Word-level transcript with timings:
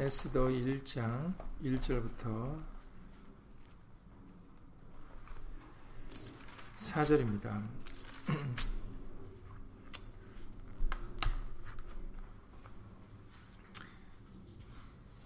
에스더 0.00 0.44
1장 0.44 1.34
1절부터 1.60 2.62
4절입니다. 6.76 7.66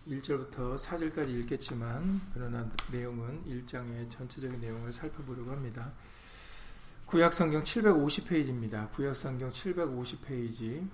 1절부터 0.06 0.76
4절까지 0.80 1.28
읽겠지만 1.40 2.22
그러나 2.32 2.66
내용은 2.90 3.44
1장의 3.44 4.08
전체적인 4.08 4.58
내용을 4.58 4.90
살펴보려고 4.90 5.50
합니다. 5.50 5.92
구약성경 7.04 7.62
750페이지입니다. 7.62 8.90
구약성경 8.92 9.50
750페이지 9.50 10.88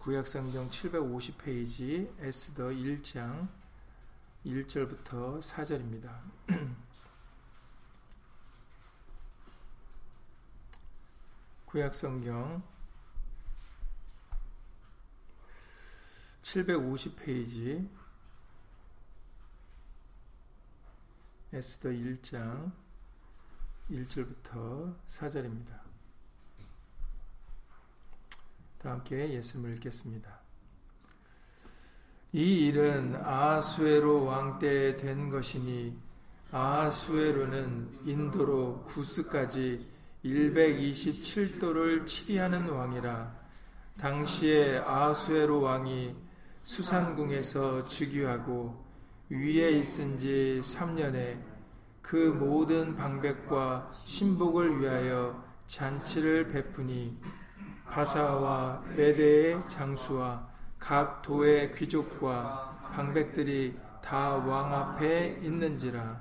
구약성경 0.00 0.70
750페이지 0.70 2.10
에스더 2.20 2.68
1장 2.68 3.48
1절부터 4.46 5.42
4절입니다. 5.42 6.22
구약성경 11.66 12.62
750페이지 16.40 17.86
에스더 21.52 21.90
1장 21.90 22.72
1절부터 23.90 24.96
4절입니다. 25.06 25.89
다 28.82 28.92
함께 28.92 29.34
예수님을 29.34 29.74
읽겠습니다. 29.74 30.40
이 32.32 32.66
일은 32.68 33.14
아수에로 33.22 34.24
왕때된 34.24 35.28
것이니 35.28 35.98
아수에로는 36.50 38.06
인도로 38.06 38.82
구스까지 38.84 39.86
127도를 40.24 42.06
치리하는 42.06 42.70
왕이라 42.70 43.38
당시에 43.98 44.78
아수에로 44.78 45.60
왕이 45.60 46.16
수산궁에서 46.62 47.86
즉위하고 47.86 48.82
위에 49.28 49.72
있은 49.72 50.16
지 50.16 50.58
3년에 50.64 51.38
그 52.00 52.16
모든 52.16 52.96
방백과 52.96 53.92
신복을 54.06 54.80
위하여 54.80 55.44
잔치를 55.66 56.48
베푸니 56.48 57.18
바사와 57.90 58.82
메대의 58.96 59.68
장수와 59.68 60.48
각 60.78 61.22
도의 61.22 61.72
귀족과 61.72 62.90
방백들이 62.92 63.78
다 64.02 64.36
왕 64.36 64.74
앞에 64.74 65.40
있는지라 65.42 66.20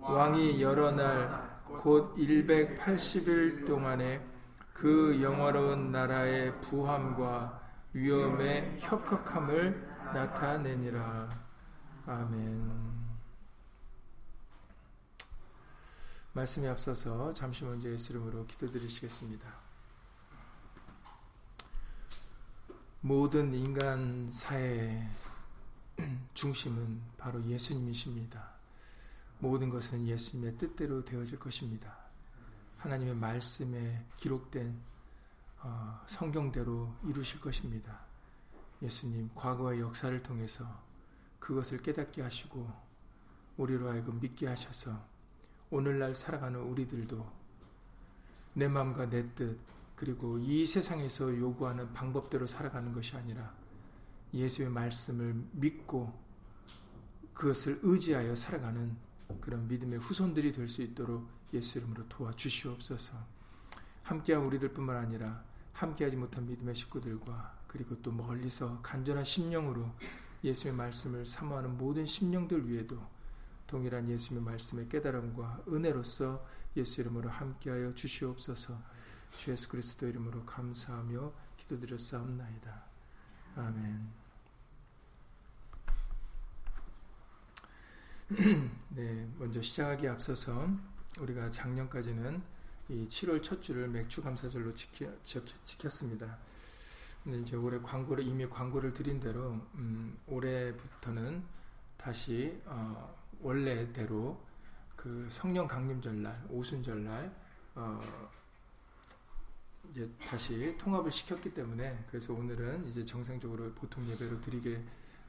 왕이 0.00 0.60
여러 0.60 0.90
날 0.90 1.54
곧 1.80 2.14
180일 2.16 3.66
동안에 3.66 4.24
그 4.72 5.20
영화로운 5.22 5.92
나라의 5.92 6.60
부함과 6.60 7.60
위험의 7.92 8.76
혁혁함을 8.80 10.10
나타내니라. 10.14 11.28
아멘. 12.06 12.94
말씀에 16.32 16.68
앞서서 16.68 17.32
잠시 17.32 17.64
먼저 17.64 17.88
예수 17.88 18.12
이름으로 18.12 18.46
기도드리시겠습니다. 18.46 19.63
모든 23.06 23.52
인간 23.52 24.30
사회의 24.30 25.06
중심은 26.32 27.02
바로 27.18 27.44
예수님이십니다. 27.44 28.48
모든 29.40 29.68
것은 29.68 30.06
예수님의 30.06 30.56
뜻대로 30.56 31.04
되어질 31.04 31.38
것입니다. 31.38 31.94
하나님의 32.78 33.14
말씀에 33.16 34.06
기록된 34.16 34.74
어, 35.58 36.00
성경대로 36.06 36.94
이루실 37.04 37.42
것입니다. 37.42 38.00
예수님 38.80 39.32
과거의 39.34 39.80
역사를 39.80 40.22
통해서 40.22 40.66
그것을 41.38 41.82
깨닫게 41.82 42.22
하시고 42.22 42.66
우리로 43.58 43.90
하여금 43.90 44.18
믿게 44.18 44.46
하셔서 44.46 44.98
오늘날 45.68 46.14
살아가는 46.14 46.58
우리들도 46.58 47.30
내 48.54 48.66
마음과 48.66 49.10
내 49.10 49.28
뜻 49.34 49.73
그리고 49.96 50.38
이 50.38 50.66
세상에서 50.66 51.36
요구하는 51.38 51.92
방법대로 51.92 52.46
살아가는 52.46 52.92
것이 52.92 53.16
아니라 53.16 53.54
예수의 54.32 54.68
말씀을 54.68 55.34
믿고 55.52 56.12
그것을 57.32 57.80
의지하여 57.82 58.34
살아가는 58.34 58.96
그런 59.40 59.66
믿음의 59.68 59.98
후손들이 60.00 60.52
될 60.52 60.68
수 60.68 60.82
있도록 60.82 61.28
예수 61.52 61.78
이름으로 61.78 62.08
도와주시옵소서. 62.08 63.14
함께한 64.02 64.44
우리들뿐만 64.44 64.96
아니라 64.96 65.44
함께하지 65.72 66.16
못한 66.16 66.46
믿음의 66.46 66.74
식구들과 66.74 67.58
그리고 67.66 68.00
또 68.02 68.12
멀리서 68.12 68.80
간절한 68.82 69.24
심령으로 69.24 69.90
예수의 70.42 70.74
말씀을 70.74 71.26
사모하는 71.26 71.76
모든 71.78 72.04
심령들 72.04 72.68
위에도 72.68 72.98
동일한 73.66 74.08
예수의 74.08 74.40
말씀의 74.40 74.88
깨달음과 74.88 75.64
은혜로서 75.68 76.44
예수 76.76 77.00
이름으로 77.00 77.30
함께하여 77.30 77.94
주시옵소서. 77.94 78.78
주 79.36 79.50
예수 79.50 79.68
그리스도 79.68 80.06
이름으로 80.08 80.44
감사하며 80.44 81.32
기도드렸사옵나이다. 81.56 82.84
아멘. 83.56 84.24
네, 88.90 89.28
먼저 89.38 89.60
시작하기 89.60 90.08
앞서서 90.08 90.68
우리가 91.18 91.50
작년까지는 91.50 92.42
이 92.88 93.06
7월 93.08 93.42
첫 93.42 93.62
주를 93.62 93.88
맥주 93.88 94.22
감사절로 94.22 94.74
지켜, 94.74 95.10
지켰습니다. 95.22 96.38
근데 97.22 97.38
이제 97.38 97.56
올해 97.56 97.78
광고를 97.80 98.24
이미 98.24 98.46
광고를 98.48 98.92
드린 98.92 99.20
대로 99.20 99.52
음, 99.74 100.18
올해부터는 100.26 101.42
다시 101.96 102.60
어, 102.66 103.14
원래대로 103.40 104.38
그 104.94 105.26
성령 105.30 105.66
강림절날 105.66 106.46
오순절날 106.50 107.34
어, 107.76 108.00
이제 109.94 110.10
다시 110.26 110.76
통합을 110.76 111.08
시켰기 111.08 111.54
때문에 111.54 112.04
그래서 112.08 112.34
오늘은 112.34 112.88
이제 112.88 113.04
정상적으로 113.04 113.72
보통 113.74 114.04
예배로 114.08 114.40
드리게 114.40 114.82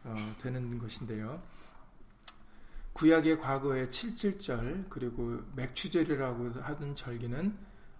어, 0.03 0.35
되는 0.41 0.79
것인데요. 0.79 1.39
구약의 2.93 3.39
과거의 3.39 3.87
77절 3.87 4.89
그리고 4.89 5.39
맥추절이라고 5.55 6.61
하던 6.61 6.95
절기는 6.95 7.55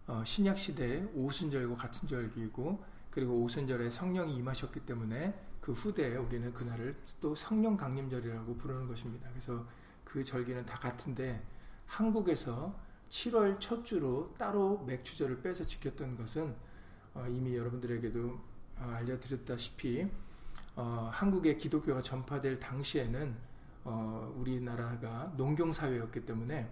어, 0.08 0.24
신약 0.26 0.58
시대의 0.58 1.08
오순절과 1.14 1.76
같은 1.76 2.08
절기이고 2.08 2.84
그리고 3.12 3.44
오순절에 3.44 3.92
성령이 3.92 4.36
임하셨기 4.36 4.88
때문에 4.88 5.40
그 5.62 5.72
후대에 5.72 6.16
우리는 6.18 6.52
그날을 6.52 6.96
또 7.22 7.36
성령 7.36 7.78
강림절이라고 7.78 8.58
부르는 8.58 8.88
것입니다. 8.88 9.30
그래서 9.30 9.68
그 10.04 10.24
절기는 10.24 10.66
다 10.66 10.76
같은데 10.80 11.46
한국에서 11.86 12.76
7월 13.16 13.60
첫 13.60 13.86
주로 13.86 14.34
따로 14.38 14.84
맥추절을 14.86 15.42
빼서 15.42 15.66
지켰던 15.66 16.18
것은 16.18 16.54
어, 17.14 17.26
이미 17.30 17.56
여러분들에게도 17.56 18.40
어, 18.78 18.94
알려드렸다시피 18.98 20.06
어, 20.76 21.10
한국의 21.14 21.58
기독교가 21.58 22.02
전파될 22.02 22.60
당시에는 22.60 23.36
어, 23.86 24.34
우리나라가 24.38 25.32
농경 25.38 25.72
사회였기 25.72 26.26
때문에 26.26 26.70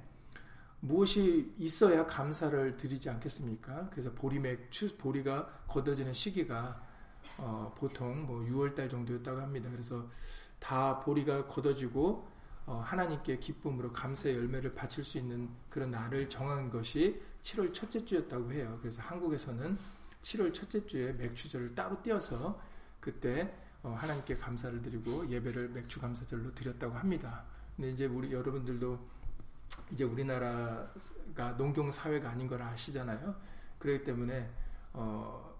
무엇이 0.82 1.54
있어야 1.58 2.06
감사를 2.06 2.76
드리지 2.76 3.10
않겠습니까? 3.10 3.90
그래서 3.90 4.12
보리 4.12 4.40
맥 4.40 4.70
추 4.70 4.98
보리가 4.98 5.64
걷어지는 5.68 6.14
시기가 6.14 6.84
어, 7.38 7.74
보통 7.78 8.26
뭐 8.26 8.42
6월달 8.42 8.90
정도였다고 8.90 9.40
합니다. 9.40 9.70
그래서 9.72 10.10
다 10.60 11.00
보리가 11.00 11.48
걷어지고 11.48 12.28
어, 12.28 12.33
하나님께 12.72 13.40
기쁨으로 13.40 13.92
감사의 13.92 14.36
열매를 14.36 14.74
바칠 14.74 15.04
수 15.04 15.18
있는 15.18 15.50
그런 15.70 15.92
날을 15.92 16.30
정한 16.30 16.70
것이 16.70 17.22
7월 17.42 17.74
첫째 17.74 18.06
주였다고 18.06 18.52
해요. 18.54 18.78
그래서 18.82 19.02
한국에서는 19.02 19.78
7월 20.22 20.54
첫째 20.54 20.86
주에 20.86 21.12
맥주절을 21.14 21.76
따로 21.76 22.02
띄어서 22.02 22.60
그때 23.00 23.54
어, 23.84 23.90
하나님께 24.00 24.38
감사를 24.38 24.82
드리고 24.82 25.30
예배를 25.30 25.70
맥주 25.70 26.00
감사절로 26.00 26.56
드렸다고 26.56 26.96
합니다. 26.96 27.44
근데 27.76 27.92
이제 27.92 28.06
우리 28.06 28.32
여러분들도 28.32 28.98
이제 29.92 30.06
우리나라가 30.06 31.52
농경 31.58 31.92
사회가 31.92 32.30
아닌 32.30 32.48
걸 32.48 32.62
아시잖아요. 32.62 33.36
그렇기 33.80 34.04
때문에 34.04 34.50
어 34.94 35.54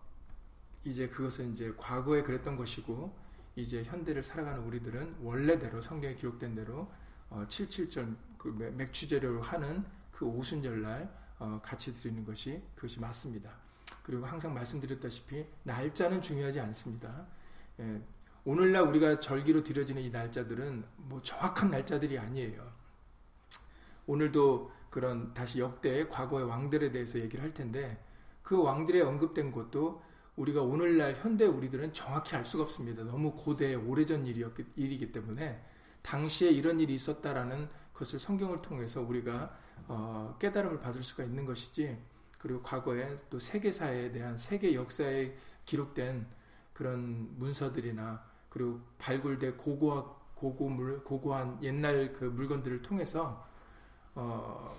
이제 0.84 1.10
그것은 1.10 1.52
이제 1.52 1.74
과거에 1.78 2.24
그랬던 2.24 2.56
것이고 2.56 3.14
이제 3.56 3.84
현대를 3.84 4.24
살아가는 4.24 4.60
우리들은 4.64 5.18
원래대로 5.22 5.82
성경에 5.82 6.16
기록된 6.16 6.56
대로 6.56 6.92
어 7.30 7.46
77절 7.48 8.16
그 8.38 8.48
맥주제로 8.76 9.42
하는 9.42 9.84
그 10.12 10.26
오순절날 10.26 11.10
어 11.40 11.60
같이 11.64 11.94
드리는 11.94 12.24
것이 12.26 12.62
그것이 12.76 13.00
맞습니다. 13.00 13.52
그리고 14.04 14.26
항상 14.26 14.54
말씀드렸다시피 14.54 15.46
날짜는 15.64 16.22
중요하지 16.22 16.60
않습니다. 16.60 17.26
예, 17.80 18.02
오늘날 18.44 18.84
우리가 18.84 19.20
절기로 19.20 19.64
드려지는 19.64 20.02
이 20.02 20.10
날짜들은 20.10 20.84
뭐 20.98 21.22
정확한 21.22 21.70
날짜들이 21.70 22.20
아니에요. 22.20 22.72
오늘도 24.06 24.72
그런 24.90 25.34
다시 25.34 25.60
역대 25.60 26.08
과거의 26.08 26.46
왕들에 26.46 26.92
대해서 26.92 27.18
얘기를 27.20 27.44
할 27.44 27.54
텐데 27.54 28.04
그 28.44 28.62
왕들의 28.62 29.02
언급된 29.02 29.52
것도 29.52 30.04
우리가 30.36 30.62
오늘날 30.62 31.16
현대 31.16 31.46
우리들은 31.46 31.94
정확히 31.94 32.36
알 32.36 32.44
수가 32.44 32.64
없습니다. 32.64 33.04
너무 33.04 33.34
고대 33.34 33.76
오래전 33.76 34.26
일이었기, 34.26 34.66
일이기 34.76 35.12
때문에 35.12 35.64
당시에 36.02 36.50
이런 36.50 36.80
일이 36.80 36.96
있었다라는 36.96 37.70
것을 37.94 38.20
성경을 38.20 38.62
통해서 38.62 39.02
우리가 39.02 39.56
어, 39.88 40.36
깨달음을 40.40 40.80
받을 40.80 41.04
수가 41.04 41.24
있는 41.24 41.46
것이지 41.46 41.98
그리고 42.40 42.62
과거에 42.62 43.16
또 43.30 43.40
세계사에 43.40 44.12
대한 44.12 44.38
세계 44.38 44.74
역사에 44.74 45.36
기록된 45.66 46.26
그런 46.74 47.30
문서들이나 47.38 48.24
그리고 48.50 48.82
발굴된 48.98 49.58
고고한 49.58 50.04
고고물 50.36 51.04
고고한 51.04 51.64
옛날 51.64 52.12
그 52.14 52.26
물건들을 52.26 52.82
통해서 52.82 53.48
어, 54.16 54.78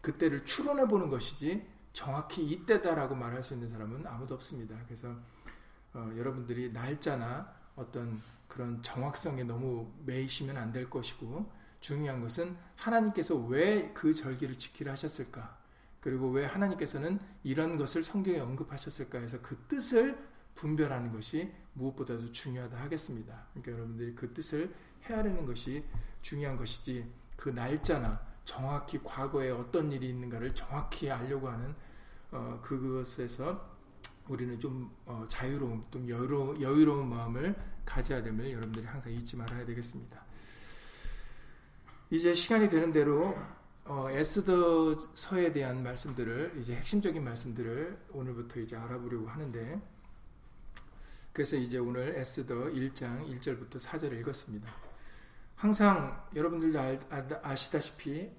그때를 0.00 0.44
추론해 0.44 0.86
보는 0.86 1.10
것이지 1.10 1.66
정확히 1.92 2.44
이때다라고 2.46 3.14
말할 3.14 3.42
수 3.42 3.54
있는 3.54 3.68
사람은 3.68 4.06
아무도 4.06 4.34
없습니다. 4.34 4.76
그래서 4.86 5.14
어, 5.92 6.10
여러분들이 6.16 6.72
날짜나 6.72 7.52
어떤 7.76 8.20
그런 8.48 8.82
정확성에 8.82 9.44
너무 9.44 9.90
매이시면 10.04 10.56
안 10.56 10.72
될 10.72 10.88
것이고 10.90 11.50
중요한 11.80 12.20
것은 12.20 12.56
하나님께서 12.76 13.34
왜 13.36 13.92
그 13.94 14.14
절기를 14.14 14.56
지키라 14.58 14.92
하셨을까? 14.92 15.58
그리고 16.00 16.30
왜 16.30 16.46
하나님께서는 16.46 17.18
이런 17.42 17.76
것을 17.76 18.02
성경에 18.02 18.38
언급하셨을까 18.38 19.18
해서 19.18 19.38
그 19.42 19.56
뜻을 19.68 20.18
분별하는 20.54 21.12
것이 21.12 21.52
무엇보다도 21.74 22.32
중요하다 22.32 22.78
하겠습니다. 22.80 23.46
그러니까 23.52 23.72
여러분들이 23.72 24.14
그 24.14 24.32
뜻을 24.32 24.74
헤아리는 25.04 25.44
것이 25.46 25.84
중요한 26.22 26.56
것이지 26.56 27.10
그 27.36 27.50
날짜나 27.50 28.20
정확히 28.44 28.98
과거에 29.02 29.50
어떤 29.50 29.92
일이 29.92 30.08
있는가를 30.10 30.54
정확히 30.54 31.10
알려고 31.10 31.48
하는 31.48 31.74
어, 32.32 32.60
그것에서 32.62 33.68
우리는 34.28 34.58
좀 34.60 34.90
어, 35.06 35.24
자유로움, 35.28 35.84
좀 35.90 36.08
여유로, 36.08 36.60
여유로운 36.60 37.08
마음을 37.08 37.54
가져야 37.84 38.22
됨을 38.22 38.52
여러분들이 38.52 38.86
항상 38.86 39.12
잊지 39.12 39.36
말아야 39.36 39.64
되겠습니다. 39.66 40.24
이제 42.10 42.34
시간이 42.34 42.68
되는 42.68 42.92
대로 42.92 43.36
어, 43.84 44.08
에스더서에 44.10 45.52
대한 45.52 45.82
말씀들을 45.82 46.54
이제 46.58 46.76
핵심적인 46.76 47.24
말씀들을 47.24 47.98
오늘부터 48.12 48.60
이제 48.60 48.76
알아보려고 48.76 49.28
하는데 49.28 49.80
그래서 51.32 51.56
이제 51.56 51.78
오늘 51.78 52.16
에스더 52.16 52.54
1장 52.54 53.26
1절부터 53.28 53.80
4절을 53.80 54.20
읽었습니다. 54.20 54.89
항상 55.60 56.26
여러분들도 56.34 56.78
아, 57.42 57.54
시다시피 57.54 58.30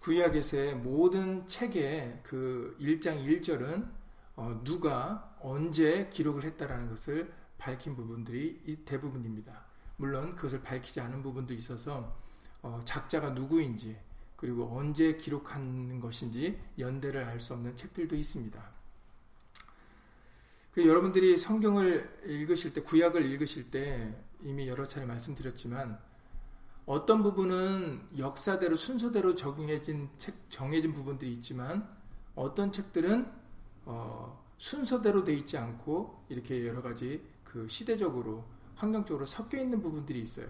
구약에서의 0.00 0.76
모든 0.76 1.46
책의 1.46 2.20
그 2.22 2.74
1장 2.80 3.22
1절은 3.22 3.86
어, 4.36 4.62
누가 4.64 5.36
언제 5.40 6.08
기록을 6.08 6.42
했다라는 6.44 6.88
것을 6.88 7.30
밝힌 7.58 7.94
부분들이 7.94 8.82
대부분입니다. 8.86 9.62
물론 9.98 10.34
그것을 10.34 10.62
밝히지 10.62 11.02
않은 11.02 11.22
부분도 11.22 11.52
있어서 11.52 12.16
어, 12.62 12.80
작자가 12.86 13.28
누구인지 13.28 13.98
그리고 14.36 14.74
언제 14.74 15.18
기록하는 15.18 16.00
것인지 16.00 16.58
연대를 16.78 17.24
알 17.24 17.40
수 17.40 17.52
없는 17.52 17.76
책들도 17.76 18.16
있습니다. 18.16 18.70
그 20.72 20.88
여러분들이 20.88 21.36
성경을 21.36 22.22
읽으실 22.24 22.72
때, 22.72 22.80
구약을 22.80 23.22
읽으실 23.26 23.70
때 23.70 24.16
이미 24.40 24.66
여러 24.66 24.86
차례 24.86 25.04
말씀드렸지만 25.04 26.08
어떤 26.90 27.22
부분은 27.22 28.00
역사대로 28.18 28.74
순서대로 28.74 29.36
적용해진 29.36 30.08
책, 30.18 30.34
정해진 30.50 30.92
부분들이 30.92 31.30
있지만 31.34 31.88
어떤 32.34 32.72
책들은 32.72 33.30
어, 33.84 34.44
순서대로 34.58 35.22
돼 35.22 35.34
있지 35.34 35.56
않고 35.56 36.24
이렇게 36.28 36.66
여러 36.66 36.82
가지 36.82 37.24
그 37.44 37.68
시대적으로 37.68 38.44
환경적으로 38.74 39.24
섞여 39.24 39.58
있는 39.58 39.80
부분들이 39.80 40.20
있어요. 40.20 40.48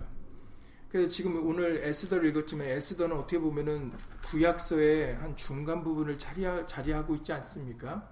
그래서 0.88 1.10
지금 1.10 1.46
오늘 1.46 1.84
에스더를 1.84 2.30
읽었지만 2.30 2.68
에스더는 2.68 3.18
어떻게 3.18 3.38
보면은 3.38 3.92
구약서의 4.24 5.16
한 5.16 5.36
중간 5.36 5.84
부분을 5.84 6.16
자리하, 6.16 6.64
자리하고 6.64 7.16
있지 7.16 7.34
않습니까? 7.34 8.10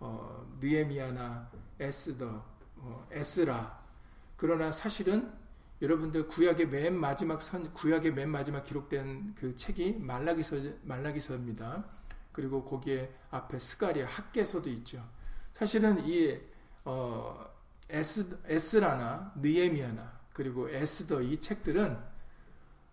어, 0.00 0.50
느에미아나 0.62 1.50
에스더, 1.78 2.42
어, 2.76 3.06
에스라. 3.12 3.84
그러나 4.38 4.72
사실은 4.72 5.30
여러분들 5.82 6.26
구약의 6.26 6.68
맨 6.68 6.98
마지막 6.98 7.42
선, 7.42 7.72
구약의 7.74 8.14
맨 8.14 8.30
마지막 8.30 8.64
기록된 8.64 9.34
그 9.34 9.54
책이 9.54 9.98
말라기서, 10.00 10.56
말라기서입니다. 10.82 11.84
그리고 12.32 12.64
거기에 12.64 13.14
앞에 13.30 13.58
스가리아 13.58 14.06
학계서도 14.06 14.70
있죠. 14.70 15.02
사실은 15.52 16.06
이, 16.06 16.38
어, 16.84 17.46
에스, 17.88 18.38
에스라나 18.46 19.32
느에미아나 19.36 20.20
그리고 20.32 20.68
에스더 20.68 21.22
이 21.22 21.40
책들은 21.40 21.96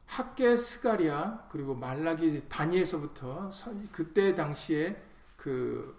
학계 0.06 0.56
스가리아 0.56 1.47
그리고 1.50 1.74
말라기 1.74 2.47
다니엘서부터 2.47 3.51
선, 3.51 3.89
그때 3.91 4.35
당시에 4.35 5.01
그 5.35 5.97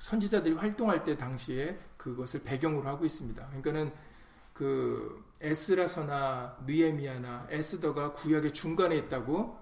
선지자들이 0.00 0.54
활동할 0.54 1.04
때 1.04 1.16
당시에 1.16 1.78
그것을 1.96 2.42
배경으로 2.42 2.88
하고 2.88 3.04
있습니다. 3.04 3.46
그러니까는 3.46 3.92
그 4.58 5.24
에스라서나 5.40 6.56
느에미아나 6.66 7.46
에스더가 7.48 8.12
구약의 8.12 8.52
중간에 8.52 8.96
있다고 8.96 9.56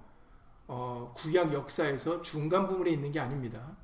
어, 0.68 1.12
구약 1.14 1.52
역사에서 1.52 2.22
중간 2.22 2.66
부분에 2.66 2.92
있는 2.92 3.12
게 3.12 3.20
아닙니다. 3.20 3.76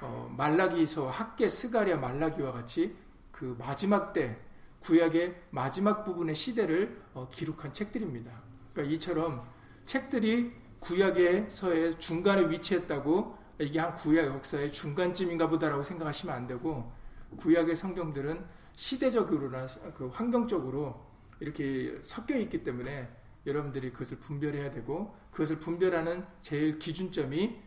어, 0.00 0.32
말라기서 0.36 1.10
학계 1.10 1.48
스가리아 1.48 1.96
말라기와 1.96 2.52
같이 2.52 2.96
그 3.32 3.56
마지막 3.58 4.12
때 4.12 4.38
구약의 4.78 5.42
마지막 5.50 6.04
부분의 6.04 6.36
시대를 6.36 7.02
어, 7.14 7.28
기록한 7.32 7.72
책들입니다. 7.72 8.30
그러니까 8.72 8.94
이처럼 8.94 9.44
책들이 9.86 10.52
구약에서의 10.78 11.98
중간에 11.98 12.48
위치했다고 12.48 13.38
이게 13.58 13.80
한 13.80 13.92
구약 13.94 14.26
역사의 14.26 14.70
중간쯤인가 14.70 15.48
보다라고 15.48 15.82
생각하시면 15.82 16.32
안 16.32 16.46
되고 16.46 16.92
구약의 17.38 17.74
성경들은 17.74 18.63
시대적으로나 18.74 19.66
그 19.94 20.08
환경적으로 20.08 21.04
이렇게 21.40 21.98
섞여 22.02 22.36
있기 22.38 22.62
때문에 22.62 23.08
여러분들이 23.46 23.92
그것을 23.92 24.18
분별해야 24.18 24.70
되고 24.70 25.14
그것을 25.30 25.58
분별하는 25.58 26.24
제일 26.42 26.78
기준점이 26.78 27.60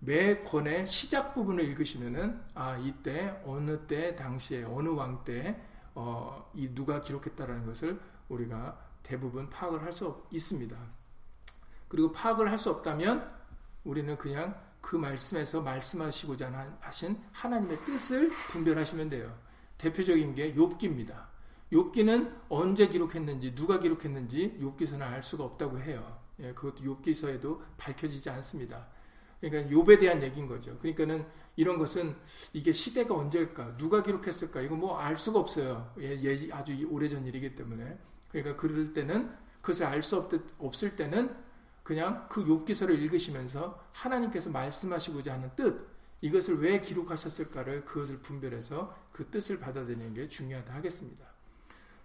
매 0.00 0.42
권의 0.42 0.86
시작 0.86 1.32
부분을 1.32 1.64
읽으시면은 1.64 2.40
아 2.54 2.76
이때 2.76 3.40
어느 3.44 3.86
때 3.86 4.14
당시에 4.14 4.64
어느 4.64 4.90
왕때 4.90 5.58
어, 5.94 6.50
이 6.54 6.68
누가 6.74 7.00
기록했다라는 7.00 7.64
것을 7.66 7.98
우리가 8.28 8.78
대부분 9.02 9.48
파악을 9.48 9.82
할 9.82 9.92
수 9.92 10.26
있습니다. 10.30 10.76
그리고 11.88 12.12
파악을 12.12 12.50
할 12.50 12.58
수 12.58 12.70
없다면 12.70 13.32
우리는 13.84 14.16
그냥 14.18 14.60
그 14.80 14.96
말씀에서 14.96 15.62
말씀하시고자 15.62 16.76
하신 16.80 17.18
하나님의 17.32 17.84
뜻을 17.84 18.28
분별하시면 18.50 19.08
돼요. 19.08 19.43
대표적인 19.78 20.34
게 20.34 20.54
욥기입니다. 20.54 21.26
욥기는 21.72 22.32
언제 22.48 22.88
기록했는지 22.88 23.54
누가 23.54 23.78
기록했는지 23.78 24.58
욥기서는 24.60 25.02
알 25.02 25.22
수가 25.22 25.44
없다고 25.44 25.80
해요. 25.80 26.18
예, 26.40 26.52
그것도 26.52 26.84
욥기서에도 26.84 27.60
밝혀지지 27.76 28.30
않습니다. 28.30 28.86
그러니까 29.40 29.74
욥에 29.74 30.00
대한 30.00 30.22
얘기인 30.22 30.46
거죠. 30.46 30.78
그러니까는 30.78 31.26
이런 31.56 31.78
것은 31.78 32.16
이게 32.52 32.72
시대가 32.72 33.14
언제일까, 33.14 33.76
누가 33.76 34.02
기록했을까 34.02 34.60
이거 34.62 34.74
뭐 34.74 34.98
알 34.98 35.16
수가 35.16 35.38
없어요. 35.38 35.92
예, 36.00 36.20
예, 36.22 36.52
아주 36.52 36.86
오래전 36.90 37.26
일이기 37.26 37.54
때문에. 37.54 37.98
그러니까 38.30 38.56
그럴 38.56 38.92
때는 38.92 39.30
그것을 39.60 39.86
알 39.86 40.02
수 40.02 40.28
없을 40.58 40.96
때는 40.96 41.34
그냥 41.82 42.26
그 42.28 42.44
욥기서를 42.44 42.98
읽으시면서 42.98 43.78
하나님께서 43.92 44.50
말씀하시고자 44.50 45.34
하는 45.34 45.50
뜻 45.54 45.93
이것을 46.20 46.60
왜 46.60 46.80
기록하셨을까를 46.80 47.84
그것을 47.84 48.18
분별해서 48.18 48.96
그 49.12 49.28
뜻을 49.30 49.58
받아들이는 49.58 50.14
게 50.14 50.28
중요하다 50.28 50.74
하겠습니다. 50.74 51.26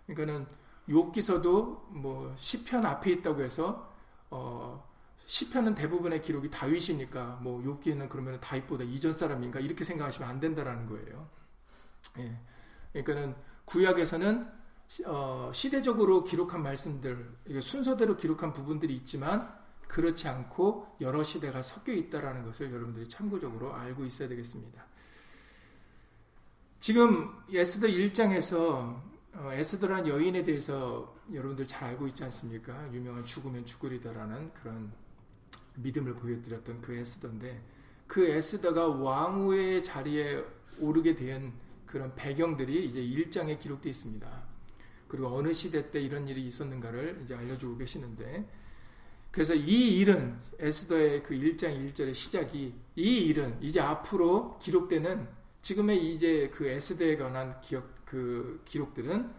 그러니까는 0.06 0.48
욥기서도 0.89 1.92
뭐 1.92 2.34
시편 2.38 2.86
앞에 2.86 3.12
있다고 3.12 3.42
해서 3.42 3.94
어 4.30 4.88
시편은 5.25 5.75
대부분의 5.75 6.22
기록이 6.22 6.50
다윗이니까 6.50 7.39
뭐 7.42 7.62
욥기는 7.62 8.10
그러면 8.10 8.39
다윗보다 8.39 8.84
이전 8.84 9.13
사람인가 9.13 9.60
이렇게 9.60 9.84
생각하시면 9.84 10.28
안 10.28 10.39
된다라는 10.39 10.88
거예요. 10.88 11.30
예. 12.18 12.36
그러니까는 12.92 13.36
구약에서는 13.66 14.60
어, 15.06 15.51
시대적으로 15.54 16.24
기록한 16.24 16.63
말씀들, 16.63 17.32
순서대로 17.62 18.18
기록한 18.18 18.54
부분들이 18.54 18.96
있지만 18.96 19.59
그렇지 19.89 20.27
않고 20.27 20.96
여러 21.01 21.24
시대가 21.24 21.63
섞여 21.63 21.91
있다라는 21.91 22.46
것을 22.46 22.72
여러분들이 22.72 23.10
참고적으로 23.10 23.74
알고 23.74 24.05
있어야 24.05 24.29
되겠습니다. 24.29 24.86
지금 26.79 27.36
에스더 27.51 27.88
1장에서 27.88 29.01
어, 29.34 29.51
에스더라는 29.51 30.08
여인에 30.08 30.43
대해서 30.43 31.15
여러분들 31.34 31.67
잘 31.67 31.89
알고 31.89 32.08
있지 32.08 32.24
않습니까? 32.24 32.91
유명한 32.93 33.25
죽으면 33.25 33.65
죽으리다라는 33.65 34.53
그런 34.53 34.91
믿음을 35.75 36.13
보여드렸던 36.15 36.81
그 36.81 36.96
에스더인데 36.96 37.62
그 38.08 38.27
에스더가 38.27 38.88
왕후의 38.88 39.84
자리에 39.84 40.43
오르게 40.79 41.15
된 41.15 41.51
그런 41.86 42.13
배경들이 42.15 42.86
이제 42.86 43.01
1장에 43.01 43.58
기록되어 43.58 43.89
있습니다. 43.89 44.43
그리고 45.08 45.36
어느 45.36 45.51
시대 45.51 45.89
때 45.89 46.00
이런 46.00 46.27
일이 46.27 46.46
있었는가를 46.46 47.22
이제 47.24 47.34
알려주고 47.34 47.77
계시는데 47.77 48.48
그래서 49.31 49.53
이 49.53 50.00
일은 50.00 50.39
에스더의 50.59 51.24
그 51.24 51.36
1장 51.36 51.93
1절의 51.93 52.13
시작이 52.15 52.74
이 52.95 53.17
일은 53.27 53.57
이제 53.62 53.79
앞으로 53.79 54.57
기록되는 54.59 55.27
지금의 55.62 56.13
이제 56.13 56.50
그 56.53 56.67
에스더에 56.67 57.17
관한 57.17 57.59
기억 57.62 58.05
그 58.05 58.62
기록들은 58.65 59.31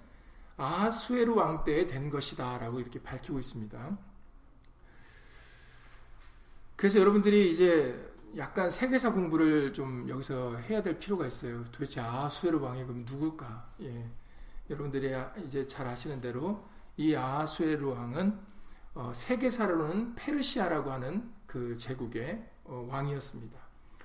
아수에르 0.57 1.35
왕 1.35 1.65
때에 1.65 1.87
된 1.87 2.11
것이다라고 2.11 2.81
이렇게 2.81 3.03
밝히고 3.03 3.39
있습니다. 3.39 3.99
그래서 6.77 6.99
여러분들이 7.01 7.51
이제 7.51 8.11
약간 8.37 8.71
세계사 8.71 9.13
공부를 9.13 9.73
좀 9.73 10.09
여기서 10.09 10.57
해야 10.59 10.83
될 10.83 10.99
필요가 10.99 11.27
있어요. 11.27 11.65
도대체 11.65 12.01
아수에르 12.01 12.59
왕이 12.59 12.85
그럼 12.85 13.05
누굴까? 13.09 13.71
예. 13.83 14.09
여러분들이 14.69 15.13
이제 15.47 15.67
잘 15.67 15.87
아시는 15.87 16.21
대로 16.21 16.69
이 16.97 17.15
아수에르 17.15 17.87
왕은 17.87 18.50
어, 18.95 19.13
세계사로는 19.15 20.15
페르시아라고 20.15 20.91
하는 20.91 21.31
그 21.47 21.77
제국의 21.77 22.45
어, 22.65 22.87
왕이었습니다. 22.91 23.59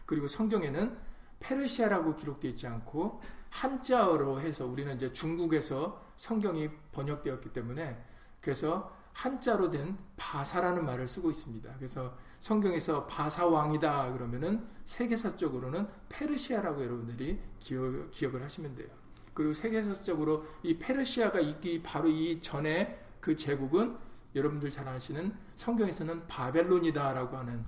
그리고 0.06 0.28
성경에는 0.28 0.98
페르시아라고 1.40 2.16
기록되어 2.16 2.52
있지 2.52 2.68
않고 2.68 3.22
한자어로 3.50 4.42
해서 4.42 4.66
우리는 4.66 4.96
이제 4.96 5.12
중국에서 5.12 6.06
성경이 6.18 6.70
번역되었기 6.92 7.54
때문에 7.54 8.04
그래서 8.42 8.96
한자로 9.14 9.72
된 9.72 9.98
바사라는 10.18 10.86
말을 10.86 11.08
쓰고 11.08 11.30
있습니다. 11.30 11.74
그래서 11.78 12.16
성경에서 12.40 13.08
바사 13.08 13.48
왕이다 13.48 14.12
그러면은 14.14 14.68
세계사적으로는 14.84 15.88
페르시아라고 16.10 16.84
여러분들이 16.84 17.40
기억, 17.60 18.12
기억을 18.12 18.44
하시면 18.44 18.76
돼요. 18.76 18.90
그리고 19.34 19.54
세계사적으로 19.54 20.46
이 20.64 20.78
페르시아가 20.78 21.40
있기 21.40 21.82
바로 21.82 22.10
이 22.10 22.40
전에 22.42 23.02
그 23.20 23.36
제국은 23.36 23.98
여러분들 24.36 24.70
잘 24.70 24.88
아시는 24.88 25.34
성경에서는 25.56 26.28
바벨론이다라고 26.28 27.38
하는 27.38 27.66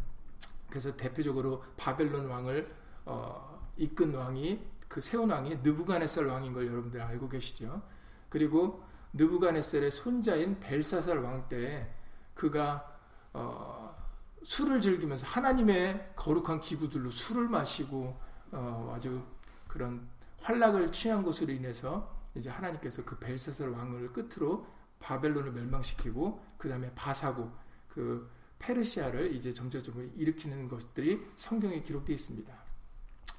그래서 0.69 0.95
대표적으로 0.95 1.63
바벨론 1.77 2.27
왕을 2.27 2.75
어, 3.05 3.67
이끈 3.77 4.13
왕이 4.13 4.59
그 4.87 5.01
세운 5.01 5.29
왕이 5.29 5.59
느부갓네살 5.63 6.25
왕인 6.25 6.53
걸 6.53 6.67
여러분들 6.67 7.01
알고 7.01 7.29
계시죠. 7.29 7.81
그리고 8.29 8.83
느부갓네살의 9.13 9.91
손자인 9.91 10.59
벨사살 10.59 11.19
왕 11.19 11.47
때 11.47 11.89
그가 12.33 12.97
어, 13.33 13.95
술을 14.43 14.79
즐기면서 14.79 15.25
하나님의 15.25 16.13
거룩한 16.15 16.59
기구들로 16.59 17.09
술을 17.09 17.49
마시고 17.49 18.19
어, 18.51 18.93
아주 18.95 19.21
그런 19.67 20.07
환락을 20.39 20.91
취한 20.91 21.23
것으로 21.23 21.51
인해서 21.51 22.15
이제 22.35 22.49
하나님께서 22.49 23.03
그 23.03 23.17
벨사살 23.17 23.69
왕을 23.69 24.13
끝으로 24.13 24.67
바벨론을 24.99 25.51
멸망시키고 25.51 26.43
그 26.57 26.69
다음에 26.69 26.91
바사국 26.95 27.51
그 27.87 28.29
페르시아를 28.59 29.33
이제 29.33 29.53
점차적으로 29.53 30.05
일으키는 30.15 30.67
것들이 30.67 31.25
성경에 31.35 31.81
기록되어 31.81 32.13
있습니다. 32.15 32.53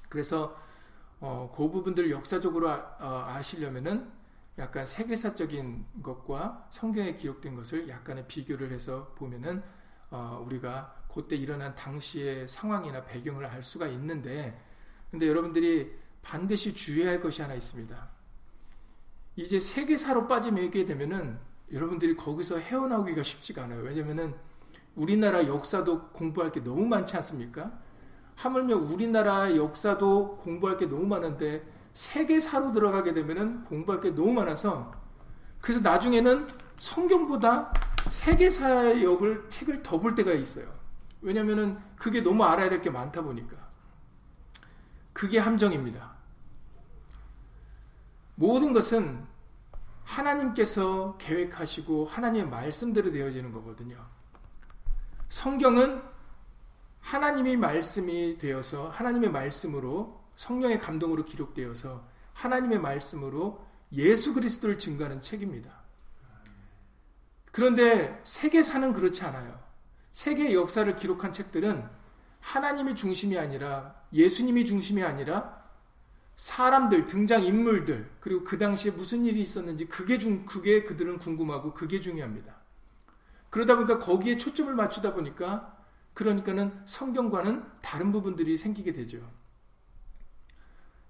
그래서 0.07 0.57
어, 1.19 1.53
그 1.55 1.69
부분들을 1.69 2.09
역사적으로 2.11 2.69
아, 2.69 3.41
시려면은 3.41 4.09
약간 4.57 4.85
세계사적인 4.85 5.85
것과 6.03 6.67
성경에 6.69 7.13
기록된 7.13 7.55
것을 7.55 7.87
약간의 7.87 8.27
비교를 8.27 8.71
해서 8.71 9.13
보면은 9.15 9.63
어, 10.09 10.43
우리가 10.45 11.03
그때 11.13 11.35
일어난 11.35 11.75
당시의 11.75 12.47
상황이나 12.47 13.03
배경을 13.05 13.45
알 13.45 13.63
수가 13.63 13.87
있는데 13.87 14.59
근데 15.11 15.27
여러분들이 15.27 15.97
반드시 16.21 16.73
주의해야 16.73 17.11
할 17.11 17.19
것이 17.19 17.41
하나 17.41 17.53
있습니다. 17.53 18.09
이제 19.35 19.59
세계사로 19.59 20.27
빠지게 20.27 20.85
되면은 20.85 21.39
여러분들이 21.71 22.15
거기서 22.15 22.57
헤어나오기가 22.57 23.23
쉽지가 23.23 23.63
않아요. 23.65 23.81
왜냐면은 23.81 24.33
우리나라 24.95 25.45
역사도 25.47 26.09
공부할 26.09 26.51
게 26.51 26.63
너무 26.63 26.85
많지 26.87 27.15
않습니까? 27.17 27.71
하물며 28.35 28.77
우리나라 28.77 29.55
역사도 29.55 30.37
공부할 30.37 30.77
게 30.77 30.85
너무 30.87 31.05
많은데 31.05 31.63
세계사로 31.93 32.71
들어가게 32.71 33.13
되면은 33.13 33.65
공부할 33.65 34.01
게 34.01 34.11
너무 34.11 34.33
많아서 34.33 34.91
그래서 35.61 35.81
나중에는 35.81 36.47
성경보다 36.79 37.73
세계사 38.09 39.01
역을 39.03 39.45
책을 39.49 39.83
더 39.83 39.99
볼 39.99 40.15
때가 40.15 40.31
있어요. 40.33 40.73
왜냐면은 41.21 41.77
그게 41.97 42.21
너무 42.21 42.43
알아야 42.45 42.69
될 42.69 42.81
게 42.81 42.89
많다 42.89 43.21
보니까. 43.21 43.57
그게 45.11 45.37
함정입니다. 45.37 46.13
모든 48.35 48.71
것은 48.71 49.25
하나님께서 50.09 51.17
계획하시고 51.17 52.05
하나님의 52.05 52.49
말씀대로 52.49 53.11
되어지는 53.11 53.51
거거든요. 53.51 54.03
성경은 55.29 56.01
하나님의 56.99 57.57
말씀이 57.57 58.37
되어서 58.39 58.89
하나님의 58.89 59.31
말씀으로 59.31 60.19
성령의 60.35 60.79
감동으로 60.79 61.23
기록되어서 61.25 62.03
하나님의 62.33 62.79
말씀으로 62.79 63.65
예수 63.93 64.33
그리스도를 64.33 64.77
증거하는 64.77 65.21
책입니다. 65.21 65.71
그런데 67.51 68.19
세계사는 68.23 68.93
그렇지 68.93 69.23
않아요. 69.23 69.59
세계 70.11 70.53
역사를 70.53 70.93
기록한 70.95 71.31
책들은 71.31 71.87
하나님이 72.39 72.95
중심이 72.95 73.37
아니라 73.37 73.95
예수님이 74.11 74.65
중심이 74.65 75.03
아니라 75.03 75.58
사람들, 76.39 77.03
등장 77.03 77.43
인물들, 77.43 78.09
그리고 78.21 78.45
그 78.45 78.57
당시에 78.57 78.91
무슨 78.91 79.25
일이 79.25 79.41
있었는지 79.41 79.89
그게 79.89 80.17
중, 80.17 80.45
그게 80.45 80.83
그들은 80.83 81.17
궁금하고 81.17 81.73
그게 81.73 81.99
중요합니다. 81.99 82.55
그러다 83.49 83.75
보니까 83.75 83.99
거기에 83.99 84.37
초점을 84.37 84.73
맞추다 84.73 85.13
보니까 85.15 85.77
그러니까는 86.13 86.81
성경과는 86.85 87.65
다른 87.81 88.13
부분들이 88.13 88.55
생기게 88.55 88.93
되죠. 88.93 89.19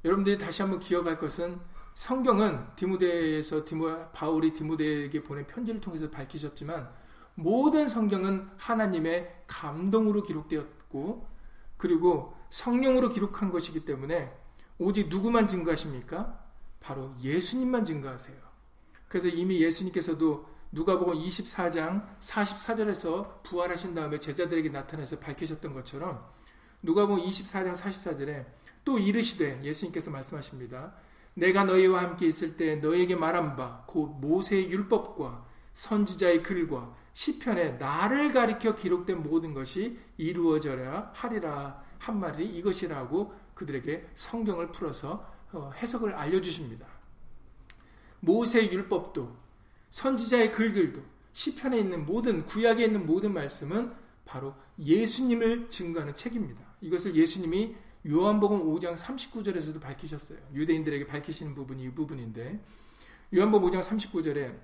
여러분들이 0.04 0.40
다시 0.40 0.64
한번 0.64 0.80
기억할 0.80 1.20
것은 1.20 1.60
성경은 1.94 2.66
디모데에서 2.76 3.66
디모, 3.66 4.10
바울이 4.12 4.52
디모데에게 4.54 5.22
보낸 5.22 5.46
편지를 5.46 5.80
통해서 5.80 6.10
밝히셨지만 6.10 6.90
모든 7.36 7.88
성경은 7.88 8.50
하나님의 8.58 9.44
감동으로 9.46 10.24
기록되었고 10.24 11.28
그리고 11.78 12.36
성령으로 12.50 13.10
기록한 13.10 13.52
것이기 13.52 13.86
때문에 13.86 14.39
오직 14.80 15.10
누구만 15.10 15.48
증거하십니까? 15.48 16.40
바로 16.80 17.14
예수님만 17.22 17.86
증거하세요. 17.86 18.38
그래서 19.08 19.28
이미 19.28 19.62
예수님께서도 19.62 20.48
누가복음 20.72 21.16
24장 21.16 22.06
44절에서 22.20 23.44
부활하신 23.44 23.94
다음에 23.96 24.20
제자들에게 24.20 24.70
나타나서 24.70 25.20
밝히셨던 25.20 25.74
것처럼 25.74 26.20
누가복음 26.84 27.24
24장 27.24 27.76
44절에 27.76 28.46
또 28.86 28.98
이르시되 28.98 29.62
예수님께서 29.64 30.12
말씀하십니다. 30.12 30.94
내가 31.34 31.64
너희와 31.66 32.02
함께 32.04 32.28
있을 32.28 32.56
때 32.56 32.76
너희에게 32.78 33.16
말한 33.16 33.56
바 33.56 33.84
곧 33.88 34.20
모세의 34.20 34.70
율법과 34.72 35.46
선지자의 35.74 36.44
글과 36.44 36.96
시편에 37.14 37.72
나를 37.74 38.32
가리켜 38.34 38.76
기록된 38.76 39.24
모든 39.24 39.54
것이 39.54 39.98
이루어져야 40.18 41.12
하리라 41.14 41.82
한 41.98 42.20
말이 42.20 42.46
이것이라고 42.46 43.34
그들에게 43.60 44.08
성경을 44.16 44.72
풀어서 44.72 45.28
어, 45.52 45.72
해석을 45.76 46.14
알려주십니다. 46.14 46.88
모세의 48.22 48.72
율법도 48.72 49.36
선지자의 49.90 50.52
글들도 50.52 51.02
시편에 51.34 51.78
있는 51.78 52.06
모든 52.06 52.46
구약에 52.46 52.86
있는 52.86 53.06
모든 53.06 53.34
말씀은 53.34 53.94
바로 54.26 54.56
예수님을 54.80 55.70
증거하는 55.70 56.14
책입니다. 56.14 56.62
이것을 56.82 57.16
예수님이 57.16 57.76
요한복음 58.08 58.66
5장 58.66 58.96
39절에서도 58.96 59.82
밝히셨어요. 59.82 60.40
유대인들에게 60.54 61.08
밝히시는 61.08 61.54
부분이 61.56 61.84
이 61.84 61.92
부분인데 61.92 62.60
요한복음 63.36 63.70
5장 63.70 63.82
39절에 63.82 64.58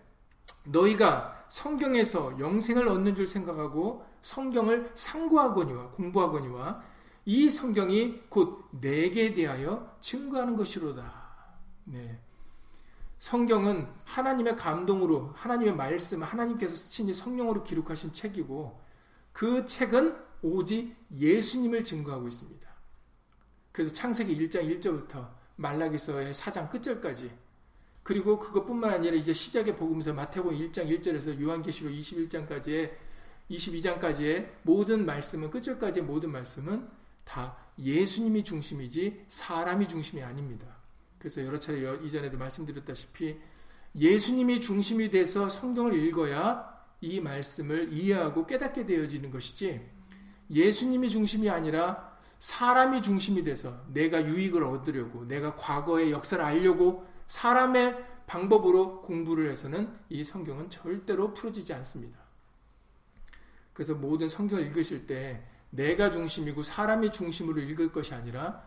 너희가 0.65 1.45
성경에서 1.49 2.39
영생을 2.39 2.87
얻는 2.87 3.15
줄 3.15 3.27
생각하고 3.27 4.05
성경을 4.21 4.91
상고하거니와 4.93 5.91
공부하거니와 5.91 6.83
이 7.25 7.49
성경이 7.49 8.21
곧 8.29 8.69
내게 8.71 9.33
대하여 9.33 9.97
증거하는 9.99 10.55
것이로다. 10.55 11.25
네. 11.85 12.19
성경은 13.17 13.87
하나님의 14.03 14.55
감동으로 14.55 15.31
하나님의 15.35 15.75
말씀, 15.75 16.21
하나님께서 16.21 16.75
친히 16.75 17.13
성령으로 17.13 17.63
기록하신 17.63 18.13
책이고 18.13 18.79
그 19.33 19.65
책은 19.65 20.15
오직 20.43 20.95
예수님을 21.11 21.83
증거하고 21.83 22.27
있습니다. 22.27 22.69
그래서 23.71 23.91
창세기 23.91 24.37
1장 24.37 24.79
1절부터 24.79 25.27
말라기서의 25.55 26.33
4장 26.33 26.69
끝절까지 26.69 27.31
그리고 28.03 28.37
그것뿐만 28.37 28.93
아니라 28.93 29.15
이제 29.15 29.33
시작의 29.33 29.75
복음서 29.75 30.13
마태복음 30.13 30.55
1장 30.57 30.87
1절에서 30.87 31.41
요한계시록 31.41 31.91
21장까지의 31.91 32.91
22장까지의 33.49 34.51
모든 34.61 35.05
말씀은 35.05 35.49
끝절까지의 35.49 36.05
모든 36.05 36.31
말씀은 36.31 36.87
다 37.25 37.57
예수님이 37.77 38.43
중심이지 38.43 39.25
사람이 39.27 39.87
중심이 39.87 40.23
아닙니다. 40.23 40.67
그래서 41.19 41.43
여러 41.43 41.59
차례 41.59 41.79
이전에도 42.03 42.37
말씀드렸다시피 42.37 43.37
예수님이 43.95 44.61
중심이 44.61 45.09
돼서 45.09 45.49
성경을 45.49 45.93
읽어야 46.05 46.73
이 47.01 47.19
말씀을 47.19 47.91
이해하고 47.91 48.45
깨닫게 48.45 48.85
되어지는 48.85 49.31
것이지 49.31 49.81
예수님이 50.49 51.09
중심이 51.09 51.49
아니라 51.49 52.15
사람이 52.39 53.01
중심이 53.01 53.43
돼서 53.43 53.81
내가 53.91 54.23
유익을 54.25 54.63
얻으려고 54.63 55.27
내가 55.27 55.55
과거의 55.55 56.11
역사를 56.11 56.43
알려고 56.43 57.05
사람의 57.27 58.05
방법으로 58.27 59.01
공부를 59.01 59.49
해서는 59.51 59.91
이 60.09 60.23
성경은 60.23 60.69
절대로 60.69 61.33
풀어지지 61.33 61.73
않습니다. 61.73 62.19
그래서 63.73 63.93
모든 63.93 64.29
성경을 64.29 64.67
읽으실 64.67 65.07
때 65.07 65.43
내가 65.69 66.09
중심이고 66.09 66.63
사람이 66.63 67.11
중심으로 67.11 67.61
읽을 67.61 67.91
것이 67.91 68.13
아니라 68.13 68.63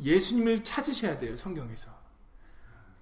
예수님을 0.00 0.64
찾으셔야 0.64 1.18
돼요, 1.18 1.36
성경에서. 1.36 1.90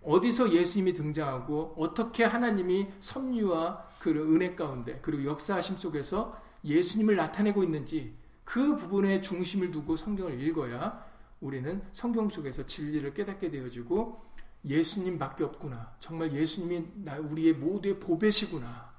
어디서 0.02 0.52
예수님이 0.52 0.92
등장하고 0.92 1.74
어떻게 1.78 2.24
하나님이 2.24 2.88
섭리와 3.00 3.88
그 3.98 4.10
은혜 4.10 4.54
가운데 4.54 4.98
그리고 5.00 5.24
역사하심 5.24 5.78
속에서 5.78 6.40
예수님을 6.64 7.16
나타내고 7.16 7.62
있는지 7.64 8.14
그 8.44 8.76
부분에 8.76 9.22
중심을 9.22 9.70
두고 9.70 9.96
성경을 9.96 10.40
읽어야 10.40 11.04
우리는 11.40 11.82
성경 11.92 12.28
속에서 12.28 12.66
진리를 12.66 13.14
깨닫게 13.14 13.50
되어지고 13.50 14.22
예수님밖에 14.64 15.44
없구나. 15.44 15.94
정말 16.00 16.32
예수님이 16.32 16.86
우리의 17.30 17.54
모두의 17.54 18.00
보배시구나. 18.00 18.92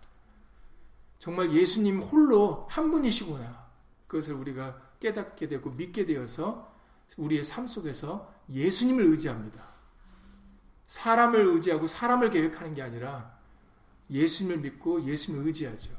정말 1.19 1.53
예수님 1.53 2.01
홀로 2.01 2.67
한 2.69 2.91
분이시구나. 2.91 3.64
그것을 4.07 4.33
우리가 4.33 4.79
깨닫게 4.99 5.47
되고 5.47 5.69
믿게 5.69 6.05
되어서 6.05 6.73
우리의 7.17 7.43
삶 7.43 7.67
속에서 7.67 8.33
예수님을 8.49 9.05
의지합니다. 9.05 9.63
사람을 10.87 11.39
의지하고 11.39 11.87
사람을 11.87 12.29
계획하는 12.29 12.73
게 12.73 12.81
아니라 12.81 13.35
예수님을 14.09 14.59
믿고 14.59 15.03
예수님을 15.03 15.47
의지하죠. 15.47 15.91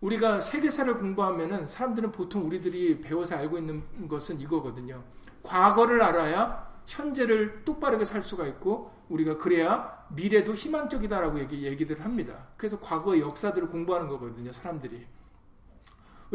우리가 0.00 0.40
세계사를 0.40 0.98
공부하면은 0.98 1.66
사람들은 1.66 2.12
보통 2.12 2.46
우리들이 2.46 3.00
배워서 3.00 3.36
알고 3.36 3.58
있는 3.58 4.08
것은 4.08 4.40
이거거든요. 4.40 5.02
과거를 5.42 6.02
알아야 6.02 6.66
현재를 6.86 7.64
똑바르게 7.64 8.04
살 8.04 8.22
수가 8.22 8.46
있고 8.46 8.92
우리가 9.08 9.38
그래야 9.38 10.04
미래도 10.10 10.54
희망적이다라고 10.54 11.40
얘기, 11.40 11.62
얘기들 11.62 12.04
합니다. 12.04 12.48
그래서 12.56 12.78
과거의 12.78 13.20
역사들을 13.20 13.68
공부하는 13.68 14.08
거거든요, 14.08 14.52
사람들이. 14.52 15.06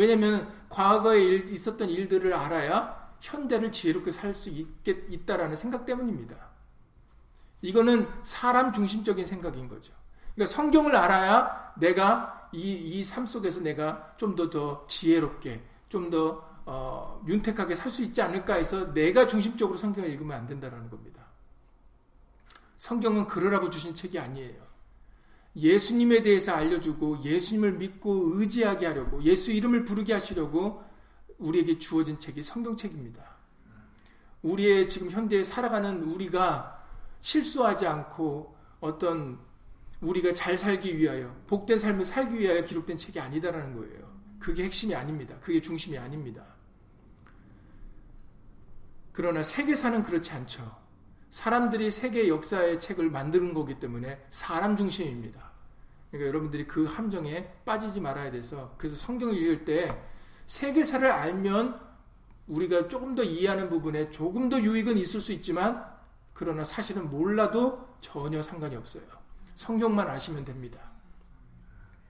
왜냐면 0.01 0.51
과거에 0.69 1.21
일, 1.21 1.47
있었던 1.49 1.89
일들을 1.89 2.33
알아야 2.33 3.11
현대를 3.19 3.71
지혜롭게 3.71 4.09
살 4.09 4.33
수 4.33 4.49
있다라는 4.49 5.55
생각 5.55 5.85
때문입니다. 5.85 6.35
이거는 7.61 8.07
사람 8.23 8.73
중심적인 8.73 9.23
생각인 9.25 9.67
거죠. 9.69 9.93
그러니까 10.33 10.55
성경을 10.55 10.95
알아야 10.95 11.73
내가 11.77 12.49
이, 12.51 12.71
이 12.99 13.03
삶 13.07 13.27
속에서 13.27 13.59
내가 13.61 14.15
좀 14.17 14.35
더 14.35 14.49
더 14.49 14.85
지혜롭게, 14.87 15.61
좀더 15.89 16.49
어, 16.65 17.21
윤택하게 17.27 17.75
살 17.75 17.91
수 17.91 18.03
있지 18.03 18.21
않을까 18.21 18.55
해서 18.55 18.91
내가 18.93 19.27
중심적으로 19.27 19.77
성경을 19.77 20.09
읽으면 20.09 20.37
안 20.37 20.47
된다는 20.47 20.89
겁니다. 20.89 21.21
성경은 22.79 23.27
그러라고 23.27 23.69
주신 23.69 23.93
책이 23.93 24.17
아니에요. 24.17 24.70
예수님에 25.55 26.23
대해서 26.23 26.53
알려주고 26.53 27.23
예수님을 27.23 27.73
믿고 27.73 28.31
의지하게 28.35 28.85
하려고 28.85 29.21
예수 29.23 29.51
이름을 29.51 29.83
부르게 29.83 30.13
하시려고 30.13 30.83
우리에게 31.37 31.77
주어진 31.77 32.17
책이 32.19 32.41
성경책입니다. 32.41 33.21
우리의 34.43 34.87
지금 34.87 35.09
현대에 35.09 35.43
살아가는 35.43 36.03
우리가 36.03 36.83
실수하지 37.19 37.85
않고 37.85 38.55
어떤 38.79 39.39
우리가 39.99 40.33
잘 40.33 40.57
살기 40.57 40.97
위하여 40.97 41.35
복된 41.47 41.77
삶을 41.77 42.05
살기 42.05 42.39
위하여 42.39 42.63
기록된 42.63 42.97
책이 42.97 43.19
아니다라는 43.19 43.75
거예요. 43.75 44.11
그게 44.39 44.63
핵심이 44.63 44.95
아닙니다. 44.95 45.35
그게 45.41 45.61
중심이 45.61 45.97
아닙니다. 45.97 46.43
그러나 49.11 49.43
세계사는 49.43 50.01
그렇지 50.03 50.31
않죠. 50.31 50.80
사람들이 51.31 51.89
세계 51.91 52.27
역사의 52.27 52.79
책을 52.79 53.09
만드는 53.09 53.53
거기 53.53 53.79
때문에 53.79 54.23
사람 54.29 54.75
중심입니다. 54.77 55.51
그러니까 56.11 56.27
여러분들이 56.27 56.67
그 56.67 56.85
함정에 56.85 57.49
빠지지 57.65 58.01
말아야 58.01 58.31
돼서 58.31 58.75
그래서 58.77 58.97
성경을 58.97 59.35
읽을 59.37 59.65
때 59.65 59.97
세계사를 60.45 61.09
알면 61.09 61.79
우리가 62.47 62.89
조금 62.89 63.15
더 63.15 63.23
이해하는 63.23 63.69
부분에 63.69 64.11
조금 64.11 64.49
더 64.49 64.59
유익은 64.59 64.97
있을 64.97 65.21
수 65.21 65.31
있지만 65.31 65.89
그러나 66.33 66.65
사실은 66.65 67.09
몰라도 67.09 67.87
전혀 68.01 68.43
상관이 68.43 68.75
없어요. 68.75 69.03
성경만 69.55 70.09
아시면 70.09 70.43
됩니다. 70.43 70.79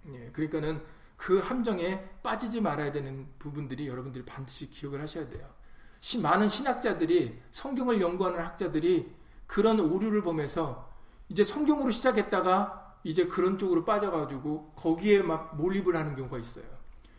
예, 0.07 0.31
그러니까는 0.31 0.81
그 1.15 1.37
함정에 1.37 2.03
빠지지 2.23 2.59
말아야 2.59 2.91
되는 2.91 3.27
부분들이 3.37 3.87
여러분들이 3.87 4.25
반드시 4.25 4.67
기억을 4.67 4.99
하셔야 4.99 5.29
돼요. 5.29 5.47
많은 6.21 6.49
신학자들이 6.49 7.39
성경을 7.51 8.01
연구하는 8.01 8.39
학자들이 8.39 9.13
그런 9.47 9.79
오류를 9.79 10.23
보면서 10.23 10.89
이제 11.29 11.43
성경으로 11.43 11.91
시작했다가 11.91 12.97
이제 13.03 13.25
그런 13.27 13.57
쪽으로 13.57 13.85
빠져가지고 13.85 14.73
거기에 14.75 15.21
막 15.21 15.55
몰입을 15.55 15.95
하는 15.95 16.15
경우가 16.15 16.37
있어요. 16.39 16.65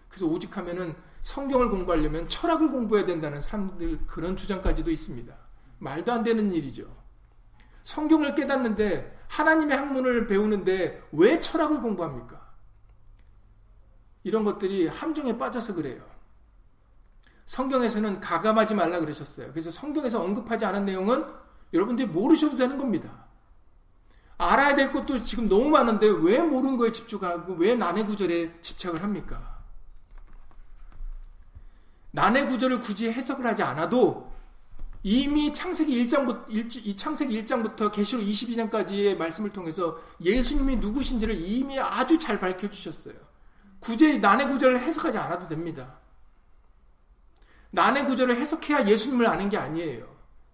그래서 0.08 0.26
오직 0.26 0.56
하면은 0.56 0.94
성경을 1.22 1.70
공부하려면 1.70 2.28
철학을 2.28 2.70
공부해야 2.70 3.06
된다는 3.06 3.40
사람들 3.40 4.06
그런 4.06 4.36
주장까지도 4.36 4.90
있습니다. 4.90 5.34
말도 5.78 6.12
안 6.12 6.22
되는 6.22 6.52
일이죠. 6.52 6.84
성경을 7.84 8.34
깨닫는데 8.34 9.18
하나님의 9.28 9.76
학문을 9.76 10.26
배우는데 10.26 11.02
왜 11.12 11.40
철학을 11.40 11.80
공부합니까? 11.80 12.52
이런 14.24 14.44
것들이 14.44 14.88
함정에 14.88 15.36
빠져서 15.36 15.74
그래요. 15.74 16.11
성경에서는 17.46 18.20
가감하지 18.20 18.74
말라 18.74 19.00
그러셨어요. 19.00 19.50
그래서 19.50 19.70
성경에서 19.70 20.22
언급하지 20.22 20.64
않은 20.64 20.84
내용은 20.84 21.24
여러분들이 21.72 22.08
모르셔도 22.08 22.56
되는 22.56 22.78
겁니다. 22.78 23.26
알아야 24.38 24.74
될 24.74 24.90
것도 24.90 25.22
지금 25.22 25.48
너무 25.48 25.70
많은데 25.70 26.06
왜 26.08 26.40
모르는 26.40 26.76
거에 26.76 26.90
집중하고 26.90 27.54
왜 27.54 27.74
난해 27.74 28.04
구절에 28.04 28.60
집착을 28.60 29.02
합니까? 29.02 29.60
난해 32.10 32.46
구절을 32.46 32.80
굳이 32.80 33.10
해석을 33.10 33.46
하지 33.46 33.62
않아도 33.62 34.30
이미 35.04 35.52
창세기 35.52 36.06
1장부터 36.06 36.44
이 36.48 36.96
창세기 36.96 37.44
1장부터 37.44 37.90
계시록 37.90 38.24
22장까지의 38.24 39.16
말씀을 39.16 39.50
통해서 39.50 39.98
예수님이 40.20 40.76
누구신지를 40.76 41.34
이미 41.36 41.78
아주 41.78 42.18
잘 42.18 42.38
밝혀 42.38 42.68
주셨어요. 42.68 43.14
굳이 43.80 44.18
난해 44.18 44.46
구절을 44.48 44.80
해석하지 44.80 45.18
않아도 45.18 45.48
됩니다. 45.48 46.01
난해 47.72 48.04
구절을 48.04 48.36
해석해야 48.36 48.86
예수님을 48.86 49.26
아는 49.26 49.48
게 49.48 49.56
아니에요. 49.56 50.06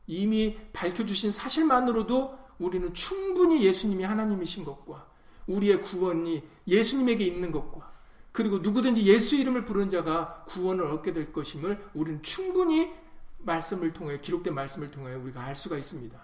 이미 0.07 0.57
밝혀주신 0.73 1.33
사실만으로도 1.33 2.39
우리는 2.59 2.93
충분히 2.95 3.63
예수님이 3.63 4.05
하나님이신 4.05 4.65
것과 4.65 5.07
우리의 5.47 5.83
구원이 5.83 6.43
예수님에게 6.67 7.25
있는 7.25 7.53
것과 7.53 7.93
그리고 8.33 8.59
누구든지 8.59 9.05
예수 9.07 9.37
이름을 9.37 9.65
부른 9.65 9.91
자가 9.91 10.45
구원을 10.47 10.87
얻게 10.87 11.13
될 11.13 11.33
것임을 11.33 11.91
우리는 11.95 12.23
충분히 12.23 12.91
말씀을 13.39 13.93
통해 13.93 14.21
기록된 14.21 14.55
말씀을 14.55 14.91
통해 14.91 15.15
우리가 15.15 15.43
알 15.43 15.57
수가 15.57 15.77
있습니다. 15.77 16.19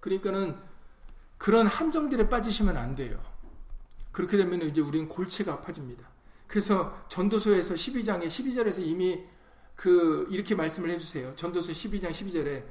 그러니까는 0.00 0.56
그런 1.36 1.66
함정들에 1.66 2.28
빠지시면 2.28 2.76
안 2.76 2.94
돼요. 2.94 3.20
그렇게 4.10 4.36
되면 4.36 4.62
이제 4.62 4.80
우리는 4.80 5.08
골체가 5.08 5.52
아파집니다. 5.54 6.08
그래서 6.48 6.98
전도서에서 7.08 7.74
12장에 7.74 8.26
12절에서 8.26 8.80
이미 8.80 9.24
그 9.76 10.26
이렇게 10.30 10.54
말씀을 10.56 10.90
해주세요. 10.90 11.36
전도서 11.36 11.70
12장 11.70 12.10
12절에 12.10 12.64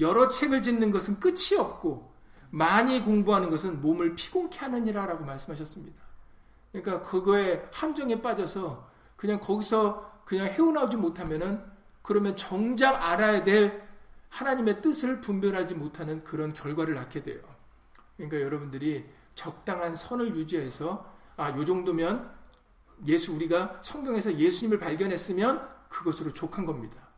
여러 0.00 0.28
책을 0.28 0.62
짓는 0.62 0.90
것은 0.90 1.20
끝이 1.20 1.56
없고 1.56 2.12
많이 2.50 3.00
공부하는 3.02 3.50
것은 3.50 3.80
몸을 3.80 4.14
피곤케 4.14 4.58
하느니라라고 4.58 5.24
말씀하셨습니다. 5.24 6.02
그러니까 6.72 7.02
그거에 7.02 7.68
함정에 7.72 8.20
빠져서 8.20 8.88
그냥 9.16 9.38
거기서 9.40 10.22
그냥 10.24 10.46
헤어나오지 10.46 10.96
못하면은 10.96 11.62
그러면 12.02 12.34
정작 12.36 12.94
알아야 12.94 13.44
될 13.44 13.86
하나님의 14.30 14.82
뜻을 14.82 15.20
분별하지 15.20 15.74
못하는 15.74 16.24
그런 16.24 16.52
결과를 16.52 16.94
낳게 16.94 17.22
돼요. 17.22 17.40
그러니까 18.16 18.40
여러분들이 18.40 19.04
적당한 19.34 19.94
선을 19.94 20.34
유지해서 20.34 21.14
아, 21.36 21.50
요 21.50 21.64
정도면 21.64 22.37
예수 23.06 23.32
우리가 23.34 23.80
성경에서 23.82 24.38
예수님을 24.38 24.78
발견했으면 24.78 25.68
그것으로 25.88 26.32
족한 26.32 26.66
겁니다. 26.66 27.08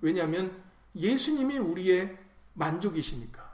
왜냐하면 0.00 0.62
예수님이 0.94 1.58
우리의 1.58 2.16
만족이시니까. 2.54 3.46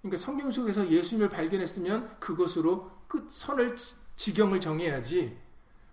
그러니까 0.00 0.22
성경 0.22 0.50
속에서 0.50 0.88
예수님을 0.88 1.28
발견했으면 1.28 2.18
그것으로 2.18 2.90
끝 3.08 3.30
선을 3.30 3.76
지경을 4.16 4.60
정해야지 4.60 5.36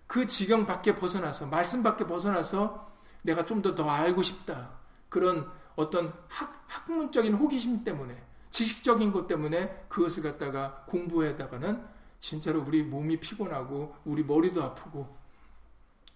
그 0.07 0.25
지경 0.27 0.65
밖에 0.65 0.95
벗어나서 0.95 1.47
말씀 1.47 1.81
밖에 1.81 2.05
벗어나서 2.05 2.91
내가 3.23 3.45
좀 3.45 3.61
더더 3.61 3.89
알고 3.89 4.21
싶다 4.21 4.71
그런 5.09 5.49
어떤 5.75 6.13
학, 6.27 6.63
학문적인 6.67 7.33
호기심 7.33 7.83
때문에 7.83 8.21
지식적인 8.51 9.11
것 9.11 9.27
때문에 9.27 9.85
그것을 9.89 10.21
갖다가 10.21 10.83
공부에다가는 10.87 11.83
진짜로 12.23 12.63
우리 12.65 12.81
몸이 12.83 13.19
피곤하고 13.19 13.97
우리 14.05 14.23
머리도 14.23 14.63
아프고 14.63 15.13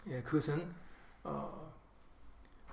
예, 0.08 0.22
그것은 0.24 0.74
어, 1.22 1.70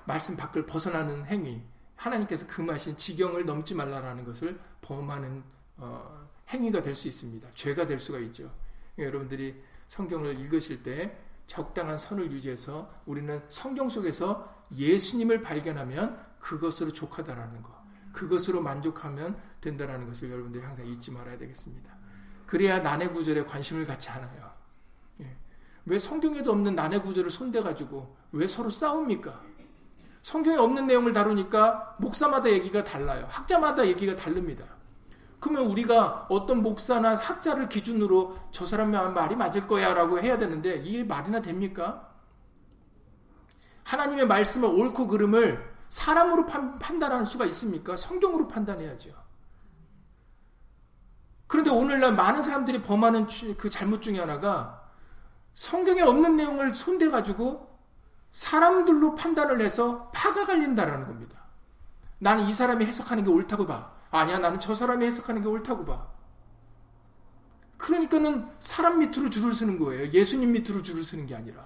말씀 0.04 0.36
밖을 0.36 0.66
벗어나는 0.66 1.26
행위 1.26 1.60
하나님께서 1.96 2.46
금하신 2.46 2.96
지경을 2.96 3.44
넘지 3.44 3.74
말라라는 3.74 4.24
것을 4.24 4.60
범하는 4.82 5.42
어, 5.78 6.28
행위가 6.50 6.80
될 6.80 6.94
수 6.94 7.08
있습니다. 7.08 7.48
죄가 7.54 7.88
될 7.88 7.98
수가 7.98 8.20
있죠. 8.20 8.54
여러분들이 8.98 9.60
성경을 9.88 10.38
읽으실 10.38 10.84
때 10.84 11.18
적당한 11.48 11.98
선을 11.98 12.30
유지해서 12.30 12.88
우리는 13.04 13.42
성경 13.48 13.88
속에서 13.88 14.64
예수님을 14.76 15.42
발견하면 15.42 16.24
그것으로 16.38 16.92
족하다라는 16.92 17.64
것, 17.64 17.72
그것으로 18.12 18.62
만족하면 18.62 19.36
된다라는 19.60 20.06
것을 20.06 20.30
여러분들이 20.30 20.62
항상 20.62 20.86
잊지 20.86 21.10
말아야 21.10 21.36
되겠습니다. 21.36 22.03
그래야 22.54 22.78
난해 22.78 23.08
구절에 23.08 23.44
관심을 23.46 23.84
갖지 23.84 24.08
않아요. 24.10 24.48
예. 25.22 25.36
왜 25.86 25.98
성경에도 25.98 26.52
없는 26.52 26.76
난해 26.76 27.00
구절을 27.00 27.28
손대가지고 27.28 28.16
왜 28.30 28.46
서로 28.46 28.70
싸웁니까? 28.70 29.40
성경에 30.22 30.58
없는 30.58 30.86
내용을 30.86 31.12
다루니까 31.12 31.96
목사마다 31.98 32.48
얘기가 32.48 32.84
달라요. 32.84 33.26
학자마다 33.28 33.84
얘기가 33.84 34.14
다릅니다. 34.14 34.66
그러면 35.40 35.66
우리가 35.66 36.26
어떤 36.28 36.62
목사나 36.62 37.16
학자를 37.16 37.68
기준으로 37.68 38.38
저 38.52 38.64
사람의 38.64 39.10
말이 39.10 39.34
맞을 39.34 39.66
거야 39.66 39.92
라고 39.92 40.20
해야 40.20 40.38
되는데 40.38 40.76
이게 40.76 41.02
말이나 41.02 41.42
됩니까? 41.42 42.08
하나님의 43.82 44.28
말씀을 44.28 44.68
옳고 44.68 45.08
그름을 45.08 45.74
사람으로 45.88 46.46
판 46.46 47.00
단할 47.00 47.26
수가 47.26 47.46
있습니까? 47.46 47.96
성경으로 47.96 48.46
판단해야죠. 48.46 49.23
그런데 51.46 51.70
오늘날 51.70 52.14
많은 52.14 52.42
사람들이 52.42 52.82
범하는 52.82 53.26
그 53.56 53.70
잘못 53.70 54.02
중에 54.02 54.18
하나가 54.18 54.82
성경에 55.52 56.02
없는 56.02 56.36
내용을 56.36 56.74
손대가지고 56.74 57.72
사람들로 58.32 59.14
판단을 59.14 59.60
해서 59.60 60.10
파가 60.12 60.46
갈린다라는 60.46 61.06
겁니다. 61.06 61.44
나는 62.18 62.44
이 62.44 62.52
사람이 62.52 62.84
해석하는 62.86 63.24
게 63.24 63.30
옳다고 63.30 63.66
봐. 63.66 63.92
아니야, 64.10 64.38
나는 64.38 64.58
저 64.58 64.74
사람이 64.74 65.04
해석하는 65.06 65.42
게 65.42 65.48
옳다고 65.48 65.84
봐. 65.84 66.08
그러니까는 67.76 68.48
사람 68.60 68.98
밑으로 68.98 69.28
줄을 69.30 69.52
서는 69.52 69.78
거예요. 69.78 70.10
예수님 70.10 70.52
밑으로 70.52 70.82
줄을 70.82 71.04
서는 71.04 71.26
게 71.26 71.34
아니라. 71.34 71.64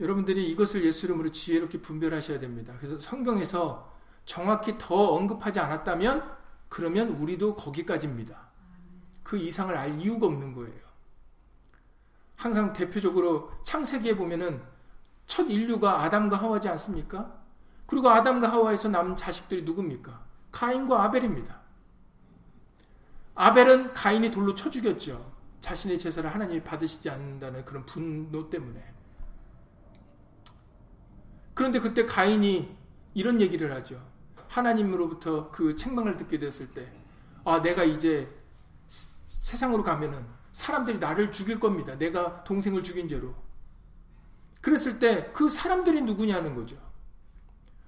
여러분들이 0.00 0.50
이것을 0.50 0.84
예수 0.84 1.06
이름으로 1.06 1.30
지혜롭게 1.30 1.80
분별하셔야 1.80 2.40
됩니다. 2.40 2.74
그래서 2.80 2.98
성경에서 2.98 3.91
정확히 4.24 4.76
더 4.78 4.94
언급하지 4.94 5.60
않았다면 5.60 6.36
그러면 6.68 7.08
우리도 7.08 7.56
거기까지입니다. 7.56 8.38
그 9.22 9.36
이상을 9.36 9.76
알 9.76 9.98
이유가 10.00 10.26
없는 10.26 10.54
거예요. 10.54 10.80
항상 12.36 12.72
대표적으로 12.72 13.52
창세기에 13.64 14.16
보면은 14.16 14.62
첫 15.26 15.44
인류가 15.44 16.02
아담과 16.02 16.36
하와지 16.36 16.68
않습니까? 16.68 17.40
그리고 17.86 18.10
아담과 18.10 18.50
하와에서 18.50 18.88
남은 18.88 19.16
자식들이 19.16 19.62
누굽니까? 19.62 20.20
카인과 20.50 21.04
아벨입니다. 21.04 21.60
아벨은 23.34 23.92
가인이 23.92 24.30
돌로 24.30 24.54
쳐 24.54 24.68
죽였죠. 24.68 25.32
자신의 25.60 25.98
제사를 25.98 26.28
하나님이 26.28 26.62
받으시지 26.62 27.08
않는다는 27.08 27.64
그런 27.64 27.86
분노 27.86 28.50
때문에. 28.50 28.82
그런데 31.54 31.78
그때 31.78 32.04
가인이 32.04 32.76
이런 33.14 33.40
얘기를 33.40 33.72
하죠. 33.74 34.11
하나님으로부터 34.52 35.50
그 35.50 35.74
책망을 35.74 36.16
듣게 36.18 36.38
됐을 36.38 36.68
때, 36.72 36.86
아, 37.44 37.60
내가 37.62 37.84
이제 37.84 38.30
세상으로 39.26 39.82
가면은 39.82 40.24
사람들이 40.52 40.98
나를 40.98 41.32
죽일 41.32 41.58
겁니다. 41.58 41.96
내가 41.96 42.44
동생을 42.44 42.82
죽인 42.82 43.08
죄로. 43.08 43.34
그랬을 44.60 44.98
때 44.98 45.32
그 45.32 45.48
사람들이 45.48 46.02
누구냐는 46.02 46.54
거죠. 46.54 46.76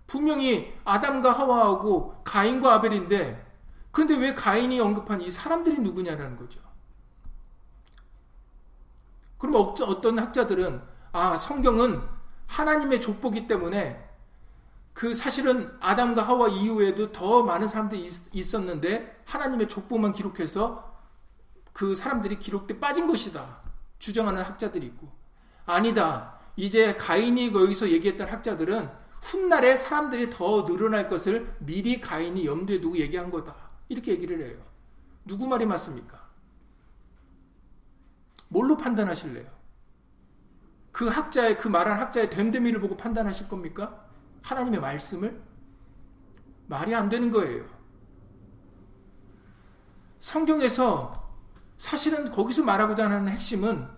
분명히 0.06 0.74
아담과 0.84 1.32
하와하고 1.32 2.22
가인과 2.24 2.74
아벨인데, 2.74 3.44
그런데 3.90 4.16
왜 4.16 4.34
가인이 4.34 4.80
언급한 4.80 5.20
이 5.20 5.30
사람들이 5.30 5.78
누구냐라는 5.80 6.36
거죠. 6.36 6.60
그럼 9.38 9.56
어떤 9.56 10.18
학자들은, 10.18 10.82
아, 11.12 11.36
성경은 11.36 12.02
하나님의 12.46 13.00
족보기 13.00 13.46
때문에 13.46 14.02
그 14.94 15.12
사실은 15.12 15.76
아담과 15.80 16.22
하와 16.22 16.48
이후에도 16.48 17.10
더 17.10 17.42
많은 17.42 17.68
사람들이 17.68 18.08
있 18.32 18.54
었는데 18.54 19.22
하나님의 19.26 19.68
족보만 19.68 20.12
기록해서 20.12 20.94
그 21.72 21.96
사람들이 21.96 22.38
기록돼 22.38 22.78
빠진 22.78 23.08
것이다. 23.08 23.58
주장하는 23.98 24.42
학자들이 24.42 24.86
있고 24.86 25.10
아니다. 25.66 26.38
이제 26.56 26.94
가인이 26.94 27.52
여기서 27.52 27.90
얘기했던 27.90 28.28
학자들은 28.28 28.88
훗날에 29.20 29.76
사람들이 29.76 30.30
더 30.30 30.64
늘어날 30.64 31.08
것을 31.08 31.52
미리 31.58 32.00
가인이 32.00 32.46
염두에 32.46 32.80
두고 32.80 32.96
얘기한 32.98 33.30
거다. 33.30 33.56
이렇게 33.88 34.12
얘기를 34.12 34.46
해요. 34.46 34.58
누구 35.24 35.48
말이 35.48 35.66
맞습니까? 35.66 36.22
뭘로 38.48 38.76
판단하실래요? 38.76 39.50
그 40.92 41.08
학자의 41.08 41.58
그 41.58 41.66
말한 41.66 41.98
학자의 41.98 42.30
됨됨이를 42.30 42.80
보고 42.80 42.96
판단하실 42.96 43.48
겁니까? 43.48 44.03
하나님의 44.44 44.80
말씀을 44.80 45.40
말이 46.66 46.94
안 46.94 47.08
되는 47.08 47.30
거예요. 47.30 47.64
성경에서 50.18 51.32
사실은 51.76 52.30
거기서 52.30 52.62
말하고자 52.62 53.10
하는 53.10 53.28
핵심은 53.28 53.88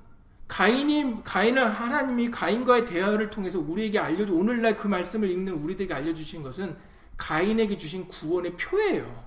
가인이 0.49 1.23
가인을 1.25 1.69
하나님이 1.69 2.31
가인과의 2.31 2.87
대화를 2.87 3.31
통해서 3.31 3.59
우리에게 3.59 3.99
알려주 3.99 4.33
오늘날 4.35 4.77
그 4.77 4.87
말씀을 4.87 5.31
읽는 5.31 5.55
우리들에게 5.55 5.93
알려 5.93 6.15
주신 6.15 6.43
것은 6.43 6.77
가인에게 7.17 7.77
주신 7.77 8.07
구원의 8.07 8.57
표예요. 8.57 9.27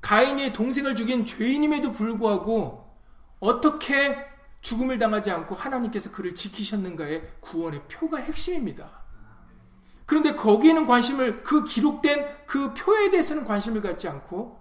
가인이 0.00 0.52
동생을 0.54 0.96
죽인 0.96 1.26
죄인임에도 1.26 1.92
불구하고 1.92 2.96
어떻게 3.40 4.26
죽음을 4.62 4.98
당하지 4.98 5.30
않고 5.30 5.54
하나님께서 5.54 6.10
그를 6.10 6.34
지키셨는가의 6.34 7.36
구원의 7.40 7.82
표가 7.88 8.18
핵심입니다. 8.18 9.07
그런데 10.08 10.34
거기에는 10.34 10.86
관심을 10.86 11.42
그 11.42 11.64
기록된 11.64 12.46
그 12.46 12.72
표에 12.72 13.10
대해서는 13.10 13.44
관심을 13.44 13.82
갖지 13.82 14.08
않고 14.08 14.58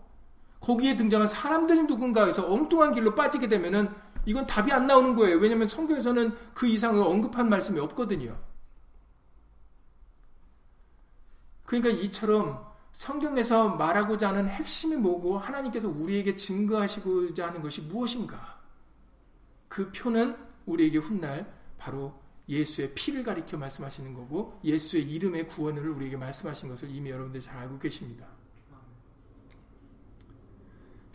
거기에 0.60 0.97
등장한 0.97 1.29
사람들이 1.29 1.88
누군가 1.88 2.25
해서 2.25 2.51
엉뚱한 2.51 2.91
길로 2.91 3.15
빠지게 3.15 3.47
되면은 3.47 3.89
이건 4.25 4.45
답이 4.45 4.73
안 4.73 4.88
나오는 4.88 5.15
거예요. 5.15 5.38
왜냐하면 5.38 5.69
성경에서는 5.69 6.36
그 6.53 6.67
이상을 6.67 7.01
언급한 7.01 7.47
말씀이 7.47 7.79
없거든요. 7.79 8.38
그러니까 11.63 11.91
이처럼 11.91 12.65
성경에서 12.91 13.69
말하고자 13.69 14.27
하는 14.27 14.49
핵심이 14.49 14.97
뭐고 14.97 15.38
하나님께서 15.38 15.88
우리에게 15.88 16.36
증거하시고자 16.36 17.47
하는 17.47 17.62
것이 17.62 17.79
무엇인가? 17.83 18.60
그 19.69 19.93
표는 19.93 20.36
우리에게 20.65 20.97
훗날 20.97 21.49
바로 21.77 22.26
예수의 22.49 22.93
피를 22.93 23.23
가리켜 23.23 23.57
말씀하시는 23.57 24.13
거고 24.13 24.60
예수의 24.63 25.03
이름의 25.03 25.47
구원을 25.47 25.89
우리에게 25.89 26.15
말씀하신 26.17 26.69
것을 26.69 26.89
이미 26.89 27.10
여러분들이 27.10 27.43
잘 27.43 27.57
알고 27.57 27.79
계십니다. 27.79 28.25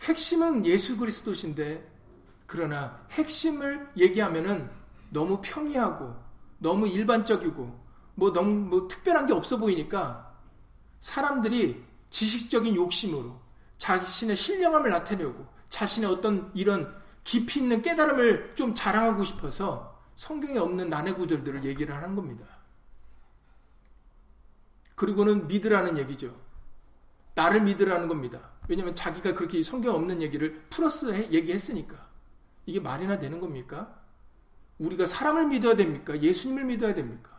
핵심은 0.01 0.65
예수 0.65 0.97
그리스도신데 0.97 1.91
그러나 2.45 3.05
핵심을 3.11 3.89
얘기하면은 3.97 4.69
너무 5.09 5.39
평이하고 5.41 6.13
너무 6.59 6.87
일반적이고 6.87 7.83
뭐 8.15 8.33
너무 8.33 8.49
뭐 8.51 8.87
특별한 8.87 9.25
게 9.25 9.33
없어 9.33 9.57
보이니까 9.57 10.33
사람들이 10.99 11.83
지식적인 12.09 12.75
욕심으로 12.75 13.41
자신의 13.77 14.35
신령함을 14.35 14.91
나타내려고 14.91 15.47
자신의 15.69 16.09
어떤 16.09 16.51
이런 16.53 16.95
깊이 17.23 17.59
있는 17.59 17.81
깨달음을 17.81 18.53
좀 18.55 18.75
자랑하고 18.75 19.23
싶어서 19.23 19.92
성경에 20.15 20.57
없는 20.57 20.89
난해 20.89 21.13
구절들을 21.13 21.65
얘기를 21.65 21.95
하는 21.95 22.15
겁니다. 22.15 22.45
그리고는 24.95 25.47
믿으라는 25.47 25.97
얘기죠. 25.97 26.39
나를 27.35 27.61
믿으라는 27.61 28.07
겁니다. 28.07 28.51
왜냐하면 28.67 28.95
자기가 28.95 29.33
그렇게 29.33 29.61
성경 29.63 29.95
없는 29.95 30.21
얘기를 30.21 30.61
플러스 30.69 31.11
얘기했으니까. 31.31 32.07
이게 32.65 32.79
말이나 32.79 33.17
되는 33.17 33.39
겁니까? 33.39 34.01
우리가 34.77 35.05
사람을 35.05 35.47
믿어야 35.47 35.75
됩니까? 35.75 36.19
예수님을 36.19 36.65
믿어야 36.65 36.93
됩니까? 36.93 37.31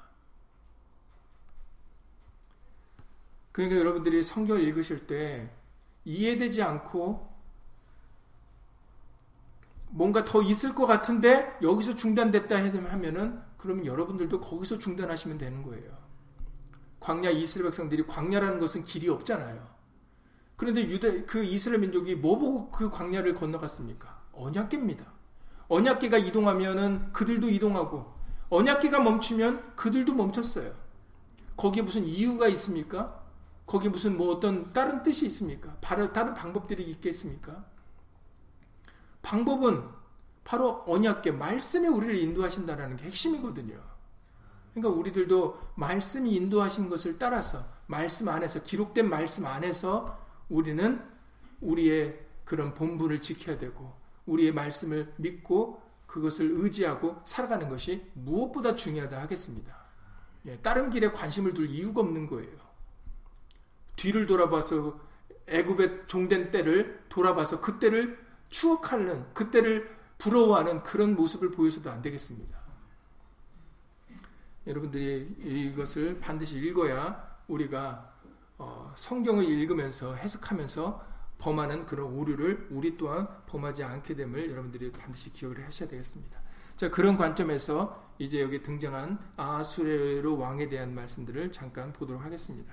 그러니까 3.52 3.78
여러분들이 3.78 4.22
성경을 4.22 4.62
읽으실 4.64 5.06
때 5.06 5.48
이해되지 6.04 6.62
않고 6.62 7.33
뭔가 9.94 10.24
더 10.24 10.42
있을 10.42 10.74
것 10.74 10.86
같은데 10.86 11.56
여기서 11.62 11.94
중단됐다 11.94 12.56
하면은 12.56 13.40
그러면 13.56 13.86
여러분들도 13.86 14.40
거기서 14.40 14.78
중단하시면 14.78 15.38
되는 15.38 15.62
거예요. 15.62 15.88
광야 16.98 17.30
이스라엘 17.30 17.70
백성들이 17.70 18.06
광야라는 18.08 18.58
것은 18.58 18.82
길이 18.82 19.08
없잖아요. 19.08 19.64
그런데 20.56 20.82
유대 20.88 21.24
그 21.24 21.44
이스라엘 21.44 21.80
민족이 21.80 22.16
뭐 22.16 22.38
보고 22.38 22.70
그 22.72 22.90
광야를 22.90 23.34
건너갔습니까? 23.34 24.22
언약계입니다. 24.32 25.04
언약계가 25.68 26.18
이동하면은 26.18 27.12
그들도 27.12 27.48
이동하고 27.48 28.12
언약계가 28.50 29.00
멈추면 29.00 29.76
그들도 29.76 30.12
멈췄어요. 30.12 30.72
거기에 31.56 31.84
무슨 31.84 32.04
이유가 32.04 32.48
있습니까? 32.48 33.22
거기에 33.66 33.90
무슨 33.90 34.16
뭐 34.16 34.34
어떤 34.34 34.72
다른 34.72 35.04
뜻이 35.04 35.24
있습니까? 35.26 35.76
다른 35.80 36.12
방법들이 36.12 36.82
있겠습니까? 36.90 37.64
방법은 39.24 39.82
바로 40.44 40.84
언약계 40.86 41.32
말씀이 41.32 41.88
우리를 41.88 42.16
인도하신다라는 42.16 42.98
게 42.98 43.06
핵심이거든요. 43.06 43.80
그러니까 44.72 45.00
우리들도 45.00 45.58
말씀이 45.76 46.34
인도하신 46.34 46.88
것을 46.90 47.18
따라서 47.18 47.64
말씀 47.86 48.28
안에서 48.28 48.62
기록된 48.62 49.08
말씀 49.08 49.46
안에서 49.46 50.20
우리는 50.48 51.02
우리의 51.60 52.20
그런 52.44 52.74
본분을 52.74 53.20
지켜야 53.20 53.58
되고 53.58 53.94
우리의 54.26 54.52
말씀을 54.52 55.14
믿고 55.16 55.82
그것을 56.06 56.50
의지하고 56.56 57.22
살아가는 57.24 57.68
것이 57.68 58.04
무엇보다 58.12 58.74
중요하다 58.74 59.20
하겠습니다. 59.22 59.84
예, 60.46 60.58
다른 60.58 60.90
길에 60.90 61.10
관심을 61.10 61.54
둘 61.54 61.70
이유가 61.70 62.02
없는 62.02 62.26
거예요. 62.26 62.58
뒤를 63.96 64.26
돌아봐서 64.26 65.00
애굽의 65.46 66.04
종된 66.06 66.50
때를 66.50 67.04
돌아봐서 67.08 67.60
그때를 67.60 68.23
추억하는 68.54 69.26
그때를 69.34 69.90
부러워하는 70.16 70.84
그런 70.84 71.16
모습을 71.16 71.50
보여서도 71.50 71.90
안 71.90 72.00
되겠습니다. 72.00 72.56
여러분들이 74.68 75.34
이것을 75.40 76.20
반드시 76.20 76.58
읽어야 76.58 77.36
우리가 77.48 78.12
어, 78.56 78.92
성경을 78.94 79.44
읽으면서 79.44 80.14
해석하면서 80.14 81.04
범하는 81.38 81.84
그런 81.84 82.14
오류를 82.14 82.68
우리 82.70 82.96
또한 82.96 83.26
범하지 83.46 83.82
않게 83.82 84.14
됨을 84.14 84.48
여러분들이 84.48 84.92
반드시 84.92 85.32
기억을 85.32 85.64
하셔야 85.64 85.88
되겠습니다. 85.88 86.38
자, 86.76 86.88
그런 86.90 87.16
관점에서 87.16 88.08
이제 88.18 88.40
여기 88.40 88.62
등장한 88.62 89.18
아수레로 89.36 90.38
왕에 90.38 90.68
대한 90.68 90.94
말씀들을 90.94 91.50
잠깐 91.50 91.92
보도록 91.92 92.24
하겠습니다. 92.24 92.72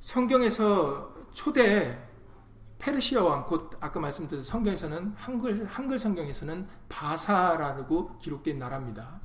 성경에서 0.00 1.14
초대 1.32 2.11
페르시아 2.82 3.22
왕, 3.22 3.46
곧 3.46 3.70
아까 3.78 4.00
말씀드린 4.00 4.42
성경에서는 4.42 5.14
한글, 5.16 5.64
한글 5.66 6.00
성경에서는 6.00 6.66
바사라고 6.88 8.18
기록된 8.18 8.58
나라입니다. 8.58 9.20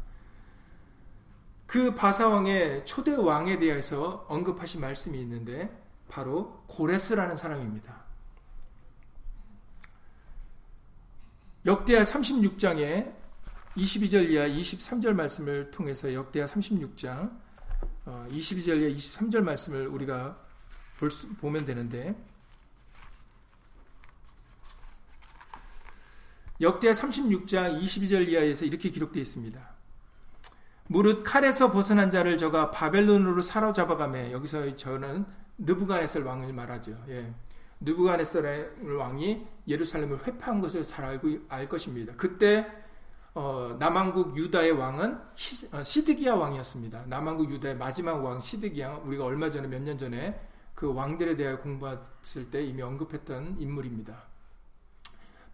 그 1.65 1.96
바사 1.96 2.30
왕의 2.30 2.86
초대 2.86 3.15
왕에 3.15 3.58
대해서 3.58 4.26
언급하신 4.30 4.80
말씀이 4.80 5.20
있는데 5.22 5.76
바로 6.08 6.63
고레스라는 6.67 7.36
사람입니다. 7.36 8.06
역대하 11.65 12.04
36장에 12.04 13.12
22절 13.76 14.30
이하 14.30 14.48
23절 14.48 15.13
말씀을 15.13 15.72
통해서 15.72 16.13
역대하 16.13 16.46
36장 16.46 17.36
22절 18.06 18.82
이하 18.82 18.89
23절 18.98 19.41
말씀을 19.41 19.88
우리가 19.88 20.39
수, 21.10 21.28
보면 21.36 21.65
되는데 21.65 22.15
역대하 26.60 26.93
36장 26.93 27.82
22절 27.82 28.28
이하에서 28.30 28.65
이렇게 28.65 28.89
기록되어 28.89 29.22
있습니다. 29.22 29.60
무릇 30.88 31.24
칼에서 31.24 31.72
벗어난 31.72 32.10
자를 32.10 32.38
저가 32.38 32.72
바벨론으로 32.72 33.41
사로잡아가매 33.41 34.32
여기서 34.32 34.76
저는 34.76 35.26
느부갓네살 35.58 36.24
왕을 36.24 36.54
말하죠. 36.54 36.98
예. 37.10 37.34
느부갓네살 37.82 38.76
왕이 38.98 39.46
예루살렘을 39.67 40.26
회파한 40.26 40.62
것을 40.62 40.84
잘 40.84 41.06
알고 41.06 41.30
알 41.50 41.67
것입니다. 41.67 42.13
그때 42.15 42.65
어, 43.34 43.76
남왕국 43.78 44.36
유다의 44.36 44.72
왕은 44.72 45.20
시, 45.36 45.67
어, 45.72 45.84
시드기야 45.84 46.34
왕이었습니다. 46.34 47.06
남왕국 47.06 47.52
유다의 47.52 47.78
마지막 47.78 48.24
왕 48.24 48.39
시드기야 48.39 49.02
우리가 49.06 49.26
얼마 49.26 49.52
전에 49.52 49.67
몇 49.67 49.80
년 49.84 49.96
전에 49.98 50.39
그 50.74 50.91
왕들에 50.93 51.36
대하여 51.36 51.60
공부했을 51.60 52.50
때 52.50 52.63
이미 52.63 52.82
언급했던 52.82 53.58
인물입니다. 53.60 54.24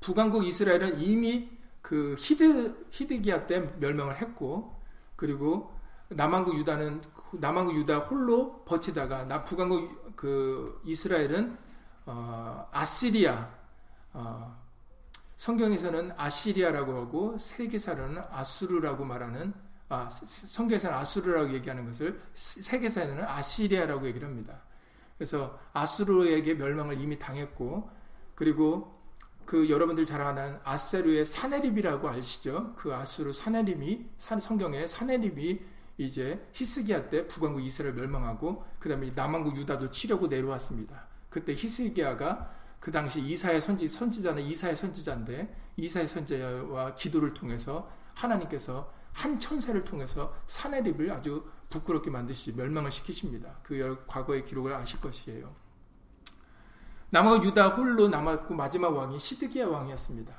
북왕국 0.04 0.46
이스라엘은 0.46 1.00
이미 1.00 1.50
그 1.82 2.16
히드 2.20 2.88
히드기야 2.92 3.48
때 3.48 3.62
멸망을 3.80 4.22
했고 4.22 4.76
그리고 5.16 5.74
남한국 6.10 6.58
유다는 6.58 7.02
남한국 7.32 7.76
유다 7.78 8.00
홀로 8.00 8.64
버티다가 8.66 9.24
나 9.24 9.44
북한국 9.46 10.16
그 10.18 10.82
이스라엘은 10.86 11.58
어, 12.06 12.68
아시리아 12.72 13.50
어, 14.12 14.62
성경에서는 15.38 16.12
아시리아라고 16.18 16.98
하고 16.98 17.38
세계사로는 17.38 18.24
아수르라고 18.30 19.06
말하는 19.06 19.54
아, 19.88 20.10
성경에서는 20.10 20.96
아수르라고 20.98 21.54
얘기하는 21.54 21.86
것을 21.86 22.20
세계사에는 22.34 23.24
아시리아라고 23.24 24.06
얘기를 24.08 24.28
합니다. 24.28 24.62
그래서 25.18 25.58
아수르에게 25.72 26.56
멸망을 26.56 27.00
이미 27.00 27.18
당했고 27.18 27.90
그리고 28.36 29.03
그 29.46 29.70
여러분들 29.70 30.06
잘 30.06 30.22
아는 30.22 30.58
아세르의 30.64 31.26
사네립이라고 31.26 32.10
아시죠? 32.10 32.74
그 32.76 32.94
아수르 32.94 33.34
사네립이 33.34 34.06
성경에 34.18 34.88
사네립이 34.88 35.60
이제 35.98 36.48
히스기야 36.54 37.10
때 37.10 37.28
북왕국 37.28 37.64
이스라엘 37.64 37.94
멸망하고 37.94 38.66
그다음에 38.80 39.12
남왕국 39.14 39.58
유다도 39.58 39.92
치려고 39.92 40.28
내려왔습니다. 40.28 41.08
그때 41.30 41.54
히스기야가 41.54 42.52
그 42.80 42.92
당시 42.92 43.22
이사의 43.22 43.62
선지 43.62 43.88
선지자는 43.88 44.44
이사의 44.44 44.76
선지자인데 44.76 45.56
이사의 45.78 46.08
선지자와 46.08 46.96
기도를 46.96 47.34
통해서 47.34 47.90
하나님께서 48.16 48.92
한 49.14 49.40
천사를 49.40 49.84
통해서 49.84 50.36
사네립을 50.48 51.12
아주 51.12 51.46
부끄럽게 51.70 52.10
만드시 52.10 52.52
멸망을 52.54 52.92
시키십니다. 52.92 53.58
그 53.64 54.04
과거의 54.08 54.46
기록을 54.46 54.74
아실 54.74 55.00
것이에요. 55.00 55.56
남아 57.14 57.44
유다 57.44 57.76
홀로 57.76 58.08
남았고 58.08 58.56
마지막 58.56 58.98
왕이 58.98 59.20
시드기야 59.20 59.68
왕이었습니다. 59.68 60.34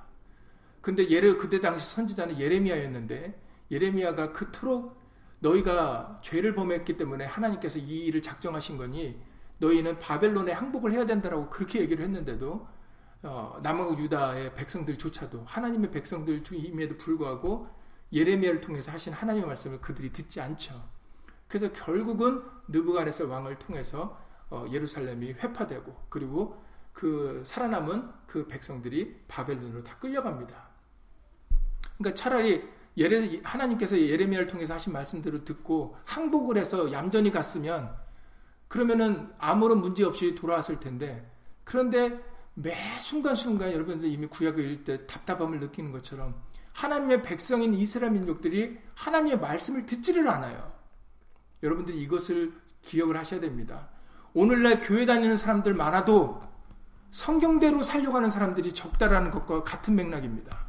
근데 0.80 1.08
예레 1.08 1.34
그때 1.34 1.60
당시 1.60 1.94
선지자는 1.94 2.40
예레미야였는데 2.40 3.40
예레미야가 3.70 4.32
그토록 4.32 5.00
너희가 5.38 6.18
죄를 6.20 6.56
범했기 6.56 6.96
때문에 6.96 7.26
하나님께서 7.26 7.78
이 7.78 8.06
일을 8.06 8.22
작정하신 8.22 8.76
거니 8.76 9.22
너희는 9.58 10.00
바벨론에 10.00 10.50
항복을 10.50 10.90
해야 10.90 11.06
된다라고 11.06 11.48
그렇게 11.48 11.80
얘기를 11.80 12.04
했는데도 12.04 12.66
어, 13.22 13.60
남왕 13.62 13.96
유다의 13.96 14.54
백성들조차도 14.54 15.44
하나님의 15.46 15.92
백성들임에도 15.92 16.98
불구하고 16.98 17.68
예레미야를 18.12 18.60
통해서 18.60 18.90
하신 18.90 19.12
하나님의 19.12 19.46
말씀을 19.46 19.80
그들이 19.80 20.10
듣지 20.10 20.40
않죠. 20.40 20.82
그래서 21.46 21.72
결국은 21.72 22.42
느부갓네살 22.66 23.28
왕을 23.28 23.60
통해서 23.60 24.18
어, 24.50 24.66
예루살렘이 24.70 25.34
회파되고 25.34 26.06
그리고 26.08 26.63
그 26.94 27.42
살아남은 27.44 28.08
그 28.26 28.46
백성들이 28.46 29.24
바벨론으로 29.28 29.82
다 29.82 29.98
끌려갑니다. 29.98 30.68
그러니까 31.98 32.14
차라리 32.14 32.66
예레, 32.96 33.40
하나님께서 33.42 33.98
예레미야를 34.00 34.46
통해서 34.46 34.74
하신 34.74 34.92
말씀대로 34.92 35.44
듣고 35.44 35.96
항복을 36.04 36.56
해서 36.56 36.90
얌전히 36.92 37.30
갔으면 37.30 37.94
그러면은 38.68 39.30
아무런 39.38 39.80
문제 39.80 40.04
없이 40.04 40.34
돌아왔을 40.34 40.80
텐데 40.80 41.30
그런데 41.64 42.18
매 42.54 42.76
순간순간 43.00 43.72
여러분들 43.72 44.08
이미 44.08 44.26
구약을 44.28 44.64
읽을 44.64 44.84
때 44.84 45.06
답답함을 45.06 45.58
느끼는 45.58 45.90
것처럼 45.90 46.40
하나님의 46.72 47.22
백성인 47.22 47.74
이스라엘 47.74 48.12
민족들이 48.12 48.78
하나님의 48.94 49.40
말씀을 49.40 49.86
듣지를 49.86 50.28
않아요. 50.28 50.72
여러분들이 51.62 52.00
이것을 52.02 52.52
기억을 52.82 53.16
하셔야 53.16 53.40
됩니다. 53.40 53.88
오늘날 54.34 54.80
교회 54.80 55.06
다니는 55.06 55.36
사람들 55.36 55.74
많아도 55.74 56.42
성경대로 57.14 57.80
살려가는 57.80 58.28
사람들이 58.28 58.72
적다라는 58.72 59.30
것과 59.30 59.62
같은 59.62 59.94
맥락입니다. 59.94 60.66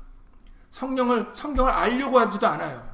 성령을 0.69 1.29
성경을 1.33 1.71
알려고 1.71 2.19
하지도 2.19 2.45
않아요. 2.45 2.87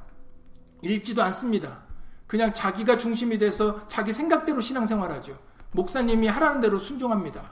읽지도 0.81 1.21
않습니다. 1.23 1.83
그냥 2.27 2.53
자기가 2.53 2.95
중심이 2.95 3.37
돼서 3.37 3.85
자기 3.87 4.13
생각대로 4.13 4.61
신앙생활 4.61 5.11
하죠. 5.11 5.37
목사님이 5.71 6.27
하라는 6.27 6.61
대로 6.61 6.79
순종합니다. 6.79 7.51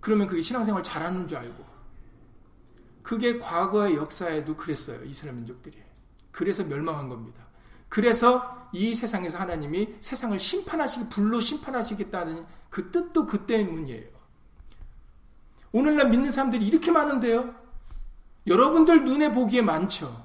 그러면 0.00 0.28
그게 0.28 0.40
신앙생활 0.40 0.82
잘하는 0.82 1.28
줄 1.28 1.36
알고. 1.36 1.62
그게 3.02 3.38
과거의 3.38 3.96
역사에도 3.96 4.56
그랬어요. 4.56 5.04
이스라엘 5.04 5.36
민족들이. 5.36 5.76
그래서 6.32 6.64
멸망한 6.64 7.10
겁니다. 7.10 7.44
그래서 7.90 8.66
이 8.72 8.94
세상에서 8.94 9.36
하나님이 9.36 9.96
세상을 10.00 10.38
심판하시기 10.38 11.10
불로 11.10 11.38
심판하시겠다는 11.38 12.46
그 12.70 12.90
뜻도 12.90 13.26
그 13.26 13.44
때문이에요. 13.44 14.13
오늘날 15.74 16.08
믿는 16.08 16.30
사람들이 16.30 16.64
이렇게 16.64 16.92
많은데요. 16.92 17.52
여러분들 18.46 19.04
눈에 19.04 19.32
보기에 19.32 19.60
많죠. 19.60 20.24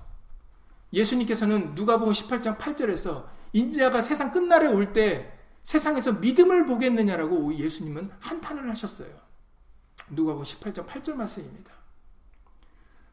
예수님께서는 0.94 1.74
누가복음 1.74 2.14
18장 2.14 2.56
8절에서 2.60 3.26
인자가 3.54 4.02
세상 4.02 4.32
끝날에 4.32 4.68
올 4.68 4.94
때 4.94 5.34
세상에서 5.64 6.14
믿음을 6.14 6.68
보겠느냐라고 6.68 7.56
예수님은 7.56 8.12
한탄을 8.20 8.70
하셨어요. 8.70 9.10
누가복음 10.12 10.44
18장 10.44 10.86
8절 10.86 11.16
말씀입니다. 11.16 11.72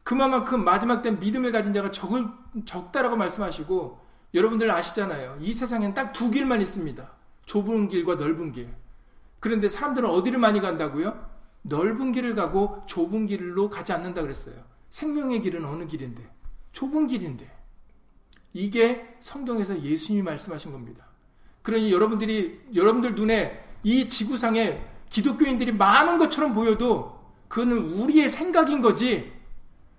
그만큼 0.03 0.63
마지막 0.63 1.01
때 1.01 1.09
믿음을 1.09 1.51
가진 1.51 1.73
자가 1.73 1.89
적을, 1.89 2.27
적다라고 2.65 3.15
말씀하시고 3.17 3.99
여러분들 4.35 4.69
아시잖아요. 4.69 5.37
이 5.41 5.51
세상엔 5.53 5.95
딱 5.95 6.13
두 6.13 6.29
길만 6.29 6.61
있습니다. 6.61 7.09
좁은 7.45 7.87
길과 7.87 8.15
넓은 8.15 8.51
길. 8.51 8.69
그런데 9.39 9.67
사람들은 9.69 10.07
어디를 10.07 10.37
많이 10.37 10.61
간다고요? 10.61 11.36
넓은 11.67 12.11
길을 12.11 12.35
가고 12.35 12.81
좁은 12.85 13.27
길로 13.27 13.69
가지 13.69 13.91
않는다 13.93 14.21
그랬어요. 14.21 14.55
생명의 14.89 15.41
길은 15.41 15.65
어느 15.65 15.85
길인데? 15.85 16.27
좁은 16.71 17.07
길인데. 17.07 17.49
이게 18.53 19.15
성경에서 19.19 19.81
예수님이 19.81 20.23
말씀하신 20.23 20.71
겁니다. 20.71 21.05
그러니 21.61 21.91
여러분들이 21.91 22.61
여러분들 22.73 23.15
눈에 23.15 23.63
이 23.83 24.07
지구상에 24.07 24.81
기독교인들이 25.09 25.73
많은 25.73 26.17
것처럼 26.17 26.53
보여도 26.53 27.19
그거는 27.47 27.77
우리의 27.99 28.29
생각인 28.29 28.81
거지. 28.81 29.33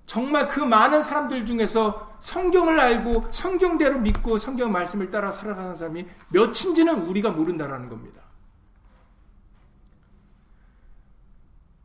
정말 0.07 0.49
그 0.49 0.61
많은 0.61 1.03
사람들 1.03 1.45
중에서 1.45 2.17
성경을 2.19 2.81
알고 2.81 3.27
성경대로 3.31 3.99
믿고 4.01 4.39
성경 4.39 4.73
말씀을 4.73 5.11
따라 5.11 5.31
살아가는 5.31 5.75
사람이 5.75 6.07
몇인지는 6.31 7.07
우리가 7.07 7.31
모른다라는 7.31 7.91
겁니다. 7.91 8.18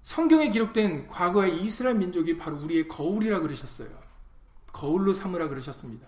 성경에 0.03 0.49
기록된 0.49 1.07
과거의 1.07 1.61
이스라엘 1.61 1.95
민족이 1.95 2.37
바로 2.37 2.57
우리의 2.57 2.87
거울이라 2.87 3.39
그러셨어요. 3.39 3.89
거울로 4.71 5.13
삼으라 5.13 5.47
그러셨습니다. 5.47 6.07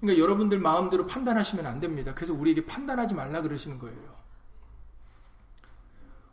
그러니까 0.00 0.22
여러분들 0.22 0.58
마음대로 0.58 1.06
판단하시면 1.06 1.64
안 1.66 1.80
됩니다. 1.80 2.12
그래서 2.14 2.34
우리에게 2.34 2.66
판단하지 2.66 3.14
말라 3.14 3.40
그러시는 3.40 3.78
거예요. 3.78 4.14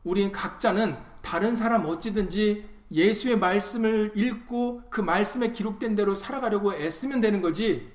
우리는 0.03 0.31
각자는 0.31 0.97
다른 1.21 1.55
사람 1.55 1.85
어찌든지 1.85 2.67
예수의 2.91 3.37
말씀을 3.37 4.11
읽고 4.15 4.89
그 4.89 5.01
말씀에 5.01 5.51
기록된 5.51 5.95
대로 5.95 6.15
살아가려고 6.15 6.73
애쓰면 6.73 7.21
되는 7.21 7.41
거지 7.41 7.91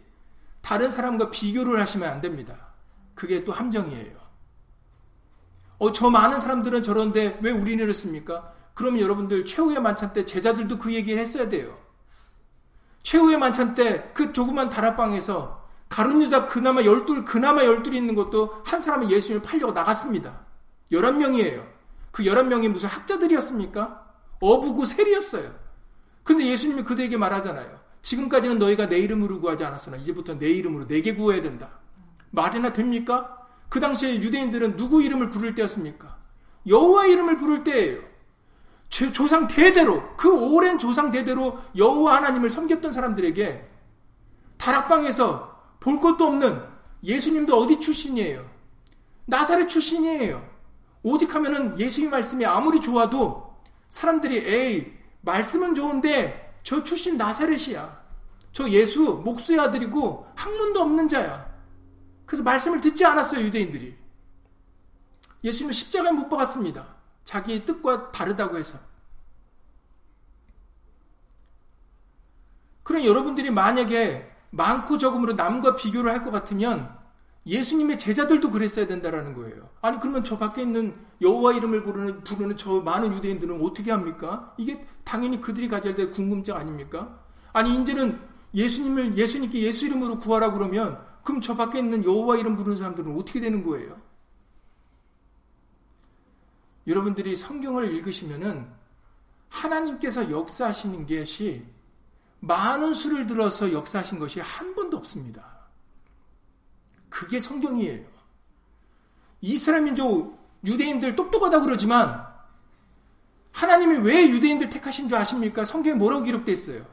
다른 0.62 0.90
사람과 0.90 1.30
비교를 1.30 1.80
하시면 1.80 2.08
안 2.08 2.20
됩니다. 2.20 2.68
그게 3.14 3.44
또 3.44 3.52
함정이에요. 3.52 4.25
어, 5.78 5.92
저 5.92 6.10
많은 6.10 6.38
사람들은 6.38 6.82
저런데 6.82 7.38
왜 7.42 7.50
우리는 7.50 7.84
이렇습니까? 7.84 8.52
그러면 8.74 9.00
여러분들 9.00 9.44
최후의 9.44 9.80
만찬 9.80 10.12
때 10.12 10.24
제자들도 10.24 10.78
그 10.78 10.92
얘기를 10.92 11.20
했어야 11.20 11.48
돼요. 11.48 11.76
최후의 13.02 13.38
만찬 13.38 13.74
때 13.74 14.10
그 14.14 14.32
조그만 14.32 14.68
다락방에서 14.68 15.64
가룟유다 15.88 16.46
그나마 16.46 16.82
열둘 16.82 17.24
그나마 17.24 17.64
열둘이 17.64 17.96
있는 17.96 18.14
것도 18.14 18.62
한 18.64 18.80
사람은 18.82 19.10
예수님을 19.10 19.42
팔려고 19.42 19.72
나갔습니다. 19.72 20.40
열한 20.90 21.18
명이에요. 21.18 21.64
그 22.10 22.26
열한 22.26 22.48
명이 22.48 22.68
무슨 22.68 22.88
학자들이었습니까? 22.88 24.04
어부고 24.40 24.84
셀이었어요. 24.86 25.54
근데 26.22 26.46
예수님이 26.46 26.82
그들에게 26.82 27.16
말하잖아요. 27.16 27.78
지금까지는 28.02 28.58
너희가 28.58 28.88
내 28.88 28.98
이름으로 28.98 29.40
구하지 29.40 29.64
않았으나 29.64 29.96
이제부터 29.98 30.38
내 30.38 30.48
이름으로 30.48 30.86
내게 30.86 31.14
구해야 31.14 31.40
된다. 31.40 31.70
말이나 32.30 32.72
됩니까? 32.72 33.45
그 33.68 33.80
당시에 33.80 34.16
유대인들은 34.16 34.76
누구 34.76 35.02
이름을 35.02 35.30
부를 35.30 35.54
때였습니까? 35.54 36.16
여호와 36.66 37.06
이름을 37.06 37.36
부를 37.36 37.64
때예요. 37.64 38.00
조상 38.88 39.46
대대로 39.48 40.16
그 40.16 40.32
오랜 40.32 40.78
조상 40.78 41.10
대대로 41.10 41.58
여호와 41.76 42.16
하나님을 42.16 42.50
섬겼던 42.50 42.92
사람들에게 42.92 43.68
다락방에서 44.58 45.56
볼 45.80 46.00
것도 46.00 46.26
없는 46.26 46.62
예수님도 47.02 47.56
어디 47.56 47.78
출신이에요? 47.78 48.48
나사렛 49.26 49.68
출신이에요. 49.68 50.42
오직 51.02 51.34
하면은 51.34 51.78
예수님 51.78 52.10
말씀이 52.10 52.44
아무리 52.46 52.80
좋아도 52.80 53.54
사람들이 53.90 54.38
에이 54.38 54.92
말씀은 55.20 55.74
좋은데 55.74 56.54
저 56.62 56.82
출신 56.82 57.16
나사렛이야. 57.16 58.06
저 58.52 58.68
예수 58.70 59.20
목수의 59.24 59.60
아들이고 59.60 60.26
학문도 60.34 60.80
없는 60.80 61.08
자야. 61.08 61.45
그래서 62.26 62.42
말씀을 62.42 62.80
듣지 62.80 63.04
않았어요, 63.04 63.40
유대인들이. 63.44 63.96
예수님은 65.44 65.72
십자가에 65.72 66.12
못 66.12 66.28
박았습니다. 66.28 66.96
자기의 67.24 67.64
뜻과 67.64 68.10
다르다고 68.12 68.58
해서. 68.58 68.78
그럼 72.82 73.04
여러분들이 73.04 73.50
만약에 73.50 74.30
많고 74.50 74.98
적음으로 74.98 75.34
남과 75.34 75.76
비교를 75.76 76.10
할 76.12 76.22
것 76.22 76.30
같으면 76.30 76.96
예수님의 77.46 77.98
제자들도 77.98 78.50
그랬어야 78.50 78.86
된다라는 78.86 79.32
거예요. 79.34 79.68
아니 79.80 80.00
그러면 80.00 80.24
저 80.24 80.36
밖에 80.38 80.62
있는 80.62 80.94
여호와 81.20 81.52
이름을 81.54 81.84
부르는 81.84 82.24
부르는 82.24 82.56
저 82.56 82.80
많은 82.80 83.12
유대인들은 83.12 83.64
어떻게 83.64 83.92
합니까? 83.92 84.52
이게 84.56 84.84
당연히 85.04 85.40
그들이 85.40 85.68
가져야 85.68 85.94
될 85.94 86.10
궁금증 86.10 86.56
아닙니까? 86.56 87.20
아니 87.52 87.80
이제는 87.80 88.20
예수님을 88.54 89.16
예수님께 89.16 89.60
예수 89.60 89.86
이름으로 89.86 90.18
구하라 90.18 90.52
그러면 90.52 91.00
그럼 91.26 91.40
저 91.40 91.56
밖에 91.56 91.80
있는 91.80 92.04
여호와 92.04 92.36
이름 92.36 92.54
부르는 92.54 92.78
사람들은 92.78 93.18
어떻게 93.18 93.40
되는 93.40 93.66
거예요? 93.66 94.00
여러분들이 96.86 97.34
성경을 97.34 97.92
읽으시면은 97.94 98.64
하나님께서 99.48 100.30
역사하시는 100.30 101.04
것이 101.04 101.66
많은 102.38 102.94
수를 102.94 103.26
들어서 103.26 103.72
역사하신 103.72 104.20
것이 104.20 104.38
한 104.38 104.72
번도 104.76 104.96
없습니다. 104.98 105.44
그게 107.08 107.40
성경이에요. 107.40 108.06
이스라엘 109.40 109.82
민족 109.82 110.38
유대인들 110.64 111.16
똑똑하다 111.16 111.62
그러지만 111.62 112.24
하나님이 113.50 114.08
왜 114.08 114.28
유대인들 114.28 114.70
택하신 114.70 115.08
줄 115.08 115.18
아십니까? 115.18 115.64
성경에 115.64 115.96
뭐라고 115.96 116.22
기록되어 116.22 116.52
있어요? 116.54 116.86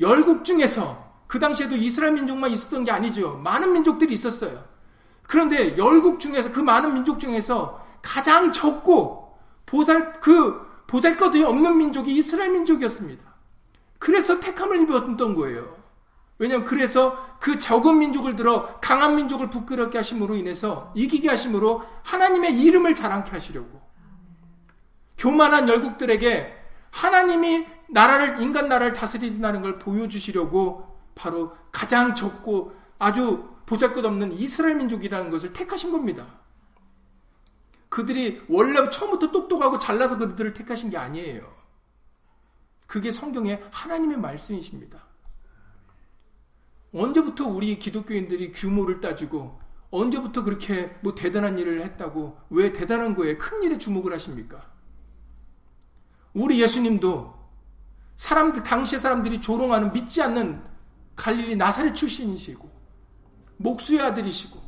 열국 0.00 0.46
중에서 0.46 1.03
그 1.34 1.40
당시에도 1.40 1.74
이스라엘 1.74 2.12
민족만 2.12 2.52
있었던 2.52 2.84
게 2.84 2.92
아니죠. 2.92 3.40
많은 3.42 3.72
민족들이 3.72 4.14
있었어요. 4.14 4.62
그런데 5.26 5.76
열국 5.76 6.20
중에서 6.20 6.52
그 6.52 6.60
많은 6.60 6.94
민족 6.94 7.18
중에서 7.18 7.84
가장 8.02 8.52
적고 8.52 9.36
보잘 9.66 10.12
그 10.20 10.64
보잘것이 10.86 11.42
없는 11.42 11.76
민족이 11.76 12.14
이스라엘 12.14 12.52
민족이었습니다. 12.52 13.24
그래서 13.98 14.38
택함을 14.38 14.82
입었던 14.82 15.34
거예요. 15.34 15.76
왜냐하면 16.38 16.64
그래서 16.64 17.26
그 17.40 17.58
적은 17.58 17.98
민족을 17.98 18.36
들어 18.36 18.78
강한 18.80 19.16
민족을 19.16 19.50
부끄럽게 19.50 19.98
하심으로 19.98 20.36
인해서 20.36 20.92
이기게 20.94 21.30
하심으로 21.30 21.82
하나님의 22.04 22.62
이름을 22.62 22.94
자랑케 22.94 23.32
하시려고 23.32 23.82
교만한 25.18 25.68
열국들에게 25.68 26.54
하나님이 26.92 27.66
나라를 27.88 28.40
인간 28.40 28.68
나라를 28.68 28.92
다스리다는 28.92 29.62
걸 29.62 29.80
보여주시려고 29.80 30.93
바로 31.14 31.56
가장 31.70 32.14
적고 32.14 32.74
아주 32.98 33.48
보잘것없는 33.66 34.32
이스라엘 34.32 34.76
민족이라는 34.76 35.30
것을 35.30 35.52
택하신 35.52 35.92
겁니다. 35.92 36.26
그들이 37.88 38.42
원래 38.48 38.90
처음부터 38.90 39.30
똑똑하고 39.30 39.78
잘나서 39.78 40.16
그들을 40.16 40.52
택하신 40.52 40.90
게 40.90 40.96
아니에요. 40.96 41.52
그게 42.86 43.10
성경의 43.10 43.62
하나님의 43.70 44.18
말씀이십니다. 44.18 45.06
언제부터 46.92 47.46
우리 47.46 47.78
기독교인들이 47.78 48.52
규모를 48.52 49.00
따지고 49.00 49.60
언제부터 49.90 50.42
그렇게 50.42 50.96
뭐 51.02 51.14
대단한 51.14 51.58
일을 51.58 51.80
했다고 51.82 52.38
왜 52.50 52.72
대단한 52.72 53.14
거에 53.14 53.36
큰 53.36 53.62
일에 53.62 53.78
주목을 53.78 54.12
하십니까? 54.12 54.70
우리 56.32 56.60
예수님도 56.60 57.32
사람들 58.16 58.62
당시의 58.62 58.98
사람들이 58.98 59.40
조롱하는 59.40 59.92
믿지 59.92 60.20
않는 60.22 60.73
갈릴리 61.16 61.56
나사렛 61.56 61.94
출신이시고 61.94 62.70
목수의 63.56 64.00
아들이시고 64.00 64.62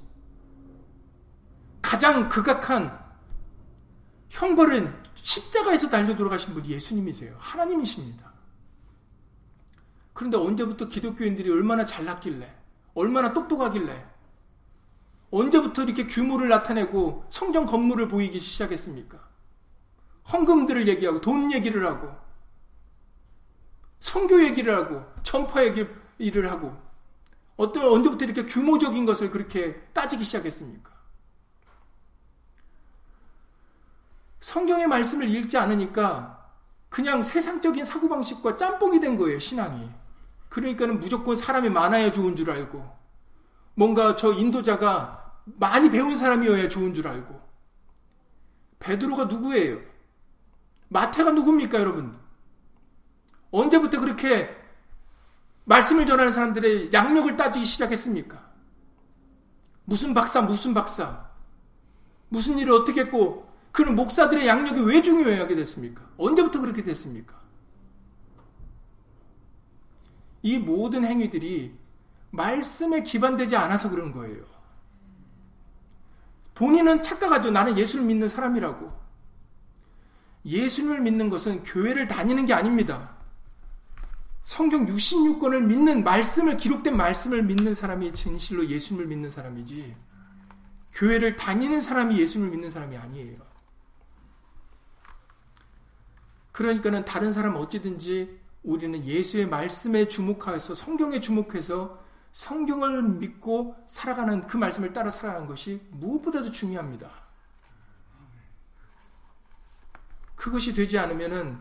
가장 1.83 2.29
극악한 2.29 2.99
형벌은 4.29 4.93
십자가에서 5.15 5.89
달려 5.89 6.15
돌아가신 6.15 6.53
분이 6.55 6.69
예수님이세요. 6.69 7.37
하나님이십니다. 7.39 8.33
그런데 10.13 10.37
언제부터 10.37 10.89
기독교인들이 10.89 11.51
얼마나 11.51 11.85
잘났길래, 11.85 12.55
얼마나 12.95 13.33
똑똑하길래, 13.33 14.07
언제부터 15.31 15.83
이렇게 15.83 16.07
규모를 16.07 16.49
나타내고 16.49 17.25
성전 17.29 17.67
건물을 17.67 18.09
보이기 18.09 18.39
시작했습니까? 18.39 19.19
헌금들을 20.33 20.89
얘기하고 20.89 21.21
돈 21.21 21.53
얘기를 21.53 21.87
하고 21.87 22.15
성교 24.01 24.43
얘기를 24.45 24.75
하고 24.75 25.05
전파 25.23 25.65
얘기를 25.65 26.06
일을 26.19 26.51
하고 26.51 26.77
어떤 27.57 27.87
언제부터 27.89 28.25
이렇게 28.25 28.45
규모적인 28.45 29.07
것을 29.07 29.31
그렇게 29.31 29.75
따지기 29.93 30.25
시작했습니까? 30.25 30.97
성경의 34.41 34.87
말씀을 34.87 35.29
읽지 35.29 35.57
않으니까 35.57 36.37
그냥 36.89 37.23
세상적인 37.23 37.85
사고방식과 37.85 38.57
짬뽕이 38.57 39.01
된 39.01 39.19
거예요, 39.19 39.39
신앙이. 39.39 39.91
그러니까는 40.49 41.01
무조건 41.01 41.37
사람이 41.37 41.69
많아야 41.69 42.13
좋은 42.13 42.37
줄 42.37 42.51
알고, 42.51 42.97
뭔가 43.75 44.17
저 44.17 44.33
인도자가 44.33 45.43
많이 45.45 45.91
배운 45.91 46.17
사람이어야 46.17 46.69
좋은 46.69 46.95
줄 46.95 47.09
알고, 47.09 47.41
베드로가 48.79 49.25
누구예요? 49.25 49.81
마태가 50.89 51.33
누굽니까, 51.33 51.81
여러분? 51.81 52.17
언제부터 53.51 54.01
그렇게 54.01 54.56
말씀을 55.67 56.07
전하는 56.07 56.33
사람들의 56.33 56.93
양력을 56.93 57.37
따지기 57.37 57.65
시작했습니까? 57.67 58.45
무슨 59.85 60.15
박사, 60.15 60.41
무슨 60.41 60.75
박사, 60.75 61.29
무슨 62.29 62.59
일을 62.59 62.73
어떻게 62.73 63.03
했고, 63.03 63.47
그런 63.73 63.95
목사들의 63.95 64.47
양력이 64.47 64.81
왜 64.81 65.03
중요하게 65.03 65.55
됐습니까? 65.57 66.03
언제부터 66.17 66.61
그렇게 66.61 66.83
됐습니까? 66.83 67.37
이 70.43 70.59
모든 70.59 71.05
행위들이 71.05 71.77
말씀에 72.31 73.03
기반되지 73.03 73.57
않아서 73.57 73.91
그런 73.91 74.13
거예요. 74.13 74.45
본인은 76.55 77.03
착각하죠. 77.03 77.51
나는 77.51 77.77
예수를 77.77 78.05
믿는 78.05 78.29
사람이라고. 78.29 78.91
예수님을 80.45 81.01
믿는 81.01 81.29
것은 81.29 81.65
교회를 81.65 82.07
다니는 82.07 82.47
게 82.47 82.55
아닙니다. 82.55 83.16
성경 84.47 84.87
66권을 84.87 85.65
믿는 85.65 86.05
말씀을 86.05 86.57
기록된 86.57 86.97
말씀을 86.97 87.43
믿는 87.43 87.75
사람이 87.75 88.13
진실로 88.13 88.65
예수님을 88.65 89.09
믿는 89.09 89.29
사람이지 89.29 89.97
교회를 90.93 91.35
다니는 91.35 91.81
사람이 91.81 92.17
예수님을 92.17 92.53
믿는 92.53 92.71
사람이 92.71 92.97
아니에요. 92.97 93.35
그러니까는 96.53 97.05
다른 97.05 97.33
사람 97.33 97.57
어찌든지 97.57 98.39
우리는 98.63 99.05
예수의 99.05 99.49
말씀에 99.49 100.07
주목해서 100.07 100.77
성경에 100.77 101.19
주목해서 101.19 102.01
성경을 102.31 103.03
믿고 103.03 103.75
살아가는 103.89 104.47
그 104.47 104.57
말씀을 104.57 104.93
따라 104.93 105.11
살아가는 105.11 105.49
것이 105.49 105.83
무엇보다도 105.91 106.53
중요합니다. 106.53 107.11
그것이 110.37 110.73
되지 110.73 111.01
않으면은 111.01 111.59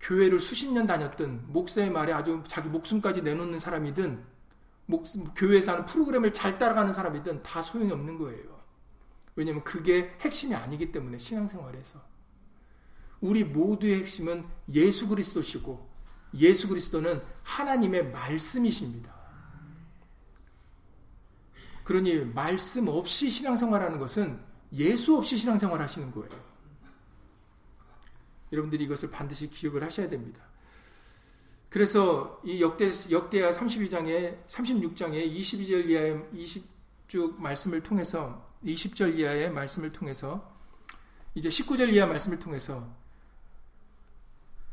교회를 0.00 0.38
수십 0.40 0.70
년 0.72 0.86
다녔든 0.86 1.52
목사의 1.52 1.90
말에 1.90 2.12
아주 2.12 2.42
자기 2.46 2.68
목숨까지 2.68 3.22
내놓는 3.22 3.58
사람이든 3.58 4.22
목, 4.86 5.04
교회에서 5.34 5.72
하는 5.72 5.84
프로그램을 5.84 6.32
잘 6.32 6.58
따라가는 6.58 6.92
사람이든 6.92 7.42
다 7.42 7.60
소용이 7.60 7.92
없는 7.92 8.18
거예요. 8.18 8.58
왜냐하면 9.36 9.62
그게 9.64 10.16
핵심이 10.20 10.54
아니기 10.54 10.90
때문에 10.90 11.18
신앙생활에서 11.18 12.00
우리 13.20 13.44
모두의 13.44 14.00
핵심은 14.00 14.44
예수 14.72 15.08
그리스도시고 15.08 15.88
예수 16.34 16.68
그리스도는 16.68 17.22
하나님의 17.42 18.10
말씀이십니다. 18.10 19.14
그러니 21.84 22.16
말씀 22.24 22.88
없이 22.88 23.30
신앙생활하는 23.30 23.98
것은 23.98 24.38
예수 24.74 25.16
없이 25.16 25.36
신앙생활 25.36 25.80
하시는 25.80 26.10
거예요. 26.10 26.47
여러분들이 28.52 28.84
이것을 28.84 29.10
반드시 29.10 29.48
기억을 29.48 29.82
하셔야 29.84 30.08
됩니다. 30.08 30.40
그래서 31.68 32.40
이 32.44 32.62
역대 32.62 32.90
역대하 33.10 33.50
32장에 33.50 34.44
36장에 34.46 35.30
22절 35.32 35.88
이하의 35.88 36.24
20쭉 36.34 37.36
말씀을 37.38 37.82
통해서 37.82 38.46
20절 38.64 39.18
이하의 39.18 39.50
말씀을 39.50 39.92
통해서 39.92 40.56
이제 41.34 41.48
19절 41.48 41.92
이하 41.92 42.06
말씀을 42.06 42.38
통해서 42.38 42.88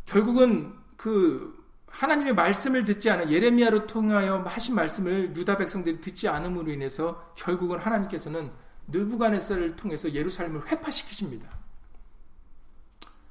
결국은 0.05 0.73
그 0.95 1.63
하나님의 1.87 2.33
말씀을 2.33 2.85
듣지 2.85 3.09
않은 3.09 3.31
예레미야로 3.31 3.87
통하여 3.87 4.39
하신 4.39 4.75
말씀을 4.75 5.35
유다 5.35 5.57
백성들이 5.57 6.01
듣지 6.01 6.27
않음으로 6.27 6.71
인해서 6.71 7.33
결국은 7.35 7.79
하나님께서는 7.79 8.51
느부갓네살을 8.87 9.75
통해서 9.75 10.13
예루살렘을 10.13 10.67
회파시키십니다. 10.67 11.64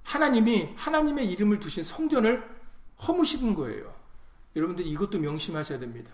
하나님이 0.04 0.74
하나님의 0.76 1.28
이름을 1.30 1.58
두신 1.58 1.82
성전을 1.82 2.48
허무시는 3.06 3.54
거예요. 3.54 3.92
여러분들 4.54 4.86
이것도 4.86 5.18
명심하셔야 5.18 5.78
됩니다. 5.80 6.10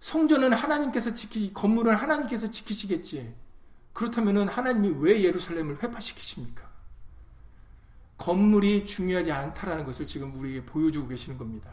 성전은 0.00 0.54
하나님께서 0.54 1.12
지키, 1.12 1.52
건물은 1.52 1.94
하나님께서 1.94 2.50
지키시겠지. 2.50 3.32
그렇다면 3.92 4.48
하나님이 4.48 4.96
왜 4.98 5.22
예루살렘을 5.22 5.82
회파시키십니까? 5.82 6.68
건물이 8.16 8.84
중요하지 8.84 9.32
않다라는 9.32 9.84
것을 9.84 10.06
지금 10.06 10.34
우리에게 10.38 10.64
보여주고 10.64 11.08
계시는 11.08 11.38
겁니다. 11.38 11.70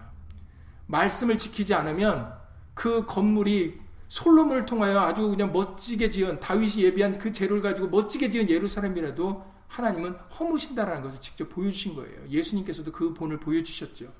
말씀을 0.87 1.37
지키지 1.37 1.73
않으면 1.73 2.33
그 2.73 3.05
건물이 3.05 3.79
솔로몬을 4.07 4.65
통하여 4.65 4.99
아주 5.01 5.29
그냥 5.29 5.51
멋지게 5.51 6.09
지은 6.09 6.39
다윗이 6.39 6.83
예비한 6.83 7.17
그 7.17 7.31
재료를 7.31 7.61
가지고 7.61 7.89
멋지게 7.89 8.29
지은 8.29 8.49
예루살렘이라도 8.49 9.56
하나님은 9.67 10.13
허무신다라는 10.39 11.01
것을 11.03 11.19
직접 11.19 11.49
보여주신 11.49 11.95
거예요. 11.95 12.27
예수님께서도 12.29 12.91
그 12.91 13.13
본을 13.13 13.39
보여주셨죠. 13.39 14.11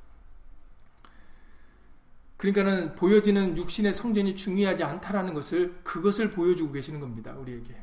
그러니까는 2.38 2.95
보여지는 2.95 3.58
육신의 3.58 3.93
성전이 3.93 4.36
중요하지 4.36 4.84
않다라는 4.84 5.34
것을 5.34 5.80
그것을 5.84 6.30
보여주고 6.32 6.72
계시는 6.74 7.00
겁니다. 7.00 7.34
우리에게. 7.36 7.76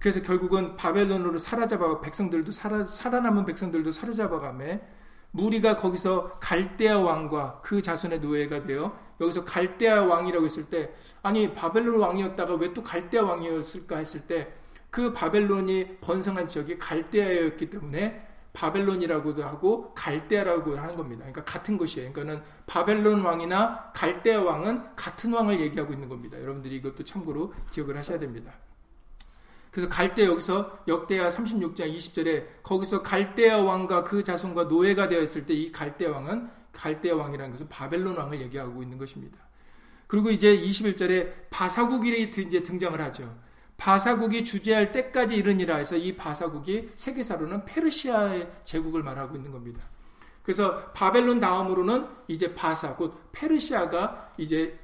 그래서 0.00 0.22
결국은 0.22 0.76
바벨론으로 0.76 1.38
사로잡아 1.38 2.00
백성들도 2.00 2.50
살아, 2.52 2.84
살아남은 2.84 3.44
백성들도 3.44 3.92
사로잡아가매 3.92 4.80
무리가 5.32 5.76
거기서 5.76 6.38
갈대아 6.40 6.98
왕과 6.98 7.60
그 7.62 7.80
자손의 7.80 8.20
노예가 8.20 8.62
되어 8.62 8.98
여기서 9.20 9.44
갈대아 9.44 10.02
왕이라고 10.02 10.44
했을 10.46 10.64
때 10.64 10.92
아니 11.22 11.54
바벨론 11.54 12.00
왕이었다가 12.00 12.54
왜 12.54 12.72
또 12.72 12.82
갈대아 12.82 13.22
왕이었을까 13.22 13.98
했을 13.98 14.26
때 14.26 14.52
그 14.90 15.12
바벨론이 15.12 15.98
번성한 16.00 16.48
지역이 16.48 16.78
갈대아였기 16.78 17.70
때문에 17.70 18.26
바벨론이라고도 18.52 19.44
하고 19.44 19.94
갈대아라고 19.94 20.76
하는 20.76 20.96
겁니다. 20.96 21.20
그러니까 21.20 21.44
같은 21.44 21.78
것이에요. 21.78 22.12
그러니까는 22.12 22.42
바벨론 22.66 23.20
왕이나 23.22 23.92
갈대아 23.94 24.42
왕은 24.42 24.96
같은 24.96 25.32
왕을 25.32 25.60
얘기하고 25.60 25.92
있는 25.92 26.08
겁니다. 26.08 26.40
여러분들이 26.40 26.76
이것도 26.76 27.04
참고로 27.04 27.54
기억을 27.70 27.96
하셔야 27.96 28.18
됩니다. 28.18 28.52
그래서 29.70 29.88
갈대 29.88 30.24
여기서 30.24 30.80
역대하 30.88 31.28
36장 31.28 31.94
20절에 31.94 32.44
거기서 32.64 33.02
갈대아 33.02 33.58
왕과 33.58 34.02
그 34.02 34.24
자손과 34.24 34.64
노예가 34.64 35.08
되어 35.08 35.20
있을 35.22 35.46
때 35.46 35.54
이 35.54 35.70
갈대아 35.70 36.10
왕은 36.10 36.50
갈대아 36.72 37.14
왕이라는 37.14 37.52
것은 37.52 37.68
바벨론 37.68 38.16
왕을 38.16 38.40
얘기하고 38.40 38.82
있는 38.82 38.98
것입니다. 38.98 39.38
그리고 40.08 40.30
이제 40.30 40.58
21절에 40.58 41.32
바사국이 41.50 42.20
이제 42.20 42.64
등장을 42.64 43.00
하죠. 43.00 43.32
바사국이 43.80 44.44
주재할 44.44 44.92
때까지 44.92 45.36
이르니라 45.36 45.76
해서 45.76 45.96
이 45.96 46.14
바사국이 46.14 46.90
세계사로는 46.94 47.64
페르시아의 47.64 48.52
제국을 48.62 49.02
말하고 49.02 49.36
있는 49.36 49.50
겁니다. 49.50 49.80
그래서 50.42 50.92
바벨론 50.92 51.40
다음으로는 51.40 52.06
이제 52.28 52.54
바사 52.54 52.94
곧 52.94 53.18
페르시아가 53.32 54.32
이제 54.36 54.78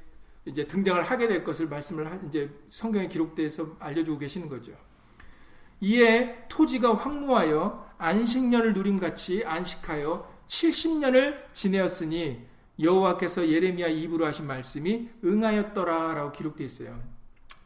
이제 0.45 0.65
등장을 0.65 0.99
하게 1.03 1.27
될 1.27 1.43
것을 1.43 1.67
말씀을 1.67 2.21
이제 2.27 2.49
성경에 2.69 3.07
기록돼서 3.07 3.75
알려주고 3.79 4.17
계시는 4.17 4.49
거죠. 4.49 4.71
이에 5.79 6.47
토지가 6.49 6.95
황무하여 6.95 7.93
안식년을 7.99 8.73
누림같이 8.73 9.43
안식하여 9.45 10.27
70년을 10.47 11.43
지내었으니 11.53 12.47
여호와께서 12.79 13.47
예레미야 13.47 13.89
입으로 13.89 14.25
하신 14.25 14.47
말씀이 14.47 15.09
응하였더라라고 15.23 16.31
기록되어 16.31 16.65
있어요. 16.65 16.99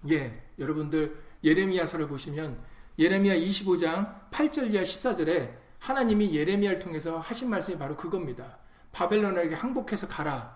예, 0.10 0.42
여러분들 0.62 1.18
예레미야서를 1.43 2.07
보시면 2.07 2.57
예레미야 2.97 3.36
25장 3.36 4.30
8절 4.32 4.74
이하 4.74 4.84
14절에 4.84 5.51
하나님이 5.80 6.34
예레미야를 6.34 6.80
통해서 6.80 7.18
하신 7.18 7.49
말씀이 7.49 7.78
바로 7.78 7.97
그겁니다. 7.97 8.59
바벨론에게 8.91 9.55
항복해서 9.55 10.07
가라. 10.07 10.55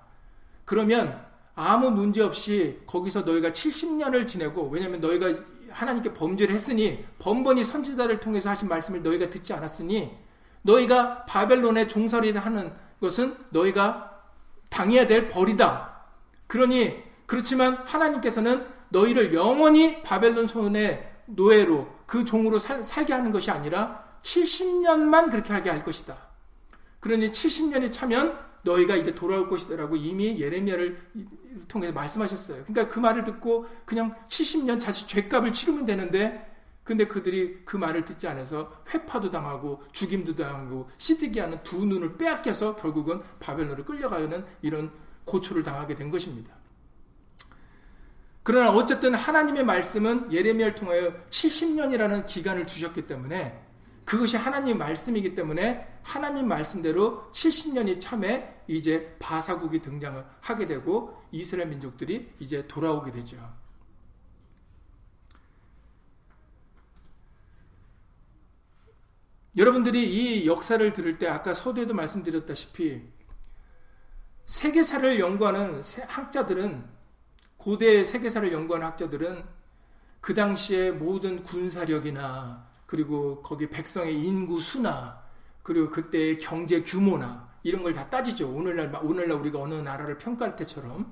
그러면 0.63 1.25
아무 1.55 1.89
문제 1.89 2.21
없이 2.21 2.81
거기서 2.85 3.21
너희가 3.21 3.51
70년을 3.51 4.27
지내고 4.27 4.69
왜냐하면 4.69 4.99
너희가 4.99 5.33
하나님께 5.71 6.13
범죄를 6.13 6.53
했으니 6.53 7.03
번번이 7.19 7.63
선지자를 7.63 8.19
통해서 8.19 8.49
하신 8.49 8.67
말씀을 8.67 9.01
너희가 9.01 9.29
듣지 9.29 9.53
않았으니 9.53 10.11
너희가 10.61 11.25
바벨론에 11.25 11.87
종살이 11.87 12.31
하는 12.31 12.73
것은 13.01 13.35
너희가 13.49 14.21
당해야 14.69 15.07
될 15.07 15.27
벌이다. 15.27 16.03
그러니 16.47 17.03
그렇지만 17.25 17.75
하나님께서는 17.85 18.74
너희를 18.95 19.33
영원히 19.33 20.01
바벨론 20.03 20.47
손의 20.47 21.13
노예로 21.25 21.87
그 22.05 22.23
종으로 22.23 22.59
살, 22.59 22.81
살게 22.83 23.13
하는 23.13 23.31
것이 23.31 23.51
아니라 23.51 24.05
70년만 24.21 25.31
그렇게 25.31 25.51
하게 25.51 25.69
할 25.69 25.83
것이다. 25.83 26.17
그러니 27.01 27.27
70년이 27.27 27.91
차면 27.91 28.39
너희가 28.63 28.95
이제 28.95 29.13
돌아올 29.13 29.47
것이다라고 29.47 29.95
이미 29.97 30.39
예레미야를 30.39 30.97
통해서 31.67 31.93
말씀하셨어요. 31.93 32.63
그러니까 32.65 32.87
그 32.87 32.99
말을 32.99 33.23
듣고 33.23 33.67
그냥 33.85 34.15
70년 34.27 34.79
자식 34.79 35.07
죄값을 35.07 35.51
치르면 35.51 35.85
되는데 35.85 36.53
근데 36.83 37.05
그들이 37.05 37.61
그 37.65 37.77
말을 37.77 38.05
듣지 38.05 38.27
않아서 38.27 38.71
회파도 38.93 39.29
당하고 39.29 39.83
죽임도 39.91 40.35
당하고 40.35 40.89
시드게 40.97 41.41
하는 41.41 41.61
두 41.63 41.83
눈을 41.83 42.17
빼앗겨서 42.17 42.75
결국은 42.75 43.21
바벨론을 43.39 43.85
끌려가는 43.85 44.45
이런 44.61 44.91
고초를 45.25 45.63
당하게 45.63 45.95
된 45.95 46.09
것입니다. 46.09 46.55
그러나 48.45 48.69
어쨌든 48.69 49.15
하나님의 49.15 49.65
말씀은 49.65 50.31
예레미야를 50.31 50.75
통하여 50.75 51.11
70년이라는 51.31 52.27
기간을 52.27 52.67
주셨기 52.67 53.07
때문에 53.07 53.59
그것이 54.05 54.37
하나님의 54.37 54.75
말씀이기 54.75 55.33
때문에 55.33 55.99
하나님 56.03 56.47
말씀대로 56.47 57.31
70년이 57.31 57.99
참에 57.99 58.61
이제 58.67 59.15
바사국이 59.17 59.81
등장을 59.81 60.23
하게 60.41 60.67
되고 60.67 61.19
이스라엘 61.31 61.69
민족들이 61.69 62.31
이제 62.37 62.67
돌아오게 62.67 63.11
되죠. 63.13 63.35
여러분들이 69.57 70.03
이 70.07 70.45
역사를 70.45 70.93
들을 70.93 71.17
때 71.17 71.27
아까 71.27 71.55
서두에도 71.55 71.95
말씀드렸다시피 71.95 73.01
세계사를 74.45 75.19
연구하는 75.19 75.81
학자들은 76.07 76.94
고대 77.65 78.03
세계사를 78.03 78.53
연구하는 78.53 78.85
학자들은 78.85 79.43
그 80.21 80.35
당시에 80.35 80.91
모든 80.91 81.41
군사력이나 81.41 82.63
그리고 82.85 83.41
거기 83.41 83.67
백성의 83.67 84.21
인구 84.21 84.61
수나 84.61 85.19
그리고 85.63 85.89
그때의 85.89 86.37
경제 86.37 86.83
규모나 86.83 87.49
이런 87.63 87.81
걸 87.81 87.91
다 87.91 88.07
따지죠. 88.07 88.51
오늘날 88.51 88.93
오늘날 89.01 89.39
우리가 89.39 89.59
어느 89.59 89.73
나라를 89.73 90.19
평가할 90.19 90.55
때처럼 90.55 91.11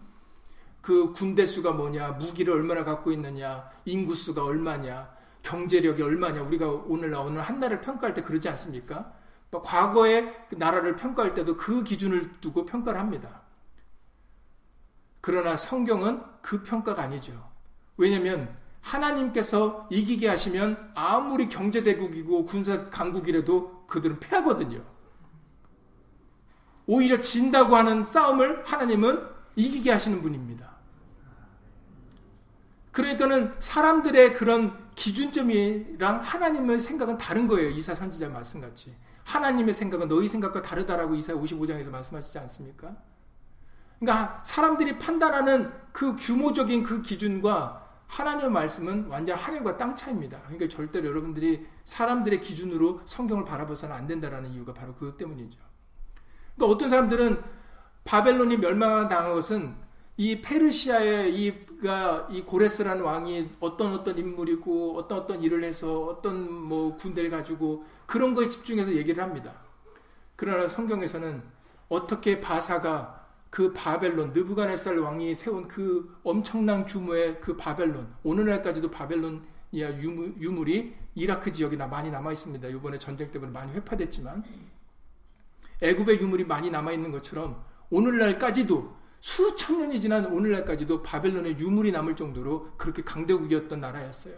그 0.80 1.12
군대 1.14 1.48
수가 1.48 1.72
뭐냐, 1.72 2.12
무기를 2.12 2.54
얼마나 2.54 2.84
갖고 2.84 3.12
있느냐, 3.14 3.68
인구 3.86 4.14
수가 4.14 4.46
얼마냐, 4.46 5.12
경제력이 5.42 6.04
얼마냐 6.04 6.44
우리가 6.44 6.70
오늘 6.70 7.16
어느 7.16 7.40
한 7.40 7.60
나라를 7.60 7.82
평가할 7.82 8.14
때 8.14 8.22
그러지 8.22 8.48
않습니까? 8.50 9.12
뭐 9.50 9.64
과거의 9.64 10.32
나라를 10.52 10.98
평가할 10.98 11.34
때도 11.34 11.58
그 11.58 11.84
기준을 11.84 12.42
두고 12.42 12.64
평가를 12.66 13.00
합니다. 13.00 13.42
그러나 15.24 15.56
성경은 15.56 16.22
그 16.42 16.64
평가가 16.64 17.02
아니죠. 17.02 17.50
왜냐하면 17.96 18.54
하나님께서 18.82 19.88
이기게 19.90 20.28
하시면 20.28 20.92
아무리 20.96 21.48
경제대국이고 21.48 22.44
군사 22.44 22.90
강국이라도 22.90 23.86
그들은 23.88 24.20
패하거든요. 24.20 24.84
오히려 26.86 27.22
진다고 27.22 27.78
하는 27.78 28.04
싸움을 28.04 28.66
하나님은 28.66 29.26
이기게 29.56 29.94
하시는 29.94 30.22
분입니다. 30.22 30.74
그러니까는 32.92 33.56
사람들의 33.60 34.34
그런 34.34 34.78
기준점이랑 34.96 36.20
하나님의 36.20 36.82
생각은 36.82 37.18
다른 37.18 37.48
거예요. 37.48 37.70
이사 37.70 37.96
선지자 37.96 38.28
말씀같이. 38.28 38.94
하나님의 39.24 39.74
생각은 39.74 40.10
너희 40.10 40.28
생각과 40.28 40.62
다르다라고 40.62 41.16
이사 41.16 41.32
55장에서 41.34 41.92
말씀하시지 41.92 42.38
않습니까? 42.40 42.94
그러니까 44.04 44.42
사람들이 44.44 45.00
판단하는 45.00 45.72
그 45.94 46.16
규모적인 46.18 46.84
그 46.84 47.02
기준과 47.02 47.82
하나님의 48.08 48.52
말씀은 48.52 49.08
완전 49.08 49.38
하늘과 49.38 49.78
땅 49.78 49.96
차이입니다. 49.96 50.42
그러니까 50.42 50.68
절대로 50.68 51.08
여러분들이 51.08 51.66
사람들의 51.86 52.42
기준으로 52.42 53.02
성경을 53.06 53.46
바라봐서는 53.46 53.96
안 53.96 54.06
된다라는 54.06 54.52
이유가 54.52 54.74
바로 54.74 54.94
그것 54.94 55.18
때문이죠. 55.18 55.58
그러니까 56.56 56.76
어떤 56.76 56.90
사람들은 56.90 57.42
바벨론이 58.04 58.58
멸망당한 58.58 59.34
것은 59.34 59.74
이 60.18 60.42
페르시아의 60.42 61.34
이, 61.34 61.66
이 62.30 62.42
고레스라는 62.42 63.04
왕이 63.04 63.52
어떤 63.62 63.94
어떤 63.94 64.18
인물이고 64.18 64.98
어떤 64.98 65.20
어떤 65.20 65.42
일을 65.42 65.64
해서 65.64 66.02
어떤 66.02 66.52
뭐 66.52 66.98
군대를 66.98 67.30
가지고 67.30 67.86
그런 68.06 68.36
거에 68.36 68.50
집중해서 68.50 68.94
얘기를 68.96 69.24
합니다. 69.24 69.54
그러나 70.36 70.68
성경에서는 70.68 71.42
어떻게 71.88 72.42
바사가 72.42 73.23
그 73.54 73.72
바벨론 73.72 74.34
느부갓네살 74.34 74.98
왕이 74.98 75.36
세운 75.36 75.68
그 75.68 76.20
엄청난 76.24 76.84
규모의 76.84 77.40
그 77.40 77.56
바벨론 77.56 78.12
오늘날까지도 78.24 78.90
바벨론 78.90 79.44
이야 79.72 79.96
유물, 79.96 80.70
이 80.70 80.92
이라크 81.14 81.52
지역에 81.52 81.76
많이 81.76 82.10
남아 82.10 82.32
있습니다. 82.32 82.68
이번에 82.70 82.98
전쟁 82.98 83.30
때문에 83.30 83.52
많이 83.52 83.72
회파됐지만 83.74 84.44
애굽의 85.82 86.20
유물이 86.20 86.46
많이 86.46 86.72
남아 86.72 86.94
있는 86.94 87.12
것처럼 87.12 87.64
오늘날까지도 87.92 88.98
수천 89.20 89.82
년이 89.82 90.00
지난 90.00 90.26
오늘날까지도 90.26 91.04
바벨론의 91.04 91.60
유물이 91.60 91.92
남을 91.92 92.16
정도로 92.16 92.72
그렇게 92.76 93.04
강대국이었던 93.04 93.80
나라였어요. 93.80 94.34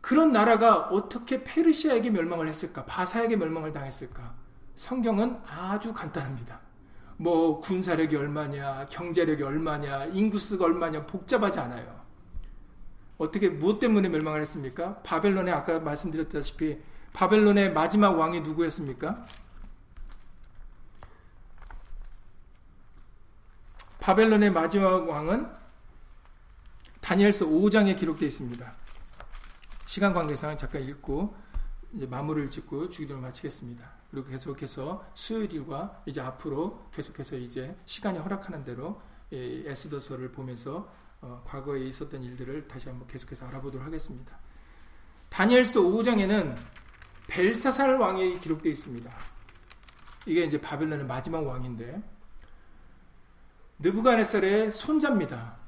그런 0.00 0.30
나라가 0.30 0.82
어떻게 0.82 1.42
페르시아에게 1.42 2.10
멸망을 2.10 2.46
했을까? 2.46 2.84
바사에게 2.84 3.34
멸망을 3.34 3.72
당했을까? 3.72 4.36
성경은 4.76 5.40
아주 5.48 5.92
간단합니다. 5.92 6.65
뭐 7.16 7.60
군사력이 7.60 8.14
얼마냐, 8.16 8.88
경제력이 8.90 9.42
얼마냐, 9.42 10.06
인구수가 10.06 10.64
얼마냐 10.64 11.06
복잡하지 11.06 11.58
않아요. 11.60 12.04
어떻게 13.18 13.48
무엇 13.48 13.78
때문에 13.78 14.08
멸망을 14.08 14.42
했습니까? 14.42 14.98
바벨론에 15.02 15.50
아까 15.50 15.78
말씀드렸다시피 15.80 16.78
바벨론의 17.14 17.72
마지막 17.72 18.18
왕이 18.18 18.40
누구였습니까? 18.40 19.26
바벨론의 24.00 24.52
마지막 24.52 25.08
왕은 25.08 25.50
다니엘서 27.00 27.46
5장에 27.46 27.96
기록되어 27.96 28.26
있습니다. 28.28 28.72
시간 29.86 30.12
관계상 30.12 30.58
잠깐 30.58 30.82
읽고 30.82 31.34
이제 31.94 32.06
마무리를 32.06 32.50
짓고 32.50 32.90
주기도를 32.90 33.22
마치겠습니다. 33.22 33.95
그리고 34.16 34.30
계속해서 34.30 35.04
수요일과 35.12 36.02
이제 36.06 36.22
앞으로 36.22 36.88
계속해서 36.94 37.36
이제 37.36 37.76
시간이 37.84 38.18
허락하는 38.18 38.64
대로 38.64 38.98
에스더서를 39.30 40.32
보면서 40.32 40.90
어, 41.20 41.42
과거에 41.44 41.84
있었던 41.88 42.22
일들을 42.22 42.66
다시 42.66 42.88
한번 42.88 43.06
계속해서 43.08 43.44
알아보도록 43.44 43.86
하겠습니다. 43.86 44.38
다니엘서 45.28 45.82
5장에는 45.82 46.56
벨사살 47.28 47.96
왕이 47.96 48.40
기록되어 48.40 48.72
있습니다. 48.72 49.12
이게 50.24 50.44
이제 50.44 50.58
바벨론의 50.58 51.04
마지막 51.04 51.46
왕인데 51.46 52.02
느부갓네살의 53.80 54.72
손자입니다. 54.72 55.58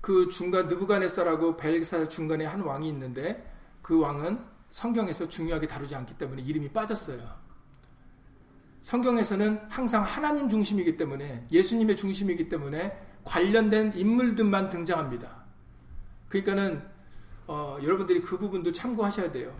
그 0.00 0.30
중간 0.30 0.68
느부갓네살하고 0.68 1.58
벨사 1.58 2.08
중간에 2.08 2.46
한 2.46 2.62
왕이 2.62 2.88
있는데 2.88 3.46
그 3.82 3.98
왕은 3.98 4.57
성경에서 4.70 5.28
중요하게 5.28 5.66
다루지 5.66 5.94
않기 5.94 6.14
때문에 6.18 6.42
이름이 6.42 6.70
빠졌어요. 6.70 7.18
성경에서는 8.82 9.60
항상 9.68 10.02
하나님 10.04 10.48
중심이기 10.48 10.96
때문에 10.96 11.46
예수님의 11.50 11.96
중심이기 11.96 12.48
때문에 12.48 12.96
관련된 13.24 13.92
인물들만 13.94 14.70
등장합니다. 14.70 15.44
그러니까는 16.28 16.82
어, 17.46 17.78
여러분들이 17.82 18.20
그 18.20 18.38
부분도 18.38 18.72
참고하셔야 18.72 19.32
돼요. 19.32 19.54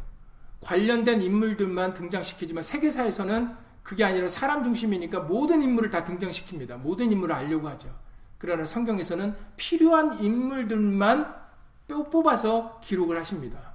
관련된 0.60 1.22
인물들만 1.22 1.94
등장시키지만 1.94 2.62
세계사에서는 2.62 3.54
그게 3.82 4.04
아니라 4.04 4.28
사람 4.28 4.62
중심이니까 4.62 5.20
모든 5.20 5.62
인물을 5.62 5.88
다 5.90 6.04
등장시킵니다. 6.04 6.78
모든 6.78 7.10
인물을 7.10 7.34
알려고 7.34 7.68
하죠. 7.70 7.88
그러나 8.36 8.64
성경에서는 8.64 9.34
필요한 9.56 10.22
인물들만 10.22 11.34
뽑아서 12.10 12.80
기록을 12.82 13.18
하십니다. 13.18 13.67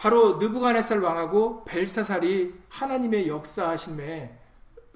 바로 0.00 0.38
느부갓네살 0.38 0.98
왕하고 1.00 1.62
벨사살이 1.64 2.54
하나님의 2.70 3.28
역사하심에 3.28 4.34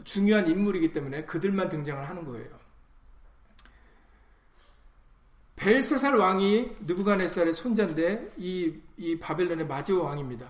중요한 0.02 0.48
인물이기 0.48 0.94
때문에 0.94 1.26
그들만 1.26 1.68
등장을 1.68 2.08
하는 2.08 2.24
거예요. 2.24 2.48
벨사살 5.56 6.14
왕이 6.14 6.70
느부갓네살의 6.86 7.52
손자인데 7.52 8.32
이, 8.38 8.80
이 8.96 9.18
바벨론의 9.18 9.66
마지막 9.66 10.04
왕입니다. 10.04 10.48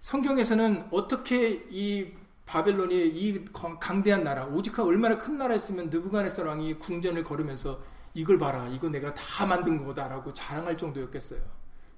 성경에서는 0.00 0.88
어떻게 0.90 1.64
이 1.70 2.12
바벨론이 2.44 3.08
이 3.08 3.46
강대한 3.80 4.24
나라, 4.24 4.44
오직하 4.44 4.84
얼마나 4.84 5.16
큰 5.16 5.38
나라였으면 5.38 5.88
느부갓네살 5.88 6.46
왕이 6.46 6.74
궁전을 6.80 7.24
걸으면서 7.24 7.82
이걸 8.12 8.36
봐라, 8.36 8.68
이거 8.68 8.90
내가 8.90 9.14
다 9.14 9.46
만든 9.46 9.82
거다라고 9.82 10.34
자랑할 10.34 10.76
정도였겠어요. 10.76 11.40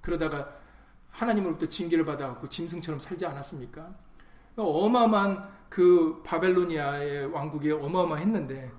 그러다가 0.01 0.65
하나님으로부터 1.17 1.67
징계를 1.67 2.05
받아갖고 2.05 2.49
짐승처럼 2.49 3.01
살지 3.01 3.25
않았습니까? 3.27 3.95
어마어마한 4.57 5.49
그 5.69 6.23
바벨로니아의 6.25 7.27
왕국이 7.33 7.71
어마어마했는데, 7.73 8.71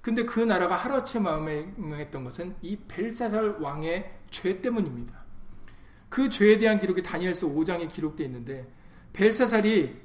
근데 0.00 0.24
그 0.24 0.40
나라가 0.40 0.76
하루아침에 0.76 1.72
망했던 1.76 2.24
것은 2.24 2.54
이 2.62 2.76
벨사살 2.86 3.56
왕의 3.58 4.18
죄 4.30 4.60
때문입니다. 4.60 5.26
그 6.08 6.30
죄에 6.30 6.58
대한 6.58 6.78
기록이 6.78 7.02
다니엘서 7.02 7.48
5장에 7.48 7.88
기록되어 7.92 8.26
있는데 8.26 8.72
벨사살이 9.12 10.00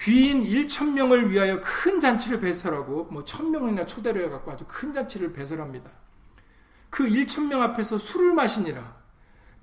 귀인 0.00 0.42
1천 0.42 0.92
명을 0.92 1.30
위하여 1.30 1.60
큰 1.62 2.00
잔치를 2.00 2.40
배설하고 2.40 3.04
뭐 3.04 3.24
천명이나 3.24 3.86
초대를 3.86 4.26
해갖고 4.26 4.50
아주 4.50 4.64
큰 4.68 4.92
잔치를 4.92 5.32
배설합니다. 5.32 5.90
그 6.90 7.04
1천 7.04 7.46
명 7.48 7.62
앞에서 7.62 7.96
술을 7.96 8.34
마시니라. 8.34 9.03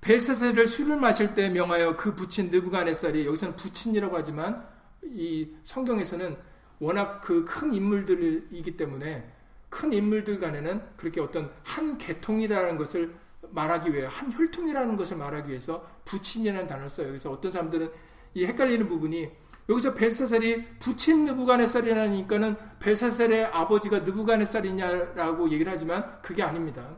벨사사를 0.02 0.66
술을 0.68 0.98
마실 0.98 1.34
때 1.36 1.50
명하여 1.50 1.96
그 1.96 2.16
부친 2.16 2.50
느부갓네살이 2.50 3.26
여기서는 3.26 3.56
부친이라고 3.56 4.18
하지만 4.18 4.68
이 5.04 5.48
성경에서는 5.64 6.36
워낙 6.80 7.22
그 7.22 7.46
큰 7.46 7.74
인물들이기 7.74 8.76
때문에 8.76 9.32
큰 9.70 9.94
인물들 9.94 10.40
간에는 10.40 10.82
그렇게 10.98 11.22
어떤 11.22 11.52
한 11.64 11.98
계통이라는 11.98 12.78
것을 12.78 13.14
말하기 13.52 13.94
위해 13.94 14.08
한 14.10 14.32
혈통이라는 14.32 14.98
것을 14.98 15.18
말하기 15.18 15.50
위해서 15.50 15.88
부친이라는 16.06 16.68
단어를 16.68 16.90
써요. 16.90 17.08
그래서 17.08 17.32
어떤 17.32 17.52
사람들은 17.52 17.92
이 18.34 18.46
헷갈리는 18.46 18.88
부분이 18.88 19.30
여기서 19.70 19.94
벨사살이 19.94 20.80
부친 20.80 21.26
느부갓네살이라니까는 21.26 22.56
벨사살의 22.80 23.46
아버지가 23.46 24.00
느부갓네살이냐라고 24.00 25.50
얘기를 25.52 25.72
하지만 25.72 26.20
그게 26.22 26.42
아닙니다. 26.44 26.98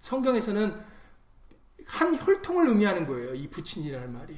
성경에서는 0.00 0.93
한 1.86 2.14
혈통을 2.16 2.68
의미하는 2.68 3.06
거예요. 3.06 3.34
이 3.34 3.48
부친이라는 3.48 4.12
말이. 4.12 4.36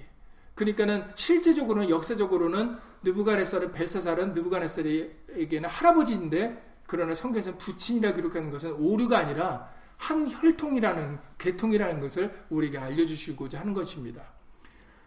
그러니까는 0.55 1.05
실제적으로는 1.15 1.91
역사적으로는 1.91 2.77
느부갓네살은 3.03 3.73
벨사살은 3.73 4.35
느부갓네살에게는 4.35 5.69
할아버지인데 5.69 6.81
그러나 6.87 7.15
성경에서는 7.15 7.59
부친이라 7.59 8.15
기록하는 8.15 8.51
것은 8.51 8.73
오류가 8.73 9.19
아니라 9.19 9.71
한 9.97 10.31
혈통이라는 10.31 11.19
계통이라는 11.39 12.01
것을 12.01 12.33
우리에게 12.51 12.79
알려주시고자 12.79 13.61
하는 13.61 13.75
것입니다. 13.75 14.23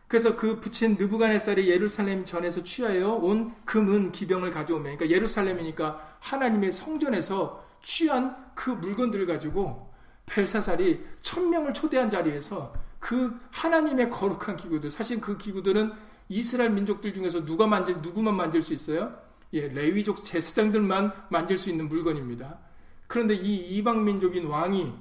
그래서 0.08 0.36
그 0.36 0.60
부친 0.60 0.96
느부갓네살이 0.96 1.70
예루살렘 1.70 2.26
전에서 2.26 2.64
취하여 2.64 3.12
온 3.12 3.54
금은 3.66 4.12
기병을 4.12 4.50
가져오면 4.50 4.98
그러니까 4.98 5.16
예루살렘이니까 5.16 6.18
하나님의 6.20 6.72
성전에서 6.72 7.64
취한 7.84 8.36
그 8.56 8.72
물건들을 8.72 9.28
가지고 9.28 9.89
벨사살이 10.30 11.04
천명을 11.22 11.74
초대한 11.74 12.10
자리에서 12.10 12.74
그 13.00 13.40
하나님의 13.52 14.10
거룩한 14.10 14.56
기구들 14.56 14.90
사실 14.90 15.20
그 15.20 15.38
기구들은 15.38 15.92
이스라엘 16.30 16.70
민족들 16.70 17.14
중에서 17.14 17.44
누가 17.44 17.66
만질 17.66 17.98
누구만 18.02 18.36
만질 18.36 18.62
수 18.62 18.74
있어요? 18.74 19.18
예, 19.54 19.68
레위족 19.68 20.24
제사장들만 20.24 21.28
만질 21.30 21.58
수 21.58 21.70
있는 21.70 21.90
물건입니다. 21.90 22.60
그런데 23.08 23.34
이 23.34 23.78
이방 23.78 24.04
민족인 24.06 24.46
왕이 24.46 24.94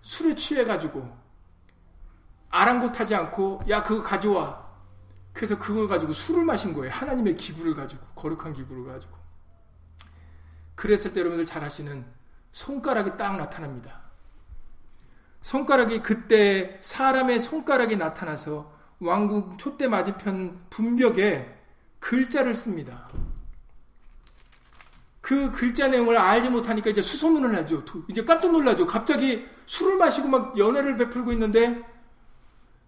술에 0.00 0.34
취해 0.34 0.64
가지고 0.64 1.14
아랑곳하지 2.48 3.14
않고 3.14 3.60
야 3.68 3.82
그거 3.82 4.02
가져와. 4.02 4.70
그래서 5.34 5.58
그걸 5.58 5.86
가지고 5.86 6.12
술을 6.12 6.44
마신 6.44 6.72
거예요. 6.72 6.90
하나님의 6.92 7.36
기구를 7.36 7.74
가지고 7.74 8.04
거룩한 8.14 8.54
기구를 8.54 8.84
가지고. 8.84 9.16
그랬을 10.74 11.12
때 11.12 11.20
여러분들 11.20 11.44
잘 11.44 11.62
아시는 11.62 12.04
손가락이 12.52 13.16
딱 13.18 13.36
나타납니다. 13.36 14.09
손가락이 15.42 16.02
그때 16.02 16.78
사람의 16.80 17.40
손가락이 17.40 17.96
나타나서 17.96 18.72
왕국 19.00 19.58
촛대 19.58 19.88
맞은편 19.88 20.66
분벽에 20.70 21.56
글자를 21.98 22.54
씁니다. 22.54 23.08
그 25.20 25.50
글자 25.52 25.88
내용을 25.88 26.16
알지 26.16 26.50
못하니까 26.50 26.90
이제 26.90 27.00
수소문을 27.00 27.54
하죠. 27.56 27.84
이제 28.08 28.24
깜짝 28.24 28.52
놀라죠. 28.52 28.86
갑자기 28.86 29.46
술을 29.66 29.96
마시고 29.96 30.28
막 30.28 30.58
연애를 30.58 30.96
베풀고 30.96 31.32
있는데 31.32 31.82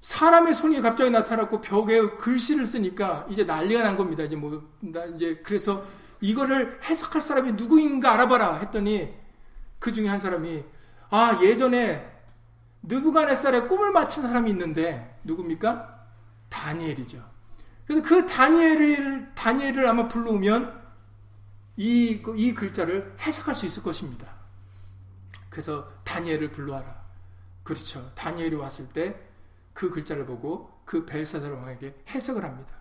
사람의 0.01 0.53
손이 0.53 0.81
갑자기 0.81 1.11
나타났고 1.11 1.61
벽에 1.61 2.01
글씨를 2.17 2.67
쓰니까 2.67 3.27
이제 3.31 3.45
난리가 3.45 3.83
난 3.83 3.97
겁니다. 3.97 4.25
이제 4.25 4.35
뭐, 4.35 4.69
이제 5.15 5.41
그래서 5.45 5.85
이거를 6.21 6.81
해석할 6.83 7.21
사람이 7.21 7.53
누구인가 7.53 8.13
알아봐라 8.15 8.57
했더니 8.57 9.15
그 9.79 9.93
중에 9.93 10.09
한 10.09 10.19
사람이 10.19 10.65
아, 11.11 11.39
예전에 11.43 12.12
느부갓네살의 12.83 13.69
꿈을 13.69 13.93
맞춘 13.93 14.25
사람이 14.25 14.51
있는데 14.51 15.19
누굽니까? 15.25 16.07
다니엘이죠. 16.49 17.25
그래서 17.87 18.03
그 18.03 18.27
다니엘을 18.27 19.35
다니엘을 19.35 19.87
아마 19.87 20.09
불러오면 20.09 20.83
이, 21.77 22.23
이 22.37 22.55
글자를 22.55 23.17
해석할 23.21 23.55
수 23.55 23.67
있을 23.67 23.83
것입니다. 23.83 24.33
그래서 25.49 25.91
다니엘을 26.05 26.53
불러와라. 26.53 27.03
그렇죠. 27.63 28.11
다니엘이 28.15 28.57
왔을 28.57 28.89
때 28.89 29.33
그 29.73 29.91
글자를 29.91 30.27
보고 30.27 30.71
그 30.85 31.05
벨사살 31.07 31.53
왕에게 31.53 31.95
해석을 32.09 32.45
합니다. 32.45 32.75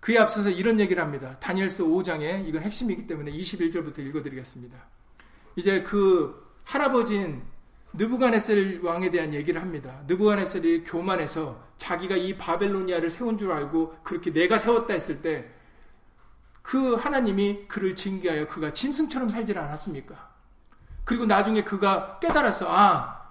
그에 0.00 0.18
앞서서 0.18 0.50
이런 0.50 0.78
얘기를 0.80 1.02
합니다. 1.02 1.38
다니엘서 1.40 1.84
5장에 1.84 2.46
이건 2.46 2.62
핵심이기 2.62 3.06
때문에 3.06 3.32
21절부터 3.32 4.00
읽어드리겠습니다. 4.00 4.78
이제 5.56 5.82
그 5.82 6.52
할아버지인 6.64 7.42
느부갓네살 7.94 8.80
왕에 8.82 9.10
대한 9.10 9.32
얘기를 9.32 9.60
합니다. 9.60 10.02
느부갓네살이 10.06 10.84
교만해서 10.84 11.60
자기가 11.76 12.16
이 12.16 12.36
바벨로니아를 12.36 13.08
세운 13.08 13.38
줄 13.38 13.52
알고 13.52 13.96
그렇게 14.02 14.32
내가 14.32 14.58
세웠다 14.58 14.92
했을 14.92 15.22
때 15.22 15.54
그 16.64 16.94
하나님이 16.94 17.66
그를 17.68 17.94
징계하여 17.94 18.48
그가 18.48 18.72
짐승처럼 18.72 19.28
살지 19.28 19.52
않았습니까? 19.52 20.32
그리고 21.04 21.26
나중에 21.26 21.62
그가 21.62 22.18
깨달았어. 22.20 22.66
아, 22.70 23.22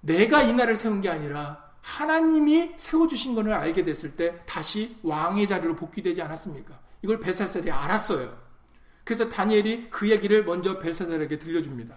내가 0.00 0.44
이 0.44 0.52
나라를 0.52 0.76
세운 0.76 1.00
게 1.00 1.10
아니라 1.10 1.72
하나님이 1.82 2.74
세워주신 2.76 3.34
것을 3.34 3.52
알게 3.52 3.82
됐을 3.82 4.14
때 4.14 4.40
다시 4.46 4.96
왕의 5.02 5.48
자리로 5.48 5.74
복귀되지 5.74 6.22
않았습니까? 6.22 6.78
이걸 7.02 7.18
벨사살이 7.18 7.68
알았어요. 7.68 8.38
그래서 9.02 9.28
다니엘이 9.28 9.90
그 9.90 10.08
얘기를 10.08 10.44
먼저 10.44 10.78
벨사살에게 10.78 11.36
들려줍니다. 11.40 11.96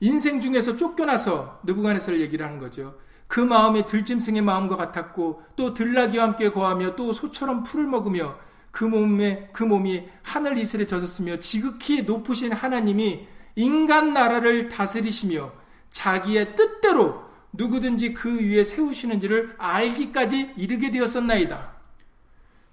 인생 0.00 0.40
중에서 0.40 0.76
쫓겨나서 0.76 1.60
느부갓네살 1.64 2.20
얘기를 2.20 2.44
하는 2.44 2.58
거죠. 2.58 2.98
그 3.26 3.38
마음이 3.38 3.86
들짐승의 3.86 4.42
마음과 4.42 4.76
같았고 4.76 5.42
또 5.54 5.72
들나귀와 5.72 6.24
함께 6.24 6.50
거하며 6.50 6.96
또 6.96 7.12
소처럼 7.12 7.62
풀을 7.62 7.86
먹으며 7.86 8.36
그 8.70 8.84
몸에 8.84 9.50
그 9.52 9.62
몸이 9.62 10.08
하늘 10.22 10.58
이슬에 10.58 10.86
젖었으며 10.86 11.38
지극히 11.38 12.02
높으신 12.02 12.52
하나님이 12.52 13.26
인간 13.56 14.14
나라를 14.14 14.68
다스리시며 14.68 15.52
자기의 15.90 16.56
뜻대로 16.56 17.22
누구든지 17.52 18.14
그 18.14 18.40
위에 18.40 18.64
세우시는지를 18.64 19.54
알기까지 19.58 20.54
이르게 20.56 20.90
되었었나이다. 20.90 21.70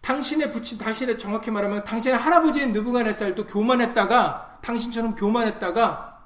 당신의 0.02 0.52
부친, 0.52 0.78
당신의 0.78 1.20
정확히 1.20 1.52
말하면 1.52 1.84
당신의 1.84 2.18
할아버지의 2.18 2.72
느부갓네살도 2.72 3.48
교만했다가 3.48 4.60
당신처럼 4.62 5.16
교만했다가 5.16 6.17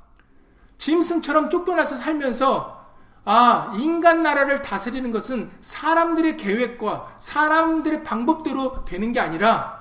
짐승처럼 0.82 1.52
쫓겨나서 1.52 1.96
살면서 1.96 2.82
아, 3.24 3.72
인간 3.78 4.24
나라를 4.24 4.64
다스리는 4.64 5.12
것은 5.12 5.52
사람들의 5.60 6.38
계획과 6.38 7.18
사람들의 7.20 8.04
방법대로 8.04 8.84
되는 8.84 9.14
게 9.14 9.20
아니라 9.20 9.80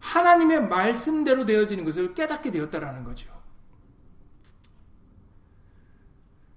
하나님의 0.00 0.66
말씀대로 0.66 1.46
되어지는 1.46 1.84
것을 1.84 2.12
깨닫게 2.14 2.50
되었다라는 2.50 3.04
거죠. 3.04 3.30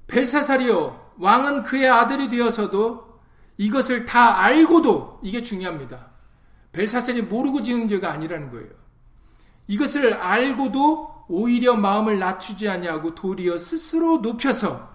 벨사살이요 0.07 1.13
왕은 1.20 1.61
그의 1.61 1.88
아들이 1.88 2.28
되어서도 2.28 3.20
이것을 3.57 4.05
다 4.05 4.39
알고도 4.39 5.20
이게 5.22 5.43
중요합니다. 5.43 6.09
벨사셀이 6.72 7.22
모르고 7.22 7.61
지은 7.61 7.88
죄가 7.88 8.09
아니라는 8.09 8.49
거예요. 8.49 8.72
이것을 9.67 10.15
알고도 10.15 11.09
오히려 11.30 11.75
마음을 11.75 12.19
낮추지 12.19 12.67
아니하고 12.67 13.15
도리어 13.15 13.57
스스로 13.57 14.17
높여서 14.17 14.89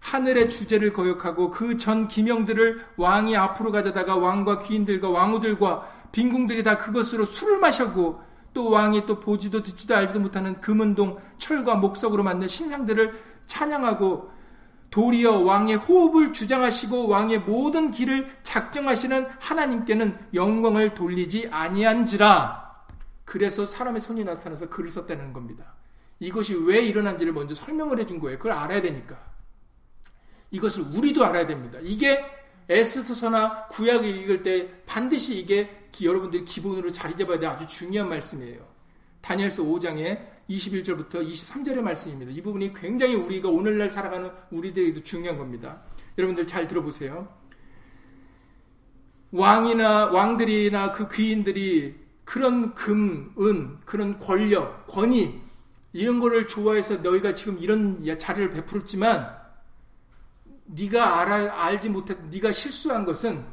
하늘의 0.00 0.50
주제를 0.50 0.92
거역하고 0.92 1.50
그 1.50 1.76
전 1.78 2.08
기명들을 2.08 2.84
왕이 2.96 3.36
앞으로 3.36 3.72
가져다가 3.72 4.16
왕과 4.16 4.58
귀인들과 4.58 5.08
왕후들과 5.08 5.88
빈궁들이 6.12 6.62
다 6.62 6.76
그것으로 6.76 7.24
술을 7.24 7.58
마셨고 7.58 8.20
또 8.52 8.70
왕이 8.70 9.06
또 9.06 9.20
보지도 9.20 9.62
듣지도 9.62 9.94
알지도 9.94 10.20
못하는 10.20 10.60
금은동 10.60 11.18
철과 11.38 11.76
목석으로 11.76 12.22
만든 12.22 12.48
신상들을 12.48 13.20
찬양하고 13.46 14.30
도리어 14.90 15.40
왕의 15.40 15.76
호흡을 15.76 16.32
주장하시고 16.32 17.08
왕의 17.08 17.40
모든 17.40 17.90
길을 17.90 18.38
작정하시는 18.42 19.26
하나님께는 19.38 20.18
영광을 20.34 20.94
돌리지 20.94 21.48
아니한지라. 21.50 22.66
그래서 23.24 23.66
사람의 23.66 24.00
손이 24.00 24.24
나타나서 24.24 24.68
글을 24.70 24.88
썼다는 24.88 25.32
겁니다. 25.32 25.75
이것이 26.18 26.54
왜 26.54 26.80
일어난지를 26.80 27.32
먼저 27.32 27.54
설명을 27.54 27.98
해준 27.98 28.18
거예요. 28.18 28.38
그걸 28.38 28.52
알아야 28.52 28.80
되니까. 28.80 29.18
이것을 30.50 30.84
우리도 30.94 31.24
알아야 31.24 31.46
됩니다. 31.46 31.78
이게 31.82 32.24
에스더서나 32.68 33.66
구약을 33.68 34.06
읽을 34.06 34.42
때 34.42 34.82
반드시 34.86 35.38
이게 35.38 35.88
여러분들이 36.02 36.44
기본으로 36.44 36.90
자리 36.90 37.16
잡아야 37.16 37.38
될 37.38 37.48
아주 37.48 37.66
중요한 37.66 38.08
말씀이에요. 38.08 38.66
다니엘서 39.20 39.62
5장에 39.62 40.36
21절부터 40.48 41.28
23절의 41.28 41.80
말씀입니다. 41.80 42.32
이 42.32 42.40
부분이 42.40 42.72
굉장히 42.72 43.14
우리가 43.14 43.48
오늘날 43.48 43.90
살아가는 43.90 44.30
우리들에게도 44.50 45.02
중요한 45.02 45.38
겁니다. 45.38 45.82
여러분들 46.18 46.46
잘 46.46 46.68
들어보세요. 46.68 47.28
왕이나 49.32 50.06
왕들이나 50.06 50.92
그 50.92 51.08
귀인들이 51.08 51.96
그런 52.24 52.74
금, 52.74 53.32
은, 53.38 53.78
그런 53.84 54.18
권력, 54.18 54.86
권위 54.86 55.40
이런 55.96 56.20
거를 56.20 56.46
좋아해서 56.46 56.96
너희가 56.96 57.32
지금 57.32 57.58
이런 57.58 58.04
자리를 58.18 58.50
베풀었지만 58.50 59.34
네가 60.66 61.20
알아 61.20 61.64
알지 61.64 61.88
못했 61.88 62.18
네가 62.28 62.52
실수한 62.52 63.06
것은 63.06 63.46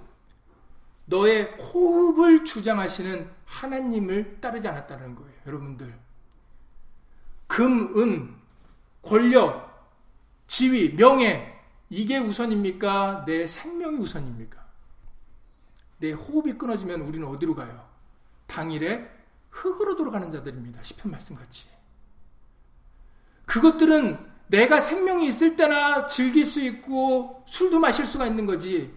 너의 1.05 1.45
호흡을 1.53 2.43
주장하시는 2.43 3.29
하나님을 3.45 4.41
따르지 4.41 4.67
않았다는 4.67 5.15
거예요. 5.15 5.33
여러분들. 5.47 5.97
금, 7.47 7.97
은, 7.97 8.35
권력, 9.01 9.93
지위, 10.47 10.97
명예 10.97 11.53
이게 11.89 12.17
우선입니까? 12.17 13.23
내 13.25 13.45
생명이 13.45 13.99
우선입니까? 13.99 14.61
내 15.99 16.11
호흡이 16.11 16.57
끊어지면 16.57 17.01
우리는 17.01 17.25
어디로 17.25 17.55
가요? 17.55 17.87
당일에 18.47 19.09
흙으로 19.49 19.95
돌아가는 19.95 20.29
자들입니다. 20.29 20.83
시편 20.83 21.09
말씀같이. 21.09 21.72
그것들은 23.45 24.33
내가 24.47 24.79
생명이 24.79 25.27
있을 25.27 25.55
때나 25.55 26.05
즐길 26.05 26.45
수 26.45 26.61
있고 26.61 27.43
술도 27.47 27.79
마실 27.79 28.05
수가 28.05 28.25
있는 28.27 28.45
거지. 28.45 28.93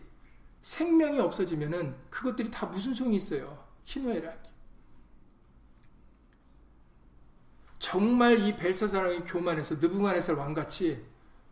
생명이 0.63 1.19
없어지면은 1.21 1.95
그것들이 2.11 2.51
다 2.51 2.67
무슨 2.67 2.93
소용이 2.93 3.17
있어요? 3.17 3.65
희노애락이. 3.85 4.51
정말 7.79 8.41
이 8.41 8.57
벨사사랑이 8.57 9.21
교만해서 9.21 9.77
느부갓네살 9.77 10.35
왕같이 10.35 11.05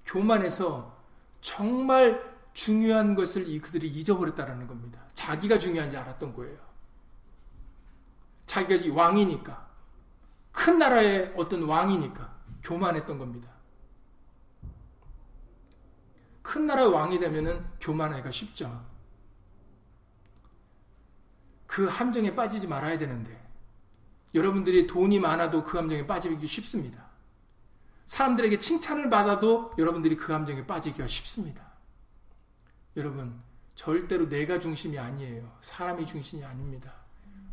교만해서 0.05 1.01
정말 1.41 2.35
중요한 2.53 3.15
것을 3.15 3.49
이 3.49 3.61
그들이 3.61 3.89
잊어버렸다라는 3.89 4.67
겁니다. 4.67 5.01
자기가 5.15 5.59
중요한지 5.59 5.97
알았던 5.97 6.35
거예요. 6.35 6.59
자기가 8.47 8.95
왕이니까 8.95 9.69
큰 10.53 10.79
나라의 10.79 11.35
어떤 11.37 11.63
왕이니까 11.63 12.35
교만했던 12.65 13.19
겁니다. 13.19 13.49
큰 16.43 16.67
나라의 16.67 16.89
왕이 16.89 17.19
되면은 17.21 17.65
교만하기가 17.81 18.31
쉽죠. 18.31 18.85
그 21.67 21.87
함정에 21.87 22.35
빠지지 22.35 22.67
말아야 22.67 22.99
되는데 22.99 23.43
여러분들이 24.35 24.87
돈이 24.87 25.21
많아도 25.21 25.63
그 25.63 25.79
함정에 25.79 26.07
빠지기 26.07 26.47
쉽습니다. 26.47 27.05
사람들에게 28.07 28.59
칭찬을 28.59 29.09
받아도 29.09 29.73
여러분들이 29.79 30.17
그 30.17 30.33
함정에 30.33 30.67
빠지기가 30.67 31.07
쉽습니다. 31.07 31.65
여러분, 32.97 33.41
절대로 33.75 34.29
내가 34.29 34.59
중심이 34.59 34.99
아니에요. 34.99 35.57
사람이 35.61 36.05
중심이 36.07 36.45
아닙니다. 36.45 36.95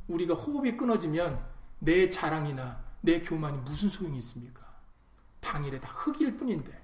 우리가 0.08 0.34
호흡이 0.34 0.76
끊어지면 0.76 1.44
내 1.80 2.10
자랑이나 2.10 2.84
내 3.02 3.22
교만이 3.22 3.60
무슨 3.60 3.90
소용이 3.90 4.18
있습니까? 4.20 4.61
당일에 5.42 5.80
다 5.80 5.90
흙일 5.90 6.38
뿐인데. 6.38 6.80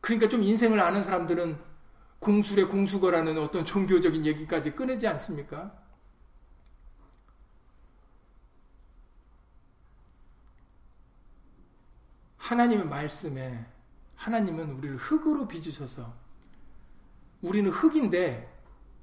그러니까 0.00 0.28
좀 0.28 0.42
인생을 0.42 0.78
아는 0.78 1.02
사람들은 1.02 1.58
공술의 2.18 2.68
공수거라는 2.68 3.38
어떤 3.38 3.64
종교적인 3.64 4.26
얘기까지 4.26 4.74
꺼내지 4.74 5.06
않습니까? 5.06 5.82
하나님의 12.36 12.86
말씀에 12.86 13.66
하나님은 14.14 14.70
우리를 14.72 14.96
흙으로 14.96 15.48
빚으셔서 15.48 16.14
우리는 17.42 17.70
흙인데 17.70 18.54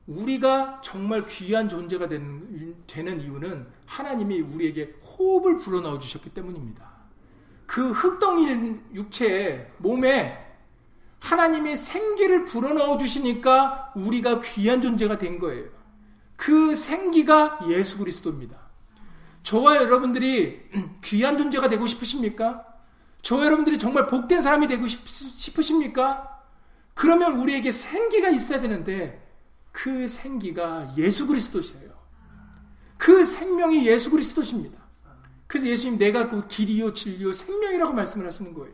우리가 0.08 0.82
정말 0.82 1.26
귀한 1.28 1.70
존재가 1.70 2.08
되는, 2.08 2.84
되는 2.88 3.22
이유는 3.22 3.68
하나님이 3.86 4.42
우리에게 4.42 4.96
호흡을 5.02 5.58
불어넣어 5.58 6.00
주셨기 6.00 6.30
때문입니다. 6.34 6.93
그 7.74 7.90
흙덩이 7.90 8.76
육체에 8.94 9.68
몸에 9.80 10.38
하나님의 11.20 11.76
생기를 11.76 12.46
불어넣어 12.46 13.00
주시니까 13.00 13.94
우리가 13.96 14.42
귀한 14.42 14.80
존재가 14.80 15.18
된 15.18 15.40
거예요. 15.40 15.70
그 16.36 16.76
생기가 16.76 17.62
예수 17.70 17.98
그리스도입니다. 17.98 18.60
저와 19.42 19.78
여러분들이 19.78 20.70
귀한 21.04 21.36
존재가 21.36 21.68
되고 21.70 21.88
싶으십니까? 21.88 22.64
저와 23.24 23.46
여러분들이 23.46 23.80
정말 23.80 24.06
복된 24.06 24.44
사람이 24.44 24.68
되고 24.68 24.86
싶으십니까? 24.88 26.44
그러면 26.94 27.40
우리에게 27.40 27.72
생기가 27.72 28.30
있어야 28.30 28.62
되는데 28.62 29.28
그 29.72 30.08
생기가 30.08 30.94
예수 30.96 31.26
그리스도시에요. 31.26 31.92
그 33.00 33.26
생명이 33.26 33.88
예수 33.88 34.12
그리스도십니다. 34.12 34.83
그래서 35.54 35.68
예수님 35.68 36.00
내가 36.00 36.30
그 36.30 36.48
길이요 36.48 36.94
진리요 36.94 37.32
생명이라고 37.32 37.94
말씀을 37.94 38.26
하시는 38.26 38.56
거예요. 38.56 38.74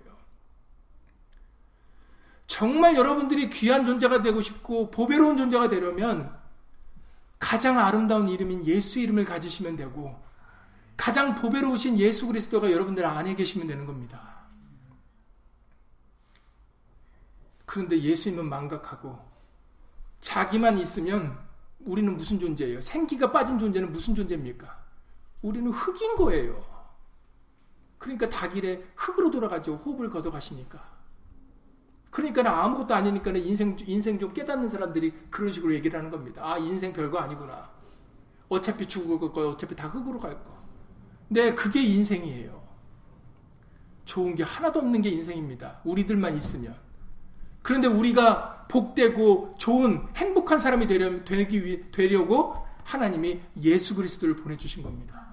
정말 2.47 2.95
여러분들이 2.95 3.49
귀한 3.49 3.85
존재가 3.85 4.21
되고 4.21 4.39
싶고 4.39 4.89
보배로운 4.89 5.35
존재가 5.35 5.67
되려면 5.67 6.33
가장 7.37 7.77
아름다운 7.77 8.29
이름인 8.29 8.65
예수 8.65 8.99
이름을 8.99 9.25
가지시면 9.25 9.75
되고 9.75 10.23
가장 10.95 11.35
보배로우신 11.35 11.99
예수 11.99 12.27
그리스도가 12.27 12.71
여러분들 12.71 13.05
안에 13.05 13.35
계시면 13.35 13.67
되는 13.67 13.85
겁니다. 13.85 14.45
그런데 17.65 17.99
예수님은 17.99 18.47
망각하고 18.47 19.19
자기만 20.21 20.77
있으면 20.77 21.37
우리는 21.81 22.15
무슨 22.15 22.39
존재예요? 22.39 22.79
생기가 22.79 23.33
빠진 23.33 23.59
존재는 23.59 23.91
무슨 23.91 24.15
존재입니까? 24.15 24.88
우리는 25.41 25.71
흙인 25.71 26.15
거예요. 26.15 26.59
그러니까 27.97 28.29
닭일에 28.29 28.83
흙으로 28.95 29.29
돌아가죠. 29.29 29.75
호흡을 29.75 30.09
걷어가시니까. 30.09 30.99
그러니까 32.09 32.63
아무것도 32.63 32.95
아니니까 32.95 33.31
인생, 33.31 33.77
인생 33.85 34.17
좀 34.17 34.33
깨닫는 34.33 34.67
사람들이 34.67 35.13
그런 35.29 35.51
식으로 35.51 35.73
얘기를 35.73 35.97
하는 35.97 36.09
겁니다. 36.09 36.41
아, 36.43 36.57
인생 36.57 36.91
별거 36.91 37.19
아니구나. 37.19 37.69
어차피 38.47 38.87
죽을 38.87 39.19
거, 39.19 39.49
어차피 39.49 39.75
다 39.75 39.87
흙으로 39.87 40.19
갈 40.19 40.43
거. 40.43 40.57
네, 41.27 41.53
그게 41.53 41.83
인생이에요. 41.83 42.59
좋은 44.05 44.35
게 44.35 44.41
하나도 44.41 44.79
없는 44.79 45.03
게 45.03 45.09
인생입니다. 45.09 45.81
우리들만 45.83 46.35
있으면. 46.35 46.73
그런데 47.61 47.87
우리가 47.87 48.65
복되고 48.67 49.55
좋은 49.59 50.07
행복한 50.15 50.57
사람이 50.57 50.87
되려, 50.87 51.23
되기 51.23 51.63
위해, 51.63 51.91
되려고 51.91 52.55
하나님이 52.83 53.39
예수 53.61 53.93
그리스도를 53.93 54.35
보내주신 54.37 54.81
겁니다. 54.81 55.28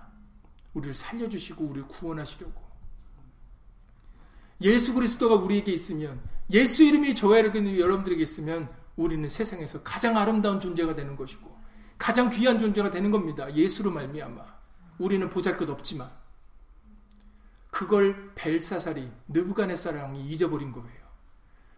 우리를 0.77 0.95
살려주시고 0.95 1.64
우리를 1.64 1.89
구원하시려고. 1.89 2.62
예수 4.61 4.95
그리스도가 4.95 5.35
우리에게 5.35 5.72
있으면 5.72 6.20
예수 6.51 6.83
이름이 6.83 7.14
저와 7.14 7.39
여러분들에게 7.39 8.22
있으면 8.22 8.68
우리는 8.97 9.29
세상에서 9.29 9.83
가장 9.83 10.16
아름다운 10.16 10.61
존재가 10.61 10.95
되는 10.95 11.16
것이고 11.16 11.55
가장 11.99 12.31
귀한 12.31 12.59
존재가 12.59 12.91
되는 12.91 13.11
겁니다. 13.11 13.53
예수로 13.55 13.91
말미암아. 13.91 14.43
우리는 14.99 15.29
보잘것 15.29 15.68
없지만 15.68 16.11
그걸 17.70 18.33
벨사살이 18.35 19.11
느부갓네살 19.29 19.97
왕이 19.97 20.29
잊어버린 20.29 20.72
거예요. 20.72 21.07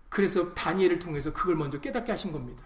그래서 0.09 0.55
다니엘을 0.55 0.99
통해서 0.99 1.32
그걸 1.32 1.57
먼저 1.57 1.80
깨닫게 1.80 2.12
하신 2.12 2.32
겁니다. 2.32 2.62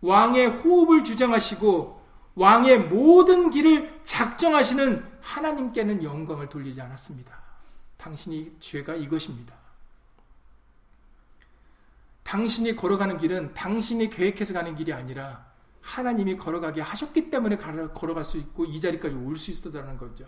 왕의 0.00 0.48
호흡을 0.48 1.04
주장하시고 1.04 1.95
왕의 2.36 2.88
모든 2.88 3.50
길을 3.50 4.00
작정하시는 4.04 5.04
하나님께는 5.20 6.04
영광을 6.04 6.48
돌리지 6.48 6.80
않았습니다. 6.80 7.34
당신이 7.96 8.56
죄가 8.60 8.94
이것입니다. 8.94 9.54
당신이 12.22 12.76
걸어가는 12.76 13.18
길은 13.18 13.54
당신이 13.54 14.10
계획해서 14.10 14.52
가는 14.52 14.74
길이 14.74 14.92
아니라 14.92 15.46
하나님이 15.80 16.36
걸어가게 16.36 16.80
하셨기 16.82 17.30
때문에 17.30 17.56
걸어갈 17.56 18.24
수 18.24 18.36
있고 18.38 18.64
이 18.64 18.80
자리까지 18.80 19.14
올 19.14 19.36
수 19.36 19.50
있었다는 19.50 19.96
거죠. 19.96 20.26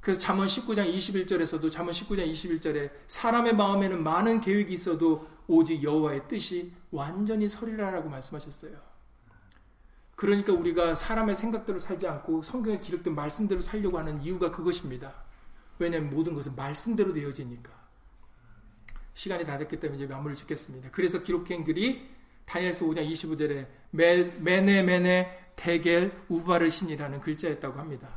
그래서 0.00 0.20
잠언 0.20 0.46
19장 0.46 0.86
21절에서도 0.94 1.70
잠언 1.70 1.92
19장 1.92 2.30
21절에 2.30 2.90
사람의 3.06 3.54
마음에는 3.56 4.02
많은 4.02 4.40
계획이 4.40 4.72
있어도 4.72 5.28
오직 5.46 5.82
여호와의 5.82 6.28
뜻이 6.28 6.72
완전히 6.90 7.48
서리라라고 7.48 8.08
말씀하셨어요. 8.08 8.89
그러니까 10.20 10.52
우리가 10.52 10.94
사람의 10.94 11.34
생각대로 11.34 11.78
살지 11.78 12.06
않고 12.06 12.42
성경에 12.42 12.78
기록된 12.78 13.14
말씀대로 13.14 13.62
살려고 13.62 13.98
하는 13.98 14.22
이유가 14.22 14.50
그것입니다. 14.50 15.14
왜냐하면 15.78 16.10
모든 16.10 16.34
것은 16.34 16.54
말씀대로 16.54 17.14
되어지니까. 17.14 17.70
시간이 19.14 19.46
다 19.46 19.56
됐기 19.56 19.80
때문에 19.80 20.04
이제 20.04 20.12
마무리를 20.12 20.36
짓겠습니다. 20.36 20.90
그래서 20.90 21.22
기록한 21.22 21.64
글이 21.64 22.06
다니엘서 22.44 22.84
5장 22.84 23.10
25절에 23.10 23.66
메네 23.92 24.82
메네 24.82 25.52
대겔 25.56 26.12
우바르신이라는 26.28 27.20
글자였다고 27.22 27.78
합니다. 27.78 28.10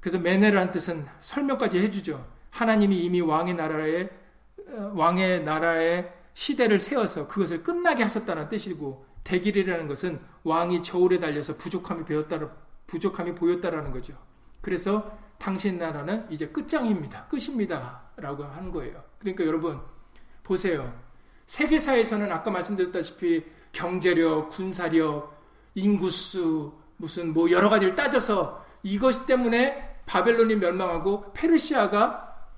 그래서 0.00 0.18
메네라는 0.18 0.72
뜻은 0.72 1.06
설명까지 1.20 1.78
해주죠. 1.78 2.26
하나님이 2.50 3.04
이미 3.04 3.20
왕의 3.20 3.54
나라에 3.54 4.08
어, 4.66 4.92
왕의 4.96 5.44
나라에 5.44 6.12
시대를 6.34 6.80
세워서 6.80 7.28
그것을 7.28 7.62
끝나게 7.62 8.02
하셨다는 8.02 8.48
뜻이고 8.48 9.06
대길이라는 9.22 9.86
것은 9.86 10.29
왕이 10.44 10.82
저울에 10.82 11.18
달려서 11.18 11.56
부족함이 11.56 12.04
배웠다 12.04 12.38
부족함이 12.86 13.34
보였다라는 13.34 13.92
거죠. 13.92 14.14
그래서 14.60 15.18
당신 15.38 15.78
나라는 15.78 16.26
이제 16.30 16.48
끝장입니다. 16.48 17.26
끝입니다 17.26 18.02
라고 18.16 18.44
하는 18.44 18.70
거예요. 18.70 19.02
그러니까 19.18 19.44
여러분 19.46 19.80
보세요. 20.42 20.92
세계사에서는 21.46 22.30
아까 22.30 22.50
말씀드렸다시피 22.50 23.44
경제력, 23.72 24.50
군사력, 24.50 25.40
인구수 25.74 26.72
무슨 26.96 27.32
뭐 27.32 27.50
여러 27.50 27.68
가지를 27.68 27.94
따져서 27.94 28.64
이것 28.82 29.26
때문에 29.26 30.02
바벨론이 30.06 30.56
멸망하고 30.56 31.32
페르시아가 31.32 32.48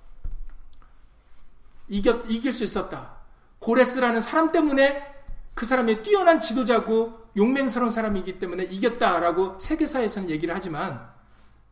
이겼, 1.88 2.24
이길 2.28 2.52
수 2.52 2.64
있었다. 2.64 3.16
고레스라는 3.58 4.20
사람 4.20 4.50
때문에 4.50 5.06
그 5.54 5.66
사람이 5.66 6.02
뛰어난 6.02 6.40
지도자고 6.40 7.21
용맹스러운 7.36 7.90
사람이기 7.90 8.38
때문에 8.38 8.64
이겼다라고 8.64 9.58
세계사에서는 9.58 10.30
얘기를 10.30 10.54
하지만 10.54 11.10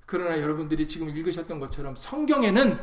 그러나 0.07 0.41
여러분들이 0.41 0.89
지금 0.89 1.09
읽으셨던 1.09 1.61
것처럼 1.61 1.95
성경에는 1.95 2.79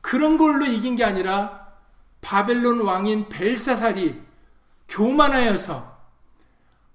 그런 0.00 0.38
걸로 0.38 0.64
이긴 0.66 0.96
게 0.96 1.04
아니라 1.04 1.68
바벨론 2.20 2.80
왕인 2.80 3.28
벨사살이 3.28 4.20
교만하여서 4.88 5.98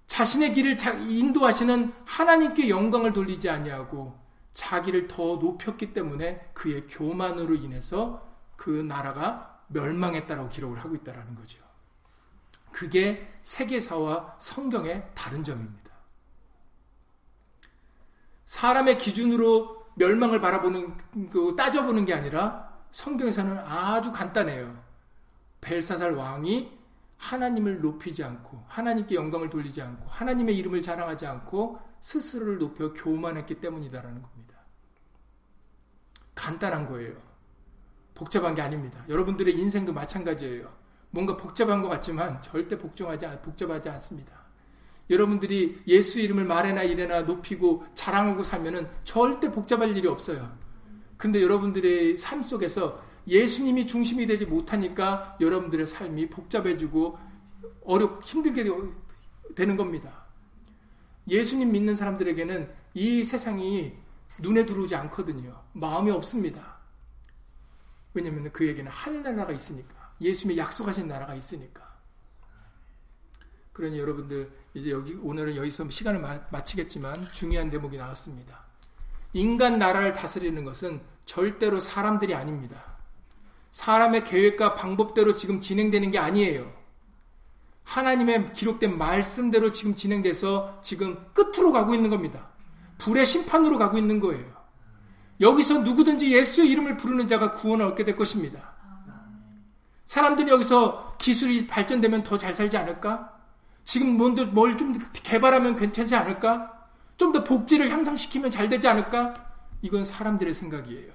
자신의 0.08 0.54
길을 0.54 0.78
인도하시는 1.10 1.94
하나님께 2.06 2.70
영광을 2.70 3.14
돌리지 3.14 3.50
아니하고 3.50 4.20
자기를 4.52 5.08
더 5.08 5.38
높였기 5.38 5.94
때문에 5.94 6.50
그의 6.54 6.86
교만으로 6.88 7.56
인해서 7.56 8.28
그 8.56 8.70
나라가 8.70 9.62
멸망했다라고 9.68 10.50
기록을 10.50 10.80
하고 10.80 10.96
있다라는 10.96 11.36
거죠. 11.36 11.63
그게 12.74 13.32
세계사와 13.44 14.36
성경의 14.40 15.12
다른 15.16 15.44
점입니다. 15.44 15.92
사람의 18.46 18.98
기준으로 18.98 19.86
멸망을 19.96 20.42
바라보는 20.42 20.98
그 21.30 21.56
따져보는 21.56 22.04
게 22.04 22.14
아니라 22.14 22.74
성경에서는 22.92 23.60
아주 23.60 24.12
간단해요. 24.12 24.84
벨사살 25.62 26.14
왕이 26.14 26.78
하나님을 27.18 27.80
높이지 27.80 28.24
않고 28.24 28.66
하나님께 28.68 29.16
영광을 29.16 29.50
돌리지 29.50 29.82
않고 29.82 30.08
하나님의 30.10 30.58
이름을 30.58 30.82
자랑하지 30.82 31.26
않고 31.26 31.80
스스로를 32.02 32.58
높여 32.58 32.92
교만했기 32.92 33.62
때문이다라는 33.62 34.22
겁니다. 34.22 34.56
간단한 36.36 36.88
거예요. 36.88 37.16
복잡한 38.14 38.54
게 38.56 38.62
아닙니다. 38.62 39.04
여러분들의 39.08 39.54
인생도 39.58 39.94
마찬가지예요. 39.94 40.83
뭔가 41.14 41.38
복잡한 41.38 41.84
것 41.84 41.90
같지만 41.90 42.42
절대 42.42 42.76
복종하지, 42.76 43.28
복잡하지 43.44 43.88
않습니다. 43.88 44.34
여러분들이 45.12 45.80
예수 45.86 46.20
이름을 46.20 46.44
말해나 46.44 46.82
이래나 46.82 47.22
높이고 47.22 47.86
자랑하고 47.94 48.42
살면은 48.42 48.90
절대 49.04 49.52
복잡할 49.52 49.96
일이 49.96 50.08
없어요. 50.08 50.58
근데 51.16 51.44
여러분들의 51.44 52.18
삶 52.18 52.42
속에서 52.42 53.00
예수님이 53.28 53.86
중심이 53.86 54.26
되지 54.26 54.48
못하니까 54.48 55.38
여러분들의 55.40 55.86
삶이 55.86 56.30
복잡해지고 56.32 57.20
어렵, 57.86 58.24
힘들게 58.24 58.66
되는 59.56 59.78
겁니다. 59.78 60.26
예수님 61.30 61.72
믿는 61.72 61.96
사람들에게는 61.96 62.72
이 62.96 63.24
세상이 63.24 63.94
눈에 64.40 64.66
들어오지 64.66 64.96
않거든요. 64.96 65.62
마음이 65.74 66.10
없습니다. 66.10 66.80
왜냐하면 68.16 68.52
그에게는 68.52 68.92
하늘나라가 68.92 69.54
있으니까. 69.54 70.03
예수님이 70.22 70.60
약속하신 70.60 71.08
나라가 71.08 71.36
있으니까. 71.36 71.94
그러니 73.74 74.00
여러분들 74.00 74.52
이제 74.76 74.92
여기 74.92 75.14
오늘은 75.14 75.56
여기서 75.56 75.90
시간을 75.90 76.20
마, 76.20 76.64
치겠지만 76.64 77.28
중요한 77.32 77.70
대목이 77.70 77.98
나왔습니다. 77.98 78.64
인간 79.34 79.80
나라를 79.80 80.14
다스리는 80.14 80.64
것은 80.64 81.02
절대로 81.26 81.80
사람들이 81.80 82.36
아닙니다. 82.36 82.94
사람의 83.72 84.24
계획과 84.26 84.76
방법대로 84.76 85.34
지금 85.34 85.60
진행되는 85.60 86.12
게 86.12 86.20
아니에요. 86.20 86.72
하나님의 87.84 88.54
기록된 88.54 88.98
말씀대로 88.98 89.72
지금 89.72 89.96
진행돼서 89.96 90.80
지금 90.82 91.18
끝으로 91.34 91.72
가고 91.72 91.94
있는 91.96 92.10
겁니다. 92.10 92.50
불의 93.00 93.26
심판으로 93.26 93.78
가고 93.78 93.98
있는 93.98 94.20
거예요. 94.20 94.54
여기서 95.42 95.80
누구든지 95.80 96.34
예수의 96.34 96.70
이름을 96.70 96.98
부르는 96.98 97.28
자가 97.28 97.54
구원을 97.54 97.86
얻게 97.88 98.06
될 98.06 98.16
것입니다. 98.16 98.73
사람들이 100.14 100.52
여기서 100.52 101.18
기술이 101.18 101.66
발전되면 101.66 102.22
더 102.22 102.38
잘 102.38 102.54
살지 102.54 102.78
않을까? 102.78 103.34
지금 103.84 104.16
뭘 104.16 104.78
좀 104.78 104.94
개발하면 105.12 105.76
괜찮지 105.76 106.16
않을까? 106.16 106.72
좀 107.18 107.32
더 107.32 107.44
복지를 107.44 107.90
향상시키면 107.90 108.52
잘 108.52 108.70
되지 108.70 108.88
않을까? 108.88 109.34
이건 109.82 110.06
사람들의 110.06 110.54
생각이에요. 110.54 111.12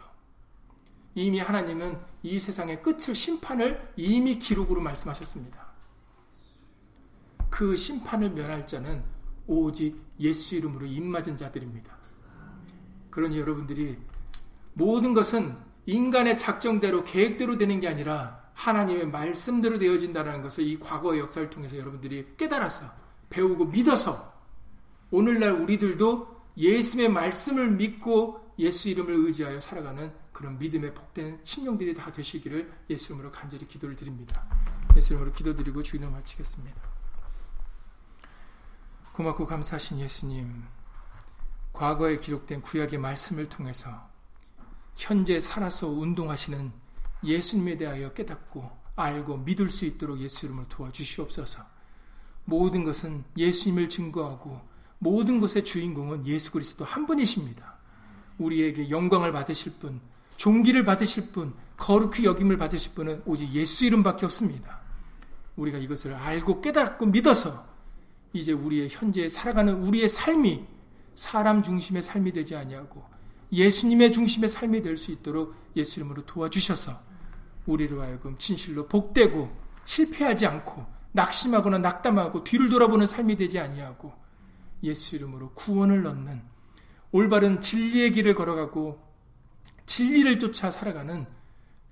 이미 1.14 1.38
하나님은 1.38 1.96
이 2.24 2.40
세상의 2.40 2.82
끝을 2.82 3.14
심판을 3.14 3.92
이미 3.94 4.36
기록으로 4.36 4.80
말씀하셨습니다. 4.80 5.64
그 7.50 7.76
심판을 7.76 8.30
면할 8.30 8.66
자는 8.66 9.04
오직 9.46 9.96
예수 10.18 10.56
이름으로 10.56 10.86
입맞은 10.86 11.36
자들입니다. 11.36 11.96
그러니 13.10 13.38
여러분들이 13.38 13.96
모든 14.74 15.14
것은 15.14 15.56
인간의 15.86 16.36
작정대로 16.36 17.04
계획대로 17.04 17.58
되는 17.58 17.78
게 17.78 17.86
아니라 17.86 18.47
하나님의 18.58 19.06
말씀대로 19.06 19.78
되어진다는 19.78 20.42
것을 20.42 20.64
이 20.64 20.78
과거의 20.80 21.20
역사를 21.20 21.48
통해서 21.48 21.78
여러분들이 21.78 22.34
깨달아서 22.36 22.90
배우고 23.30 23.66
믿어서 23.66 24.34
오늘날 25.12 25.52
우리들도 25.52 26.36
예수의 26.56 27.08
말씀을 27.08 27.70
믿고 27.70 28.52
예수 28.58 28.88
이름을 28.88 29.14
의지하여 29.14 29.60
살아가는 29.60 30.12
그런 30.32 30.58
믿음의 30.58 30.92
복된 30.92 31.40
심령들이 31.44 31.94
다 31.94 32.12
되시기를 32.12 32.72
예수 32.90 33.12
이름으로 33.12 33.30
간절히 33.30 33.66
기도를 33.68 33.94
드립니다. 33.94 34.44
예수 34.96 35.12
이름으로 35.12 35.32
기도드리고 35.32 35.84
주인을 35.84 36.10
마치겠습니다. 36.10 36.82
고맙고 39.12 39.46
감사하신 39.46 40.00
예수님, 40.00 40.64
과거에 41.72 42.18
기록된 42.18 42.60
구약의 42.62 42.98
말씀을 42.98 43.48
통해서 43.48 44.08
현재 44.96 45.38
살아서 45.38 45.88
운동하시는 45.88 46.87
예수님에 47.24 47.76
대하여 47.76 48.12
깨닫고 48.12 48.70
알고 48.96 49.38
믿을 49.38 49.70
수 49.70 49.84
있도록 49.84 50.20
예수 50.20 50.46
이름으로 50.46 50.66
도와주시옵소서. 50.68 51.62
모든 52.44 52.84
것은 52.84 53.24
예수님을 53.36 53.88
증거하고 53.88 54.60
모든 54.98 55.40
것의 55.40 55.64
주인공은 55.64 56.26
예수 56.26 56.50
그리스도 56.50 56.84
한 56.84 57.06
분이십니다. 57.06 57.76
우리에게 58.38 58.90
영광을 58.90 59.32
받으실 59.32 59.72
분, 59.78 60.00
종기를 60.36 60.84
받으실 60.84 61.30
분, 61.30 61.54
거룩히 61.76 62.24
여김을 62.24 62.56
받으실 62.58 62.92
분은 62.94 63.22
오직 63.26 63.52
예수 63.52 63.84
이름밖에 63.84 64.26
없습니다. 64.26 64.80
우리가 65.56 65.78
이것을 65.78 66.14
알고 66.14 66.60
깨닫고 66.60 67.06
믿어서 67.06 67.66
이제 68.32 68.52
우리의 68.52 68.88
현재 68.90 69.28
살아가는 69.28 69.74
우리의 69.74 70.08
삶이 70.08 70.64
사람 71.14 71.62
중심의 71.62 72.02
삶이 72.02 72.32
되지 72.32 72.54
아니하고 72.56 73.04
예수님의 73.52 74.12
중심의 74.12 74.48
삶이 74.48 74.82
될 74.82 74.96
수 74.96 75.10
있도록 75.10 75.54
예수 75.74 76.00
이름으로 76.00 76.24
도와주셔서 76.26 77.07
우리로 77.68 78.02
하여금 78.02 78.36
진실로 78.38 78.88
복되고 78.88 79.50
실패하지 79.84 80.46
않고 80.46 80.84
낙심하거나 81.12 81.78
낙담하고 81.78 82.44
뒤를 82.44 82.68
돌아보는 82.68 83.06
삶이 83.06 83.36
되지 83.36 83.58
아니하고 83.58 84.12
예수 84.82 85.16
이름으로 85.16 85.52
구원을 85.54 86.06
얻는 86.06 86.42
올바른 87.12 87.60
진리의 87.60 88.12
길을 88.12 88.34
걸어가고 88.34 89.06
진리를 89.86 90.38
쫓아 90.38 90.70
살아가는 90.70 91.26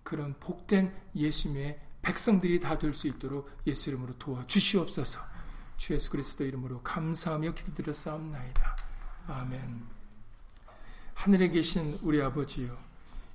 그런 0.03 0.35
복된 0.39 0.95
예수님의 1.14 1.81
백성들이 2.03 2.61
다 2.61 2.79
될 2.79 2.93
수 2.95 3.09
있도록 3.09 3.51
예수 3.66 3.91
이름으로 3.91 4.16
도와주시옵소서. 4.18 5.20
주 5.77 5.95
예수 5.95 6.11
그리스도 6.11 6.45
이름으로 6.45 6.83
감사하며 6.83 7.53
기도드렸사옵나이다. 7.55 8.77
아멘. 9.27 9.83
하늘에 11.14 11.49
계신 11.49 11.99
우리 12.03 12.22
아버지요 12.22 12.86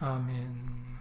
아멘. 0.00 0.98